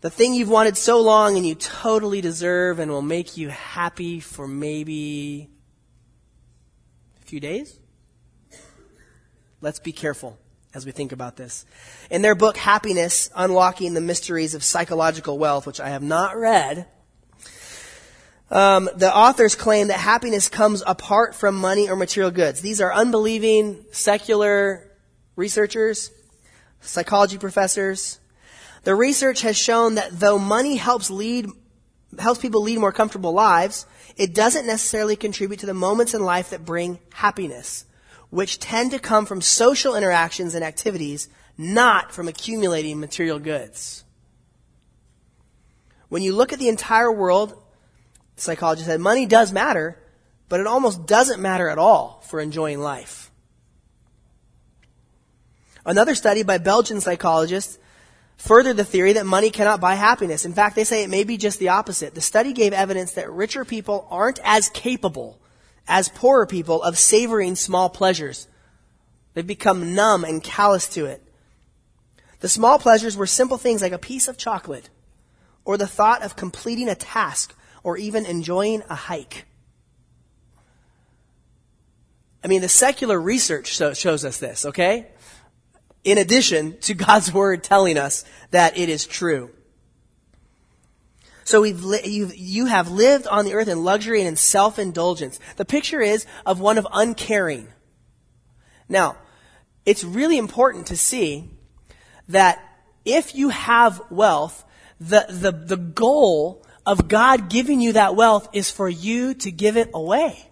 The 0.00 0.10
thing 0.10 0.34
you've 0.34 0.50
wanted 0.50 0.76
so 0.76 1.00
long 1.00 1.36
and 1.36 1.46
you 1.46 1.54
totally 1.54 2.20
deserve 2.20 2.78
and 2.78 2.90
will 2.90 3.02
make 3.02 3.36
you 3.36 3.48
happy 3.48 4.20
for 4.20 4.46
maybe 4.46 5.48
a 7.20 7.26
few 7.26 7.40
days? 7.40 7.78
Let's 9.60 9.80
be 9.80 9.92
careful 9.92 10.38
as 10.74 10.84
we 10.84 10.92
think 10.92 11.12
about 11.12 11.36
this. 11.36 11.64
In 12.10 12.22
their 12.22 12.34
book, 12.34 12.56
Happiness 12.56 13.30
Unlocking 13.34 13.94
the 13.94 14.00
Mysteries 14.00 14.54
of 14.54 14.64
Psychological 14.64 15.38
Wealth, 15.38 15.66
which 15.66 15.80
I 15.80 15.90
have 15.90 16.02
not 16.02 16.36
read, 16.36 16.86
um, 18.50 18.90
the 18.96 19.14
authors 19.14 19.54
claim 19.54 19.88
that 19.88 19.98
happiness 19.98 20.48
comes 20.48 20.82
apart 20.86 21.34
from 21.34 21.56
money 21.56 21.88
or 21.88 21.96
material 21.96 22.30
goods. 22.30 22.60
These 22.60 22.80
are 22.80 22.92
unbelieving 22.92 23.84
secular 23.92 24.90
researchers, 25.36 26.10
psychology 26.80 27.38
professors. 27.38 28.18
The 28.82 28.94
research 28.94 29.42
has 29.42 29.56
shown 29.56 29.94
that 29.94 30.18
though 30.18 30.38
money 30.38 30.76
helps 30.76 31.10
lead 31.10 31.48
helps 32.16 32.40
people 32.40 32.62
lead 32.62 32.78
more 32.78 32.92
comfortable 32.92 33.32
lives, 33.32 33.86
it 34.16 34.34
doesn't 34.34 34.68
necessarily 34.68 35.16
contribute 35.16 35.58
to 35.58 35.66
the 35.66 35.74
moments 35.74 36.14
in 36.14 36.22
life 36.22 36.50
that 36.50 36.64
bring 36.64 37.00
happiness 37.12 37.86
which 38.30 38.58
tend 38.58 38.90
to 38.90 38.98
come 38.98 39.26
from 39.26 39.40
social 39.40 39.94
interactions 39.94 40.54
and 40.54 40.64
activities, 40.64 41.28
not 41.56 42.12
from 42.12 42.28
accumulating 42.28 42.98
material 42.98 43.38
goods. 43.38 44.04
When 46.08 46.22
you 46.22 46.34
look 46.34 46.52
at 46.52 46.58
the 46.58 46.68
entire 46.68 47.10
world, 47.10 47.50
the 48.36 48.42
psychologists 48.42 48.88
said 48.88 49.00
money 49.00 49.26
does 49.26 49.52
matter, 49.52 49.98
but 50.48 50.60
it 50.60 50.66
almost 50.66 51.06
doesn't 51.06 51.40
matter 51.40 51.68
at 51.68 51.78
all 51.78 52.22
for 52.26 52.40
enjoying 52.40 52.80
life. 52.80 53.30
Another 55.86 56.14
study 56.14 56.42
by 56.42 56.58
Belgian 56.58 57.00
psychologists 57.00 57.78
furthered 58.36 58.76
the 58.76 58.84
theory 58.84 59.12
that 59.14 59.26
money 59.26 59.50
cannot 59.50 59.80
buy 59.80 59.94
happiness. 59.94 60.44
In 60.44 60.52
fact, 60.52 60.76
they 60.76 60.84
say 60.84 61.02
it 61.02 61.10
may 61.10 61.24
be 61.24 61.36
just 61.36 61.58
the 61.58 61.68
opposite. 61.68 62.14
The 62.14 62.20
study 62.20 62.52
gave 62.52 62.72
evidence 62.72 63.12
that 63.12 63.30
richer 63.30 63.64
people 63.64 64.06
aren't 64.10 64.40
as 64.42 64.68
capable 64.70 65.38
as 65.86 66.08
poorer 66.08 66.46
people 66.46 66.82
of 66.82 66.98
savoring 66.98 67.54
small 67.56 67.88
pleasures. 67.88 68.48
They've 69.34 69.46
become 69.46 69.94
numb 69.94 70.24
and 70.24 70.42
callous 70.42 70.88
to 70.90 71.06
it. 71.06 71.22
The 72.40 72.48
small 72.48 72.78
pleasures 72.78 73.16
were 73.16 73.26
simple 73.26 73.58
things 73.58 73.82
like 73.82 73.92
a 73.92 73.98
piece 73.98 74.28
of 74.28 74.36
chocolate, 74.36 74.90
or 75.64 75.76
the 75.76 75.86
thought 75.86 76.22
of 76.22 76.36
completing 76.36 76.88
a 76.88 76.94
task, 76.94 77.54
or 77.82 77.96
even 77.96 78.26
enjoying 78.26 78.82
a 78.88 78.94
hike. 78.94 79.46
I 82.42 82.48
mean, 82.48 82.60
the 82.60 82.68
secular 82.68 83.18
research 83.18 83.68
shows 83.68 84.24
us 84.24 84.38
this, 84.38 84.66
okay? 84.66 85.06
In 86.04 86.18
addition 86.18 86.78
to 86.80 86.94
God's 87.06 87.32
Word 87.32 87.64
telling 87.64 87.96
us 87.96 88.24
that 88.50 88.76
it 88.76 88.90
is 88.90 89.06
true. 89.06 89.50
So 91.44 91.60
we've 91.60 91.84
li- 91.84 92.00
you've, 92.04 92.34
you 92.34 92.66
have 92.66 92.90
lived 92.90 93.26
on 93.26 93.44
the 93.44 93.54
earth 93.54 93.68
in 93.68 93.84
luxury 93.84 94.20
and 94.20 94.28
in 94.28 94.36
self-indulgence. 94.36 95.38
The 95.56 95.64
picture 95.64 96.00
is 96.00 96.26
of 96.46 96.58
one 96.60 96.78
of 96.78 96.86
uncaring. 96.92 97.68
Now, 98.88 99.16
it's 99.84 100.04
really 100.04 100.38
important 100.38 100.86
to 100.88 100.96
see 100.96 101.50
that 102.28 102.58
if 103.04 103.34
you 103.34 103.50
have 103.50 104.00
wealth, 104.10 104.64
the, 104.98 105.26
the, 105.28 105.52
the 105.52 105.76
goal 105.76 106.64
of 106.86 107.08
God 107.08 107.50
giving 107.50 107.80
you 107.80 107.92
that 107.92 108.16
wealth 108.16 108.48
is 108.52 108.70
for 108.70 108.88
you 108.88 109.34
to 109.34 109.50
give 109.50 109.76
it 109.76 109.90
away. 109.92 110.48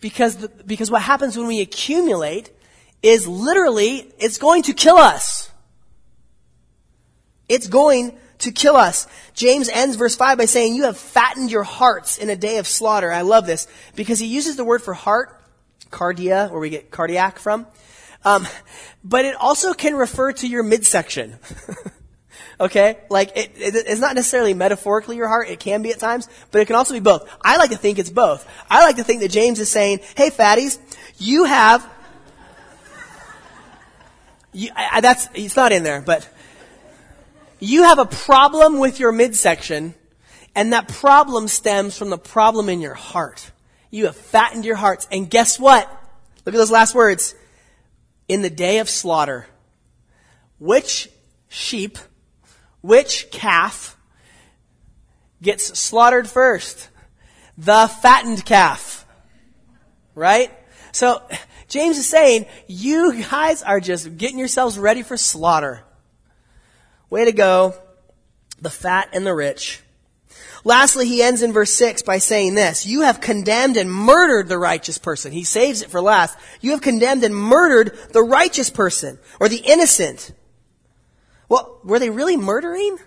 Because, 0.00 0.36
the, 0.36 0.48
because 0.48 0.90
what 0.90 1.02
happens 1.02 1.36
when 1.36 1.46
we 1.46 1.60
accumulate 1.60 2.50
is 3.02 3.26
literally, 3.26 4.12
it's 4.18 4.38
going 4.38 4.62
to 4.64 4.72
kill 4.72 4.96
us. 4.96 5.50
It's 7.48 7.68
going 7.68 8.18
to 8.38 8.52
kill 8.52 8.76
us. 8.76 9.06
James 9.34 9.68
ends 9.68 9.96
verse 9.96 10.16
5 10.16 10.38
by 10.38 10.44
saying, 10.44 10.74
You 10.74 10.84
have 10.84 10.98
fattened 10.98 11.50
your 11.50 11.62
hearts 11.62 12.18
in 12.18 12.30
a 12.30 12.36
day 12.36 12.58
of 12.58 12.66
slaughter. 12.66 13.10
I 13.10 13.22
love 13.22 13.46
this 13.46 13.66
because 13.94 14.18
he 14.18 14.26
uses 14.26 14.56
the 14.56 14.64
word 14.64 14.82
for 14.82 14.94
heart, 14.94 15.40
cardia, 15.90 16.50
where 16.50 16.60
we 16.60 16.70
get 16.70 16.90
cardiac 16.90 17.38
from. 17.38 17.66
Um, 18.24 18.46
but 19.04 19.24
it 19.24 19.36
also 19.36 19.72
can 19.72 19.94
refer 19.94 20.32
to 20.32 20.48
your 20.48 20.62
midsection. 20.62 21.38
okay? 22.60 22.98
Like, 23.08 23.36
it, 23.36 23.52
it, 23.56 23.74
it's 23.74 24.00
not 24.00 24.14
necessarily 24.14 24.54
metaphorically 24.54 25.16
your 25.16 25.28
heart. 25.28 25.48
It 25.48 25.60
can 25.60 25.82
be 25.82 25.92
at 25.92 25.98
times, 25.98 26.28
but 26.50 26.60
it 26.60 26.66
can 26.66 26.76
also 26.76 26.94
be 26.94 27.00
both. 27.00 27.28
I 27.40 27.56
like 27.56 27.70
to 27.70 27.76
think 27.76 27.98
it's 27.98 28.10
both. 28.10 28.48
I 28.68 28.84
like 28.84 28.96
to 28.96 29.04
think 29.04 29.20
that 29.20 29.30
James 29.30 29.60
is 29.60 29.70
saying, 29.70 30.00
hey, 30.16 30.30
fatties, 30.30 30.78
you 31.18 31.44
have, 31.44 31.88
you, 34.52 34.70
I, 34.74 35.00
that's, 35.00 35.28
it's 35.34 35.56
not 35.56 35.72
in 35.72 35.82
there, 35.82 36.00
but 36.00 36.28
you 37.58 37.84
have 37.84 37.98
a 37.98 38.06
problem 38.06 38.78
with 38.78 39.00
your 39.00 39.12
midsection, 39.12 39.94
and 40.54 40.72
that 40.72 40.88
problem 40.88 41.48
stems 41.48 41.96
from 41.96 42.10
the 42.10 42.18
problem 42.18 42.68
in 42.68 42.80
your 42.80 42.94
heart. 42.94 43.50
You 43.90 44.06
have 44.06 44.16
fattened 44.16 44.64
your 44.64 44.76
hearts, 44.76 45.06
and 45.10 45.30
guess 45.30 45.58
what? 45.58 45.88
Look 46.44 46.54
at 46.54 46.58
those 46.58 46.70
last 46.70 46.94
words. 46.94 47.34
In 48.28 48.42
the 48.42 48.50
day 48.50 48.78
of 48.78 48.90
slaughter, 48.90 49.46
which 50.58 51.08
sheep, 51.48 51.98
which 52.80 53.30
calf 53.30 53.96
gets 55.40 55.78
slaughtered 55.78 56.28
first? 56.28 56.88
The 57.56 57.88
fattened 58.02 58.44
calf. 58.44 59.06
Right? 60.14 60.50
So, 60.92 61.22
James 61.68 61.98
is 61.98 62.08
saying, 62.08 62.46
you 62.66 63.22
guys 63.22 63.62
are 63.62 63.80
just 63.80 64.16
getting 64.16 64.38
yourselves 64.38 64.78
ready 64.78 65.02
for 65.02 65.16
slaughter. 65.16 65.82
Way 67.10 67.24
to 67.24 67.32
go, 67.32 67.74
the 68.60 68.70
fat 68.70 69.08
and 69.12 69.26
the 69.26 69.34
rich. 69.34 69.80
Lastly, 70.64 71.06
he 71.06 71.22
ends 71.22 71.42
in 71.42 71.52
verse 71.52 71.72
6 71.74 72.02
by 72.02 72.18
saying 72.18 72.54
this, 72.54 72.86
You 72.86 73.02
have 73.02 73.20
condemned 73.20 73.76
and 73.76 73.90
murdered 73.90 74.48
the 74.48 74.58
righteous 74.58 74.98
person. 74.98 75.30
He 75.30 75.44
saves 75.44 75.82
it 75.82 75.90
for 75.90 76.00
last. 76.00 76.36
You 76.60 76.72
have 76.72 76.80
condemned 76.80 77.22
and 77.22 77.36
murdered 77.36 77.96
the 78.12 78.22
righteous 78.22 78.68
person, 78.68 79.18
or 79.38 79.48
the 79.48 79.62
innocent. 79.64 80.32
Well, 81.48 81.80
were 81.84 82.00
they 82.00 82.10
really 82.10 82.36
murdering? 82.36 82.98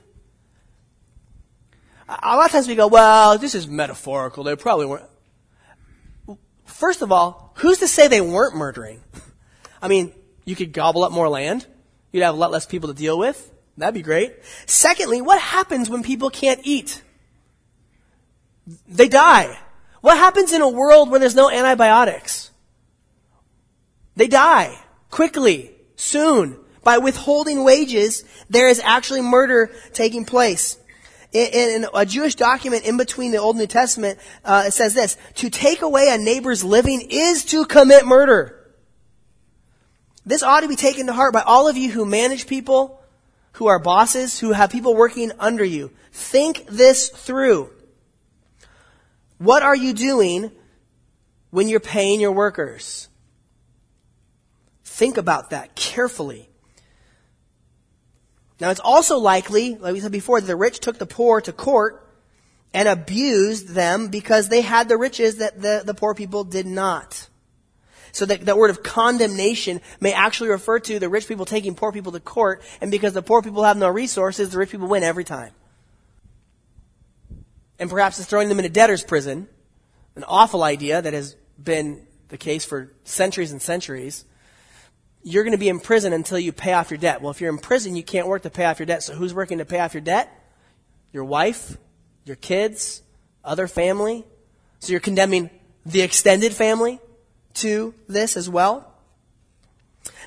A 2.08 2.36
lot 2.38 2.46
of 2.46 2.52
times 2.52 2.68
we 2.68 2.76
go, 2.76 2.88
well, 2.88 3.38
this 3.38 3.54
is 3.54 3.68
metaphorical. 3.68 4.44
They 4.44 4.56
probably 4.56 4.86
weren't. 4.86 5.10
First 6.66 7.02
of 7.02 7.12
all, 7.12 7.52
who's 7.58 7.80
to 7.80 7.88
say 7.88 8.08
they 8.08 8.22
weren't 8.22 8.56
murdering? 8.56 9.04
I 9.82 9.90
mean, 9.90 10.14
you 10.46 10.56
could 10.56 10.72
gobble 10.72 11.04
up 11.04 11.12
more 11.12 11.28
land. 11.28 11.68
You'd 12.12 12.24
have 12.24 12.36
a 12.36 12.38
lot 12.38 12.52
less 12.52 12.66
people 12.66 12.88
to 12.88 12.96
deal 12.96 13.20
with. 13.20 13.52
That'd 13.80 13.94
be 13.94 14.02
great. 14.02 14.36
Secondly, 14.66 15.22
what 15.22 15.40
happens 15.40 15.90
when 15.90 16.04
people 16.04 16.30
can't 16.30 16.60
eat? 16.64 17.02
They 18.88 19.08
die. 19.08 19.58
What 20.02 20.18
happens 20.18 20.52
in 20.52 20.62
a 20.62 20.70
world 20.70 21.10
where 21.10 21.20
there's 21.20 21.36
no 21.36 21.50
antibiotics? 21.50 22.52
They 24.18 24.28
die 24.28 24.78
quickly, 25.10 25.72
soon. 25.96 26.60
By 26.84 26.98
withholding 26.98 27.64
wages, 27.64 28.26
there 28.50 28.68
is 28.68 28.82
actually 28.84 29.22
murder 29.22 29.72
taking 29.94 30.26
place. 30.26 30.78
In, 31.32 31.84
in 31.84 31.88
a 31.94 32.06
Jewish 32.06 32.36
document 32.36 32.86
in 32.86 32.98
between 32.98 33.32
the 33.32 33.38
Old 33.38 33.56
and 33.56 33.62
New 33.62 33.68
Testament, 33.68 34.20
uh, 34.44 34.66
it 34.68 34.72
says 34.72 34.94
this: 34.94 35.16
"To 35.36 35.50
take 35.50 35.82
away 35.82 36.10
a 36.10 36.18
neighbor's 36.18 36.64
living 36.64 37.02
is 37.10 37.46
to 37.46 37.66
commit 37.66 38.06
murder." 38.06 38.74
This 40.26 40.44
ought 40.44 40.62
to 40.62 40.68
be 40.68 40.76
taken 40.76 41.08
to 41.08 41.14
heart 41.14 41.34
by 41.34 41.42
all 41.42 41.68
of 41.68 41.78
you 41.78 41.92
who 41.92 42.06
manage 42.06 42.48
people, 42.48 42.99
who 43.60 43.68
are 43.68 43.78
bosses, 43.78 44.40
who 44.40 44.54
have 44.54 44.72
people 44.72 44.96
working 44.96 45.34
under 45.38 45.66
you. 45.66 45.92
Think 46.14 46.66
this 46.68 47.10
through. 47.10 47.70
What 49.38 49.64
are 49.64 49.76
you 49.76 49.92
doing 49.92 50.50
when 51.50 51.68
you're 51.68 51.82
paying 51.82 52.22
your 52.22 52.32
workers? 52.32 53.10
Think 54.86 55.18
about 55.18 55.50
that 55.50 55.76
carefully. 55.76 56.50
Now 58.62 58.70
it's 58.70 58.80
also 58.80 59.18
likely, 59.18 59.76
like 59.76 59.94
we 59.94 60.00
said 60.00 60.14
before, 60.14 60.40
that 60.40 60.48
the 60.48 60.56
rich 60.56 60.80
took 60.80 60.98
the 60.98 61.06
poor 61.06 61.42
to 61.42 61.52
court 61.52 62.08
and 62.74 62.88
abused 62.88 63.68
them 63.68 64.08
because 64.08 64.48
they 64.48 64.62
had 64.62 64.88
the 64.88 64.98
riches 64.98 65.38
that 65.38 65.62
the, 65.62 65.84
the 65.86 65.94
poor 65.94 66.16
people 66.16 66.46
did 66.46 66.66
not. 66.66 67.28
So 68.12 68.26
that, 68.26 68.46
that 68.46 68.58
word 68.58 68.70
of 68.70 68.84
condemnation 68.84 69.82
may 70.00 70.14
actually 70.14 70.50
refer 70.50 70.80
to 70.80 71.00
the 71.00 71.10
rich 71.10 71.28
people 71.28 71.46
taking 71.46 71.76
poor 71.76 71.92
people 71.92 72.12
to 72.12 72.20
court, 72.20 72.62
and 72.82 72.92
because 72.92 73.14
the 73.14 73.22
poor 73.22 73.42
people 73.42 73.64
have 73.64 73.78
no 73.78 73.88
resources, 73.90 74.50
the 74.50 74.58
rich 74.58 74.72
people 74.72 74.88
win 74.88 75.04
every 75.04 75.24
time. 75.24 75.52
And 77.80 77.90
perhaps 77.90 78.20
it's 78.20 78.28
throwing 78.28 78.50
them 78.50 78.60
in 78.60 78.66
a 78.66 78.70
debtor's 78.70 79.04
prison, 79.04 79.48
an 80.16 80.26
awful 80.28 80.64
idea 80.64 81.02
that 81.02 81.14
has 81.14 81.36
been 81.62 82.06
the 82.28 82.38
case 82.38 82.66
for 82.66 82.92
centuries 83.04 83.52
and 83.52 83.62
centuries. 83.62 84.26
You're 85.24 85.44
going 85.44 85.54
to 85.54 85.60
be 85.60 85.70
in 85.70 85.80
prison 85.80 86.14
until 86.14 86.40
you 86.40 86.52
pay 86.52 86.74
off 86.74 86.92
your 86.92 86.98
debt. 86.98 87.22
Well, 87.22 87.32
if 87.32 87.42
you're 87.42 87.52
in 87.52 87.58
prison, 87.58 87.96
you 87.96 88.04
can't 88.04 88.28
work 88.28 88.44
to 88.44 88.50
pay 88.50 88.66
off 88.66 88.80
your 88.80 88.86
debt. 88.86 89.04
So 89.04 89.14
who's 89.14 89.34
working 89.34 89.58
to 89.60 89.66
pay 89.66 89.80
off 89.80 89.94
your 89.94 90.02
debt? 90.02 90.30
Your 91.12 91.24
wife, 91.24 91.78
your 92.26 92.36
kids, 92.36 93.02
other 93.44 93.68
family. 93.68 94.26
So 94.80 94.92
you're 94.92 95.00
condemning 95.00 95.50
the 95.86 96.02
extended 96.02 96.54
family 96.54 97.00
to 97.56 97.94
this 98.08 98.38
as 98.38 98.50
well? 98.50 98.90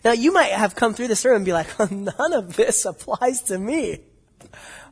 Now, 0.05 0.13
you 0.13 0.33
might 0.33 0.51
have 0.51 0.75
come 0.75 0.95
through 0.95 1.09
the 1.09 1.17
sermon 1.17 1.37
and 1.37 1.45
be 1.45 1.53
like, 1.53 1.69
none 1.91 2.33
of 2.33 2.57
this 2.57 2.85
applies 2.85 3.43
to 3.43 3.59
me. 3.59 4.01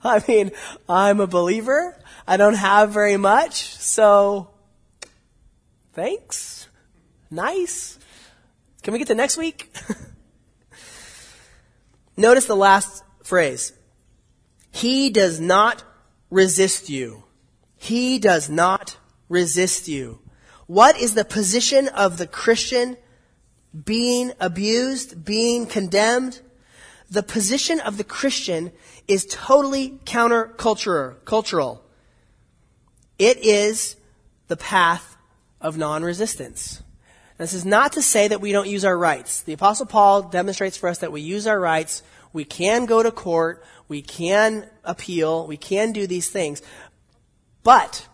I 0.03 0.23
mean, 0.27 0.53
I'm 0.89 1.21
a 1.21 1.27
believer. 1.27 1.99
I 2.27 2.37
don't 2.37 2.55
have 2.55 2.91
very 2.91 3.17
much, 3.17 3.65
so 3.65 4.51
thanks. 5.93 6.69
Nice. 7.31 7.99
Can 8.83 8.93
we 8.93 8.99
get 8.99 9.09
to 9.09 9.15
next 9.15 9.37
week? 9.37 9.71
Notice 12.17 12.47
the 12.47 12.57
last 12.57 13.03
phrase. 13.25 13.73
He 14.71 15.11
does 15.11 15.41
not 15.41 15.83
resist 16.31 16.89
you. 16.89 17.25
He 17.77 18.19
does 18.19 18.49
not 18.49 18.97
resist 19.29 19.89
you. 19.89 20.21
What 20.71 21.01
is 21.01 21.15
the 21.15 21.25
position 21.25 21.89
of 21.89 22.17
the 22.17 22.29
Christian 22.29 22.97
being 23.85 24.31
abused, 24.39 25.25
being 25.25 25.67
condemned? 25.67 26.41
The 27.11 27.25
position 27.25 27.81
of 27.81 27.99
the 27.99 28.05
Christian 28.05 28.71
is 29.09 29.27
totally 29.29 29.99
countercultural. 30.05 31.25
Cultural. 31.25 31.83
It 33.19 33.39
is 33.39 33.97
the 34.47 34.57
path 34.57 35.17
of 35.61 35.77
non-resistance. 35.77 36.85
This 37.37 37.53
is 37.53 37.65
not 37.65 37.95
to 37.95 38.01
say 38.01 38.29
that 38.29 38.41
we 38.41 38.53
don't 38.53 38.69
use 38.69 38.85
our 38.85 38.97
rights. 38.97 39.43
The 39.43 39.55
apostle 39.55 39.87
Paul 39.87 40.23
demonstrates 40.23 40.77
for 40.77 40.89
us 40.89 40.99
that 40.99 41.11
we 41.11 41.21
use 41.21 41.49
our 41.49 41.59
rights. 41.59 42.05
We 42.33 42.45
can 42.45 42.87
go 42.87 43.03
to 43.03 43.11
court. 43.11 43.65
We 43.89 44.03
can 44.03 44.71
appeal. 44.85 45.49
We 45.49 45.57
can 45.57 45.91
do 45.91 46.07
these 46.07 46.31
things. 46.31 46.63
But 47.65 48.07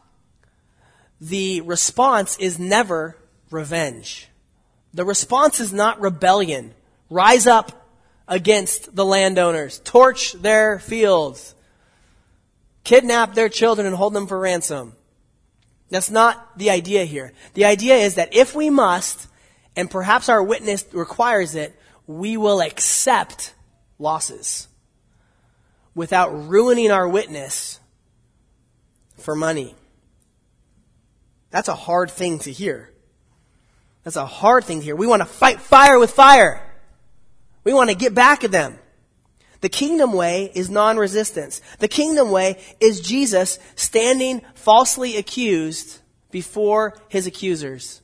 the 1.21 1.61
response 1.63 2.37
is 2.39 2.59
never 2.59 3.17
revenge. 3.51 4.29
The 4.95 5.05
response 5.05 5.61
is 5.61 5.73
not 5.73 6.01
rebellion. 6.01 6.75
Rise 7.11 7.47
up 7.47 7.89
against 8.29 8.95
the 8.95 9.05
landowners. 9.05 9.81
Torch 9.85 10.33
their 10.33 10.79
fields. 10.79 11.55
Kidnap 12.85 13.35
their 13.35 13.49
children 13.49 13.87
and 13.87 13.97
hold 13.97 14.15
them 14.15 14.27
for 14.27 14.39
ransom. 14.39 14.95
That's 15.91 16.11
not 16.11 16.59
the 16.59 16.71
idea 16.71 17.05
here. 17.05 17.33
The 17.55 17.65
idea 17.65 17.97
is 17.97 18.17
that 18.17 18.35
if 18.35 18.55
we 18.55 18.71
must, 18.71 19.29
and 19.77 19.91
perhaps 19.91 20.29
our 20.29 20.43
witness 20.43 20.85
requires 20.93 21.55
it, 21.55 21.79
we 22.07 22.37
will 22.37 22.61
accept 22.61 23.55
losses 23.99 24.69
without 25.95 26.49
ruining 26.49 26.91
our 26.91 27.09
witness 27.09 27.81
for 29.17 29.35
money. 29.35 29.75
That's 31.57 31.69
a 31.69 31.75
hard 31.75 32.11
thing 32.11 32.41
to 32.41 32.53
hear. 32.53 32.91
That's 34.05 34.17
a 34.17 34.27
hard 34.27 34.65
thing 34.65 34.81
to 34.81 34.85
hear. 34.85 34.95
We 34.95 35.07
want 35.07 35.23
to 35.23 35.27
fight 35.27 35.59
fire 35.59 35.99
with 35.99 36.11
fire. 36.11 36.61
We 37.65 37.73
want 37.73 37.89
to 37.89 37.97
get 37.97 38.15
back 38.15 38.45
at 38.45 38.51
them. 38.51 38.79
The 39.63 39.71
kingdom 39.71 40.13
way 40.13 40.53
is 40.55 40.69
non-resistance. 40.69 41.63
The 41.79 41.89
kingdom 41.89 42.31
way 42.31 42.59
is 42.79 43.01
Jesus 43.01 43.59
standing 43.75 44.43
falsely 44.55 45.17
accused 45.17 46.01
before 46.31 46.93
his 47.09 47.27
accusers. 47.27 48.03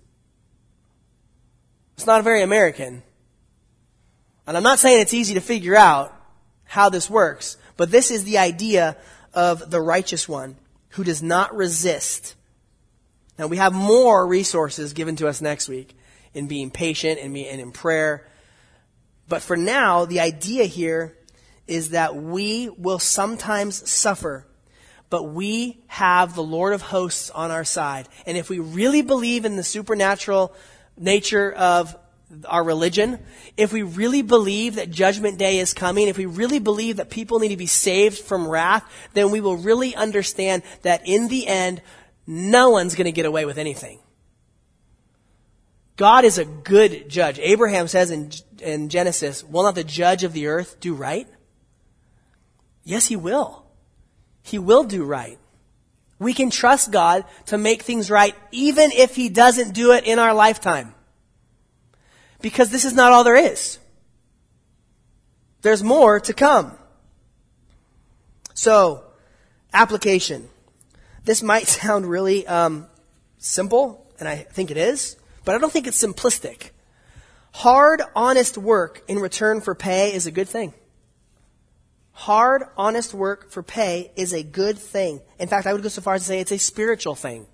It's 1.99 2.07
not 2.07 2.25
very 2.25 2.41
American. 2.41 3.03
And 4.47 4.57
I'm 4.57 4.63
not 4.63 4.79
saying 4.79 5.03
it's 5.03 5.13
easy 5.13 5.35
to 5.35 5.43
figure 5.43 5.77
out 5.77 6.19
how 6.65 6.89
this 6.89 7.11
works, 7.11 7.59
but 7.77 7.91
this 7.91 8.11
is 8.11 8.25
the 8.25 8.39
idea 8.39 8.97
of 9.35 9.71
the 9.71 9.83
righteous 9.83 10.27
one 10.27 10.57
who 10.93 11.05
does 11.05 11.23
not 11.23 11.55
resist. 11.55 12.35
Now 13.39 13.47
we 13.47 13.57
have 13.57 13.73
more 13.73 14.27
resources 14.27 14.93
given 14.93 15.17
to 15.17 15.29
us 15.29 15.41
next 15.41 15.69
week 15.69 15.97
in 16.35 16.49
being 16.49 16.71
patient 16.71 17.19
and 17.21 17.37
in 17.37 17.73
prayer. 17.73 18.27
But 19.29 19.43
for 19.43 19.57
now, 19.57 20.05
the 20.05 20.21
idea 20.21 20.65
here 20.65 21.17
is 21.67 21.91
that 21.91 22.17
we 22.17 22.69
will 22.69 22.99
sometimes 22.99 23.89
suffer, 23.91 24.47
but 25.11 25.25
we 25.25 25.83
have 25.87 26.35
the 26.35 26.43
Lord 26.43 26.73
of 26.73 26.83
hosts 26.83 27.31
on 27.31 27.51
our 27.51 27.65
side. 27.65 28.09
And 28.27 28.37
if 28.37 28.51
we 28.51 28.59
really 28.59 29.03
believe 29.03 29.45
in 29.45 29.57
the 29.57 29.63
supernatural 29.63 30.55
nature 30.97 31.53
of 31.53 31.97
our 32.47 32.65
religion, 32.65 33.19
if 33.57 33.73
we 33.73 33.83
really 33.83 34.23
believe 34.23 34.77
that 34.77 34.91
judgment 34.91 35.39
day 35.39 35.59
is 35.59 35.75
coming, 35.75 36.09
if 36.09 36.19
we 36.19 36.27
really 36.27 36.59
believe 36.59 36.97
that 36.97 37.11
people 37.11 37.39
need 37.39 37.49
to 37.49 37.57
be 37.57 37.67
saved 37.67 38.19
from 38.19 38.49
wrath, 38.49 38.85
then 39.13 39.31
we 39.31 39.41
will 39.41 39.57
really 39.57 39.95
understand 39.95 40.63
that 40.83 41.07
in 41.07 41.29
the 41.29 41.47
end, 41.47 41.83
no 42.27 42.71
one's 42.71 42.95
going 42.95 43.07
to 43.07 43.13
get 43.13 43.27
away 43.27 43.45
with 43.45 43.59
anything. 43.59 43.99
God 45.97 46.25
is 46.25 46.39
a 46.39 46.45
good 46.45 47.09
judge. 47.09 47.39
Abraham 47.39 47.87
says 47.87 48.11
in, 48.11 48.31
in 48.61 48.89
Genesis, 48.89 49.45
will 49.45 49.65
not 49.65 49.75
the 49.75 49.85
judge 49.85 50.25
of 50.25 50.33
the 50.33 50.47
earth 50.47 50.81
do 50.81 50.95
right? 50.95 51.29
Yes, 52.85 53.07
he 53.07 53.17
will. 53.17 53.65
He 54.43 54.59
will 54.59 54.85
do 54.85 55.05
right. 55.05 55.39
We 56.19 56.35
can 56.35 56.51
trust 56.51 56.91
God 56.91 57.25
to 57.47 57.59
make 57.59 57.83
things 57.83 58.11
right 58.11 58.35
even 58.51 58.91
if 58.93 59.15
he 59.17 59.29
doesn't 59.29 59.75
do 59.75 59.93
it 59.93 60.05
in 60.05 60.19
our 60.19 60.35
lifetime. 60.35 60.95
Because 62.41 62.71
this 62.71 62.85
is 62.85 62.95
not 62.95 63.13
all 63.13 63.25
there 63.25 63.37
is. 63.37 63.79
There's 65.63 65.83
more 65.83 66.21
to 66.21 66.33
come. 66.33 66.77
So, 68.55 69.05
application. 69.73 70.49
This 71.25 71.43
might 71.43 71.67
sound 71.69 72.07
really 72.07 72.47
um, 72.47 72.87
simple, 73.39 74.07
and 74.19 74.29
I 74.29 74.37
think 74.37 74.71
it 74.71 74.77
is, 74.77 75.17
but 75.45 75.55
I 75.55 75.59
don't 75.59 75.73
think 75.73 75.87
it's 75.87 76.03
simplistic. 76.03 76.71
Hard, 77.53 78.03
honest 78.17 78.57
work 78.57 79.03
in 79.09 79.19
return 79.19 79.61
for 79.61 79.75
pay 79.75 80.15
is 80.15 80.27
a 80.27 80.31
good 80.31 80.49
thing. 80.49 80.73
Hard, 82.13 82.65
honest 82.77 83.15
work 83.15 83.51
for 83.51 83.63
pay 83.63 84.11
is 84.17 84.33
a 84.33 84.43
good 84.43 84.79
thing. 84.79 85.21
In 85.39 85.49
fact, 85.49 85.67
I 85.67 85.73
would 85.73 85.83
go 85.83 85.89
so 85.89 86.03
far 86.03 86.15
as 86.15 86.23
to 86.23 86.29
say 86.29 86.41
it's 86.41 86.53
a 86.53 86.59
spiritual 86.59 87.15
thing. 87.15 87.47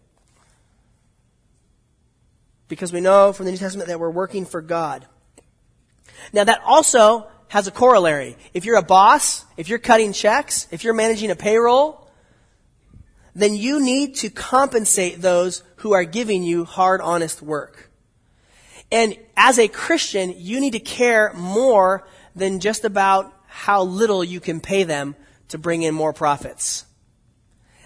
Because 2.68 2.92
we 2.92 3.00
know 3.00 3.32
from 3.32 3.46
the 3.46 3.52
New 3.52 3.58
Testament 3.58 3.88
that 3.88 3.98
we're 3.98 4.10
working 4.10 4.44
for 4.44 4.60
God. 4.60 5.06
Now 6.32 6.44
that 6.44 6.60
also 6.64 7.28
has 7.48 7.66
a 7.66 7.70
corollary. 7.70 8.36
If 8.52 8.64
you're 8.64 8.76
a 8.76 8.82
boss, 8.82 9.44
if 9.56 9.68
you're 9.68 9.78
cutting 9.78 10.12
checks, 10.12 10.68
if 10.70 10.84
you're 10.84 10.94
managing 10.94 11.30
a 11.30 11.36
payroll, 11.36 12.07
then 13.39 13.55
you 13.55 13.80
need 13.80 14.16
to 14.16 14.30
compensate 14.30 15.22
those 15.22 15.62
who 15.76 15.93
are 15.93 16.05
giving 16.05 16.43
you 16.43 16.64
hard, 16.64 17.01
honest 17.01 17.41
work. 17.41 17.91
And 18.91 19.16
as 19.36 19.59
a 19.59 19.68
Christian, 19.68 20.34
you 20.36 20.61
need 20.61 20.72
to 20.72 20.80
care 20.80 21.32
more 21.34 22.07
than 22.34 22.59
just 22.59 22.84
about 22.84 23.32
how 23.47 23.82
little 23.82 24.24
you 24.24 24.41
can 24.41 24.61
pay 24.61 24.82
them 24.82 25.14
to 25.49 25.59
bring 25.59 25.82
in 25.82 25.95
more 25.95 26.12
profits. 26.12 26.84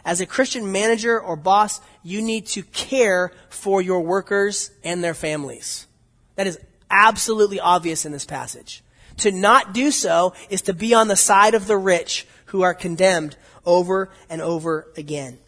As 0.04 0.20
a 0.20 0.26
Christian 0.26 0.72
manager 0.72 1.20
or 1.20 1.36
boss, 1.36 1.80
you 2.02 2.22
need 2.22 2.46
to 2.46 2.62
care 2.62 3.32
for 3.50 3.82
your 3.82 4.00
workers 4.00 4.70
and 4.82 5.02
their 5.02 5.14
families. 5.14 5.86
That 6.36 6.46
is 6.46 6.58
absolutely 6.90 7.60
obvious 7.60 8.04
in 8.04 8.12
this 8.12 8.24
passage. 8.24 8.82
To 9.18 9.30
not 9.30 9.74
do 9.74 9.90
so 9.90 10.34
is 10.50 10.62
to 10.62 10.72
be 10.72 10.94
on 10.94 11.08
the 11.08 11.16
side 11.16 11.54
of 11.54 11.66
the 11.66 11.76
rich 11.76 12.26
who 12.46 12.62
are 12.62 12.74
condemned 12.74 13.36
over 13.64 14.10
and 14.28 14.40
over 14.40 14.88
again. 14.96 15.38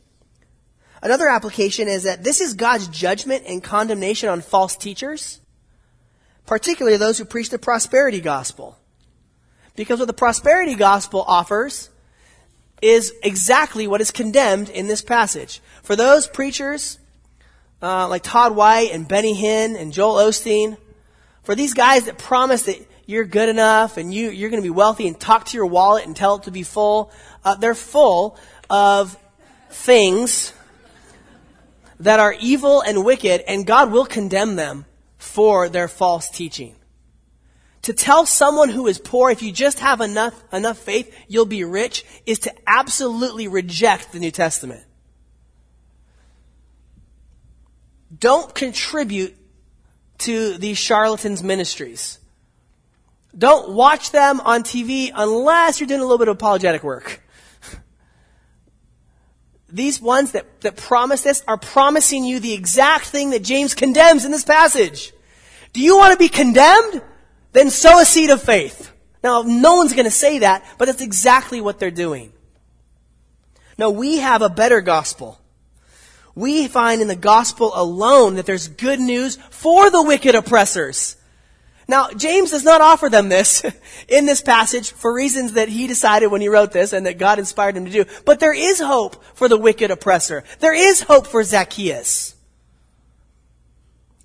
Another 1.02 1.28
application 1.28 1.86
is 1.86 2.04
that 2.04 2.24
this 2.24 2.40
is 2.40 2.54
God's 2.54 2.88
judgment 2.88 3.44
and 3.46 3.62
condemnation 3.62 4.28
on 4.28 4.40
false 4.40 4.74
teachers, 4.74 5.40
particularly 6.46 6.96
those 6.96 7.18
who 7.18 7.24
preach 7.24 7.50
the 7.50 7.58
prosperity 7.58 8.20
gospel. 8.20 8.78
Because 9.76 9.98
what 9.98 10.06
the 10.06 10.14
prosperity 10.14 10.74
gospel 10.74 11.22
offers 11.26 11.90
is 12.80 13.12
exactly 13.22 13.86
what 13.86 14.00
is 14.00 14.10
condemned 14.10 14.68
in 14.70 14.86
this 14.86 15.02
passage. 15.02 15.60
For 15.82 15.96
those 15.96 16.26
preachers 16.26 16.98
uh, 17.82 18.08
like 18.08 18.22
Todd 18.22 18.56
White 18.56 18.90
and 18.92 19.06
Benny 19.06 19.34
Hinn 19.34 19.76
and 19.78 19.92
Joel 19.92 20.16
Osteen, 20.16 20.78
for 21.42 21.54
these 21.54 21.74
guys 21.74 22.06
that 22.06 22.16
promise 22.16 22.62
that 22.62 22.78
you're 23.06 23.24
good 23.24 23.48
enough 23.48 23.96
and 23.96 24.12
you, 24.12 24.30
you're 24.30 24.50
going 24.50 24.62
to 24.62 24.66
be 24.66 24.70
wealthy 24.70 25.06
and 25.06 25.18
talk 25.18 25.46
to 25.46 25.56
your 25.56 25.66
wallet 25.66 26.06
and 26.06 26.16
tell 26.16 26.36
it 26.36 26.44
to 26.44 26.50
be 26.50 26.62
full, 26.62 27.12
uh, 27.44 27.54
they're 27.54 27.74
full 27.74 28.38
of 28.70 29.18
things 29.70 30.52
that 32.00 32.20
are 32.20 32.34
evil 32.40 32.80
and 32.80 33.04
wicked, 33.04 33.42
and 33.46 33.66
God 33.66 33.92
will 33.92 34.06
condemn 34.06 34.56
them 34.56 34.84
for 35.16 35.68
their 35.68 35.88
false 35.88 36.28
teaching. 36.28 36.76
To 37.82 37.92
tell 37.92 38.24
someone 38.24 38.70
who 38.70 38.86
is 38.86 38.98
poor, 38.98 39.30
if 39.30 39.42
you 39.42 39.52
just 39.52 39.80
have 39.80 40.00
enough, 40.00 40.34
enough 40.52 40.78
faith, 40.78 41.14
you'll 41.28 41.44
be 41.44 41.64
rich, 41.64 42.04
is 42.24 42.38
to 42.40 42.54
absolutely 42.66 43.46
reject 43.46 44.12
the 44.12 44.20
New 44.20 44.30
Testament. 44.30 44.84
Don't 48.18 48.54
contribute 48.54 49.36
to 50.18 50.56
these 50.56 50.78
charlatans' 50.78 51.42
ministries. 51.42 52.18
Don't 53.36 53.70
watch 53.70 54.12
them 54.12 54.40
on 54.40 54.62
TV 54.62 55.10
unless 55.14 55.80
you're 55.80 55.88
doing 55.88 56.00
a 56.00 56.04
little 56.04 56.18
bit 56.18 56.28
of 56.28 56.36
apologetic 56.36 56.82
work. 56.82 57.22
These 59.68 60.00
ones 60.00 60.32
that, 60.32 60.60
that 60.60 60.76
promise 60.76 61.22
this 61.22 61.42
are 61.48 61.56
promising 61.56 62.24
you 62.24 62.38
the 62.38 62.52
exact 62.52 63.06
thing 63.06 63.30
that 63.30 63.42
James 63.42 63.74
condemns 63.74 64.24
in 64.24 64.30
this 64.30 64.44
passage. 64.44 65.12
Do 65.72 65.80
you 65.80 65.98
want 65.98 66.12
to 66.12 66.18
be 66.18 66.28
condemned? 66.28 67.02
Then 67.52 67.70
sow 67.70 67.98
a 67.98 68.04
seed 68.04 68.30
of 68.30 68.40
faith. 68.40 68.92
Now, 69.24 69.42
no 69.42 69.76
one's 69.76 69.92
going 69.92 70.04
to 70.04 70.12
say 70.12 70.40
that, 70.40 70.64
but 70.78 70.84
that's 70.84 71.00
exactly 71.00 71.60
what 71.60 71.80
they're 71.80 71.90
doing. 71.90 72.32
No, 73.76 73.90
we 73.90 74.18
have 74.18 74.42
a 74.42 74.48
better 74.48 74.80
gospel. 74.80 75.40
We 76.36 76.68
find 76.68 77.00
in 77.00 77.08
the 77.08 77.16
gospel 77.16 77.72
alone 77.74 78.34
that 78.34 78.46
there's 78.46 78.68
good 78.68 79.00
news 79.00 79.36
for 79.50 79.90
the 79.90 80.02
wicked 80.02 80.34
oppressors. 80.34 81.16
Now, 81.86 82.08
James 82.10 82.50
does 82.50 82.64
not 82.64 82.80
offer 82.80 83.08
them 83.08 83.28
this 83.28 83.62
in 84.08 84.26
this 84.26 84.40
passage 84.40 84.92
for 84.92 85.12
reasons 85.12 85.52
that 85.52 85.68
he 85.68 85.86
decided 85.86 86.30
when 86.30 86.40
he 86.40 86.48
wrote 86.48 86.72
this 86.72 86.92
and 86.92 87.06
that 87.06 87.18
God 87.18 87.38
inspired 87.38 87.76
him 87.76 87.84
to 87.84 87.90
do. 87.90 88.04
But 88.24 88.40
there 88.40 88.54
is 88.54 88.80
hope 88.80 89.22
for 89.34 89.48
the 89.48 89.58
wicked 89.58 89.90
oppressor. 89.90 90.44
There 90.60 90.74
is 90.74 91.02
hope 91.02 91.26
for 91.26 91.44
Zacchaeus. 91.44 92.34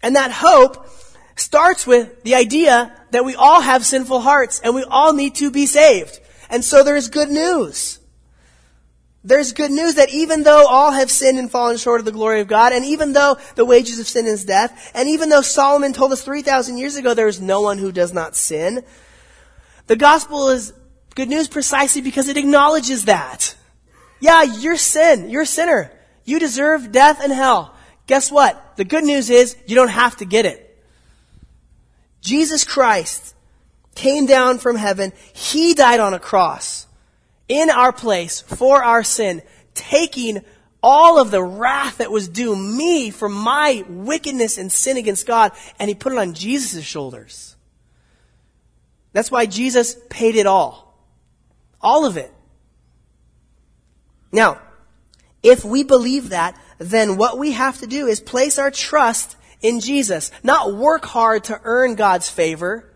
And 0.02 0.16
that 0.16 0.32
hope 0.32 0.88
starts 1.36 1.86
with 1.86 2.24
the 2.24 2.36
idea 2.36 2.96
that 3.12 3.26
we 3.26 3.36
all 3.36 3.62
have 3.62 3.86
sinful 3.86 4.22
hearts 4.22 4.60
and 4.64 4.76
we 4.76 4.84
all 4.84 5.14
need 5.14 5.36
to 5.36 5.52
be 5.52 5.66
saved. 5.66 6.20
And 6.50 6.64
so 6.64 6.84
there 6.84 6.96
is 6.96 7.10
good 7.10 7.30
news. 7.30 7.99
There's 9.24 9.52
good 9.52 9.72
news 9.72 9.96
that 9.96 10.10
even 10.12 10.44
though 10.44 10.66
all 10.68 10.92
have 10.92 11.12
sinned 11.12 11.40
and 11.40 11.52
fallen 11.52 11.78
short 11.78 12.00
of 12.00 12.06
the 12.06 12.12
glory 12.12 12.40
of 12.40 12.48
God, 12.48 12.72
and 12.72 12.86
even 12.86 13.12
though 13.12 13.38
the 13.56 13.66
wages 13.66 14.00
of 14.00 14.08
sin 14.08 14.26
is 14.26 14.46
death, 14.46 14.92
and 14.96 15.10
even 15.10 15.30
though 15.30 15.42
Solomon 15.42 15.92
told 15.92 16.14
us 16.14 16.24
3,000 16.24 16.78
years 16.78 16.96
ago 16.96 17.14
there 17.14 17.28
is 17.28 17.42
no 17.42 17.62
one 17.62 17.78
who 17.78 17.92
does 17.92 18.14
not 18.14 18.36
sin, 18.36 18.84
the 19.88 19.98
gospel 19.98 20.50
is 20.50 20.74
good 21.16 21.28
news 21.28 21.50
precisely 21.50 22.02
because 22.02 22.30
it 22.30 22.38
acknowledges 22.38 23.06
that. 23.06 23.56
Yeah, 24.22 24.44
you're 24.44 24.78
sin. 24.78 25.30
You're 25.30 25.42
a 25.42 25.48
sinner. 25.48 25.92
You 26.24 26.40
deserve 26.40 26.92
death 26.92 27.20
and 27.22 27.34
hell. 27.34 27.76
Guess 28.08 28.32
what? 28.32 28.78
The 28.78 28.86
good 28.86 29.04
news 29.04 29.30
is 29.30 29.58
you 29.68 29.76
don't 29.76 29.90
have 29.90 30.16
to 30.18 30.26
get 30.26 30.46
it. 30.46 30.66
Jesus 32.22 32.64
Christ 32.64 33.36
came 33.96 34.26
down 34.26 34.60
from 34.60 34.76
heaven. 34.76 35.12
He 35.34 35.74
died 35.74 36.00
on 36.00 36.14
a 36.14 36.20
cross 36.20 36.88
in 37.50 37.70
our 37.70 37.92
place 37.92 38.40
for 38.40 38.82
our 38.82 39.04
sin, 39.04 39.42
taking 39.74 40.42
all 40.82 41.20
of 41.20 41.32
the 41.32 41.44
wrath 41.44 41.98
that 41.98 42.12
was 42.12 42.30
due 42.30 42.56
me 42.56 43.10
for 43.10 43.28
my 43.28 43.84
wickedness 43.90 44.58
and 44.58 44.72
sin 44.72 44.96
against 44.96 45.28
God, 45.28 45.52
and 45.78 45.90
he 45.90 45.96
put 45.96 46.14
it 46.14 46.20
on 46.20 46.34
Jesus' 46.34 46.86
shoulders. 46.86 47.58
That's 49.12 49.32
why 49.32 49.46
Jesus 49.48 49.98
paid 50.10 50.36
it 50.36 50.46
all. 50.46 50.96
All 51.82 52.06
of 52.06 52.16
it. 52.16 52.32
Now, 54.32 54.62
if 55.42 55.66
we 55.66 55.84
believe 55.84 56.30
that, 56.30 56.60
then 56.78 57.18
what 57.18 57.38
we 57.38 57.54
have 57.54 57.80
to 57.80 57.88
do 57.88 58.08
is 58.08 58.20
place 58.20 58.60
our 58.60 58.72
trust 58.72 59.36
in 59.62 59.80
Jesus. 59.80 60.32
Not 60.44 60.76
work 60.76 61.06
hard 61.06 61.46
to 61.46 61.60
earn 61.64 61.96
God's 61.96 62.30
favor, 62.30 62.89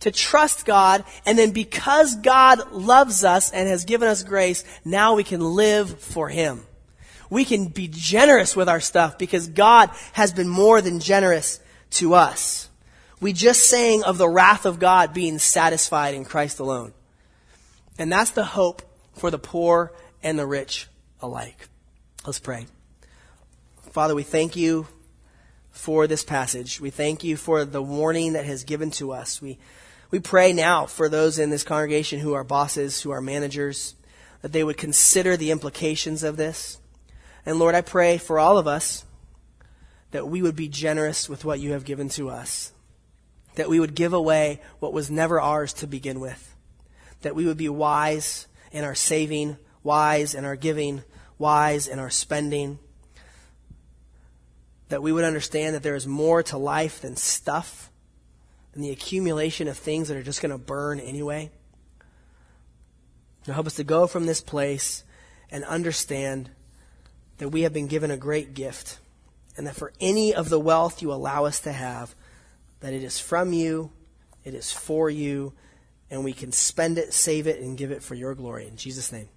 to 0.00 0.10
trust 0.10 0.64
God, 0.64 1.04
and 1.26 1.38
then 1.38 1.50
because 1.50 2.16
God 2.16 2.72
loves 2.72 3.24
us 3.24 3.50
and 3.50 3.68
has 3.68 3.84
given 3.84 4.08
us 4.08 4.22
grace, 4.22 4.64
now 4.84 5.14
we 5.14 5.24
can 5.24 5.40
live 5.40 5.98
for 6.00 6.28
Him. 6.28 6.64
We 7.30 7.44
can 7.44 7.66
be 7.66 7.88
generous 7.90 8.56
with 8.56 8.68
our 8.68 8.80
stuff 8.80 9.18
because 9.18 9.48
God 9.48 9.90
has 10.12 10.32
been 10.32 10.48
more 10.48 10.80
than 10.80 11.00
generous 11.00 11.60
to 11.90 12.14
us. 12.14 12.68
We 13.20 13.32
just 13.32 13.68
sang 13.68 14.04
of 14.04 14.18
the 14.18 14.28
wrath 14.28 14.64
of 14.64 14.78
God 14.78 15.12
being 15.12 15.38
satisfied 15.38 16.14
in 16.14 16.24
Christ 16.24 16.60
alone. 16.60 16.92
And 17.98 18.10
that's 18.12 18.30
the 18.30 18.44
hope 18.44 18.82
for 19.14 19.30
the 19.30 19.38
poor 19.38 19.92
and 20.22 20.38
the 20.38 20.46
rich 20.46 20.86
alike. 21.20 21.68
Let's 22.24 22.38
pray. 22.38 22.66
Father, 23.90 24.14
we 24.14 24.22
thank 24.22 24.54
you 24.54 24.86
for 25.70 26.06
this 26.06 26.24
passage. 26.24 26.80
We 26.80 26.90
thank 26.90 27.24
you 27.24 27.36
for 27.36 27.64
the 27.64 27.82
warning 27.82 28.34
that 28.34 28.44
has 28.44 28.64
given 28.64 28.90
to 28.92 29.12
us. 29.12 29.42
We, 29.42 29.58
we 30.10 30.20
pray 30.20 30.52
now 30.52 30.86
for 30.86 31.08
those 31.08 31.38
in 31.38 31.50
this 31.50 31.62
congregation 31.62 32.20
who 32.20 32.34
are 32.34 32.44
bosses, 32.44 33.02
who 33.02 33.10
are 33.10 33.20
managers, 33.20 33.94
that 34.42 34.52
they 34.52 34.64
would 34.64 34.76
consider 34.76 35.36
the 35.36 35.50
implications 35.50 36.22
of 36.22 36.36
this. 36.36 36.78
And 37.44 37.58
Lord, 37.58 37.74
I 37.74 37.80
pray 37.80 38.18
for 38.18 38.38
all 38.38 38.58
of 38.58 38.66
us 38.66 39.04
that 40.10 40.28
we 40.28 40.40
would 40.40 40.56
be 40.56 40.68
generous 40.68 41.28
with 41.28 41.44
what 41.44 41.60
you 41.60 41.72
have 41.72 41.84
given 41.84 42.08
to 42.10 42.30
us, 42.30 42.72
that 43.56 43.68
we 43.68 43.80
would 43.80 43.94
give 43.94 44.12
away 44.12 44.60
what 44.78 44.92
was 44.92 45.10
never 45.10 45.40
ours 45.40 45.72
to 45.74 45.86
begin 45.86 46.20
with, 46.20 46.54
that 47.22 47.34
we 47.34 47.44
would 47.44 47.58
be 47.58 47.68
wise 47.68 48.46
in 48.72 48.84
our 48.84 48.94
saving, 48.94 49.58
wise 49.82 50.34
in 50.34 50.44
our 50.44 50.56
giving, 50.56 51.02
wise 51.36 51.86
in 51.86 51.98
our 51.98 52.10
spending, 52.10 52.78
that 54.88 55.02
we 55.02 55.12
would 55.12 55.24
understand 55.24 55.74
that 55.74 55.82
there 55.82 55.94
is 55.94 56.06
more 56.06 56.42
to 56.42 56.56
life 56.56 57.02
than 57.02 57.16
stuff, 57.16 57.87
than 58.72 58.82
the 58.82 58.90
accumulation 58.90 59.68
of 59.68 59.76
things 59.76 60.08
that 60.08 60.16
are 60.16 60.22
just 60.22 60.42
going 60.42 60.52
to 60.52 60.58
burn 60.58 61.00
anyway. 61.00 61.50
To 63.44 63.52
help 63.52 63.66
us 63.66 63.76
to 63.76 63.84
go 63.84 64.06
from 64.06 64.26
this 64.26 64.40
place 64.40 65.04
and 65.50 65.64
understand 65.64 66.50
that 67.38 67.48
we 67.48 67.62
have 67.62 67.72
been 67.72 67.86
given 67.86 68.10
a 68.10 68.16
great 68.16 68.52
gift, 68.52 68.98
and 69.56 69.66
that 69.66 69.76
for 69.76 69.92
any 70.00 70.34
of 70.34 70.48
the 70.48 70.60
wealth 70.60 71.00
you 71.02 71.12
allow 71.12 71.44
us 71.44 71.60
to 71.60 71.72
have, 71.72 72.14
that 72.80 72.92
it 72.92 73.02
is 73.02 73.18
from 73.18 73.52
you, 73.52 73.90
it 74.44 74.54
is 74.54 74.70
for 74.70 75.08
you, 75.08 75.52
and 76.10 76.24
we 76.24 76.32
can 76.32 76.52
spend 76.52 76.98
it, 76.98 77.12
save 77.12 77.46
it, 77.46 77.60
and 77.60 77.78
give 77.78 77.90
it 77.90 78.02
for 78.02 78.14
your 78.14 78.34
glory. 78.34 78.66
In 78.66 78.76
Jesus' 78.76 79.12
name, 79.12 79.28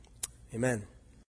amen. 0.53 0.83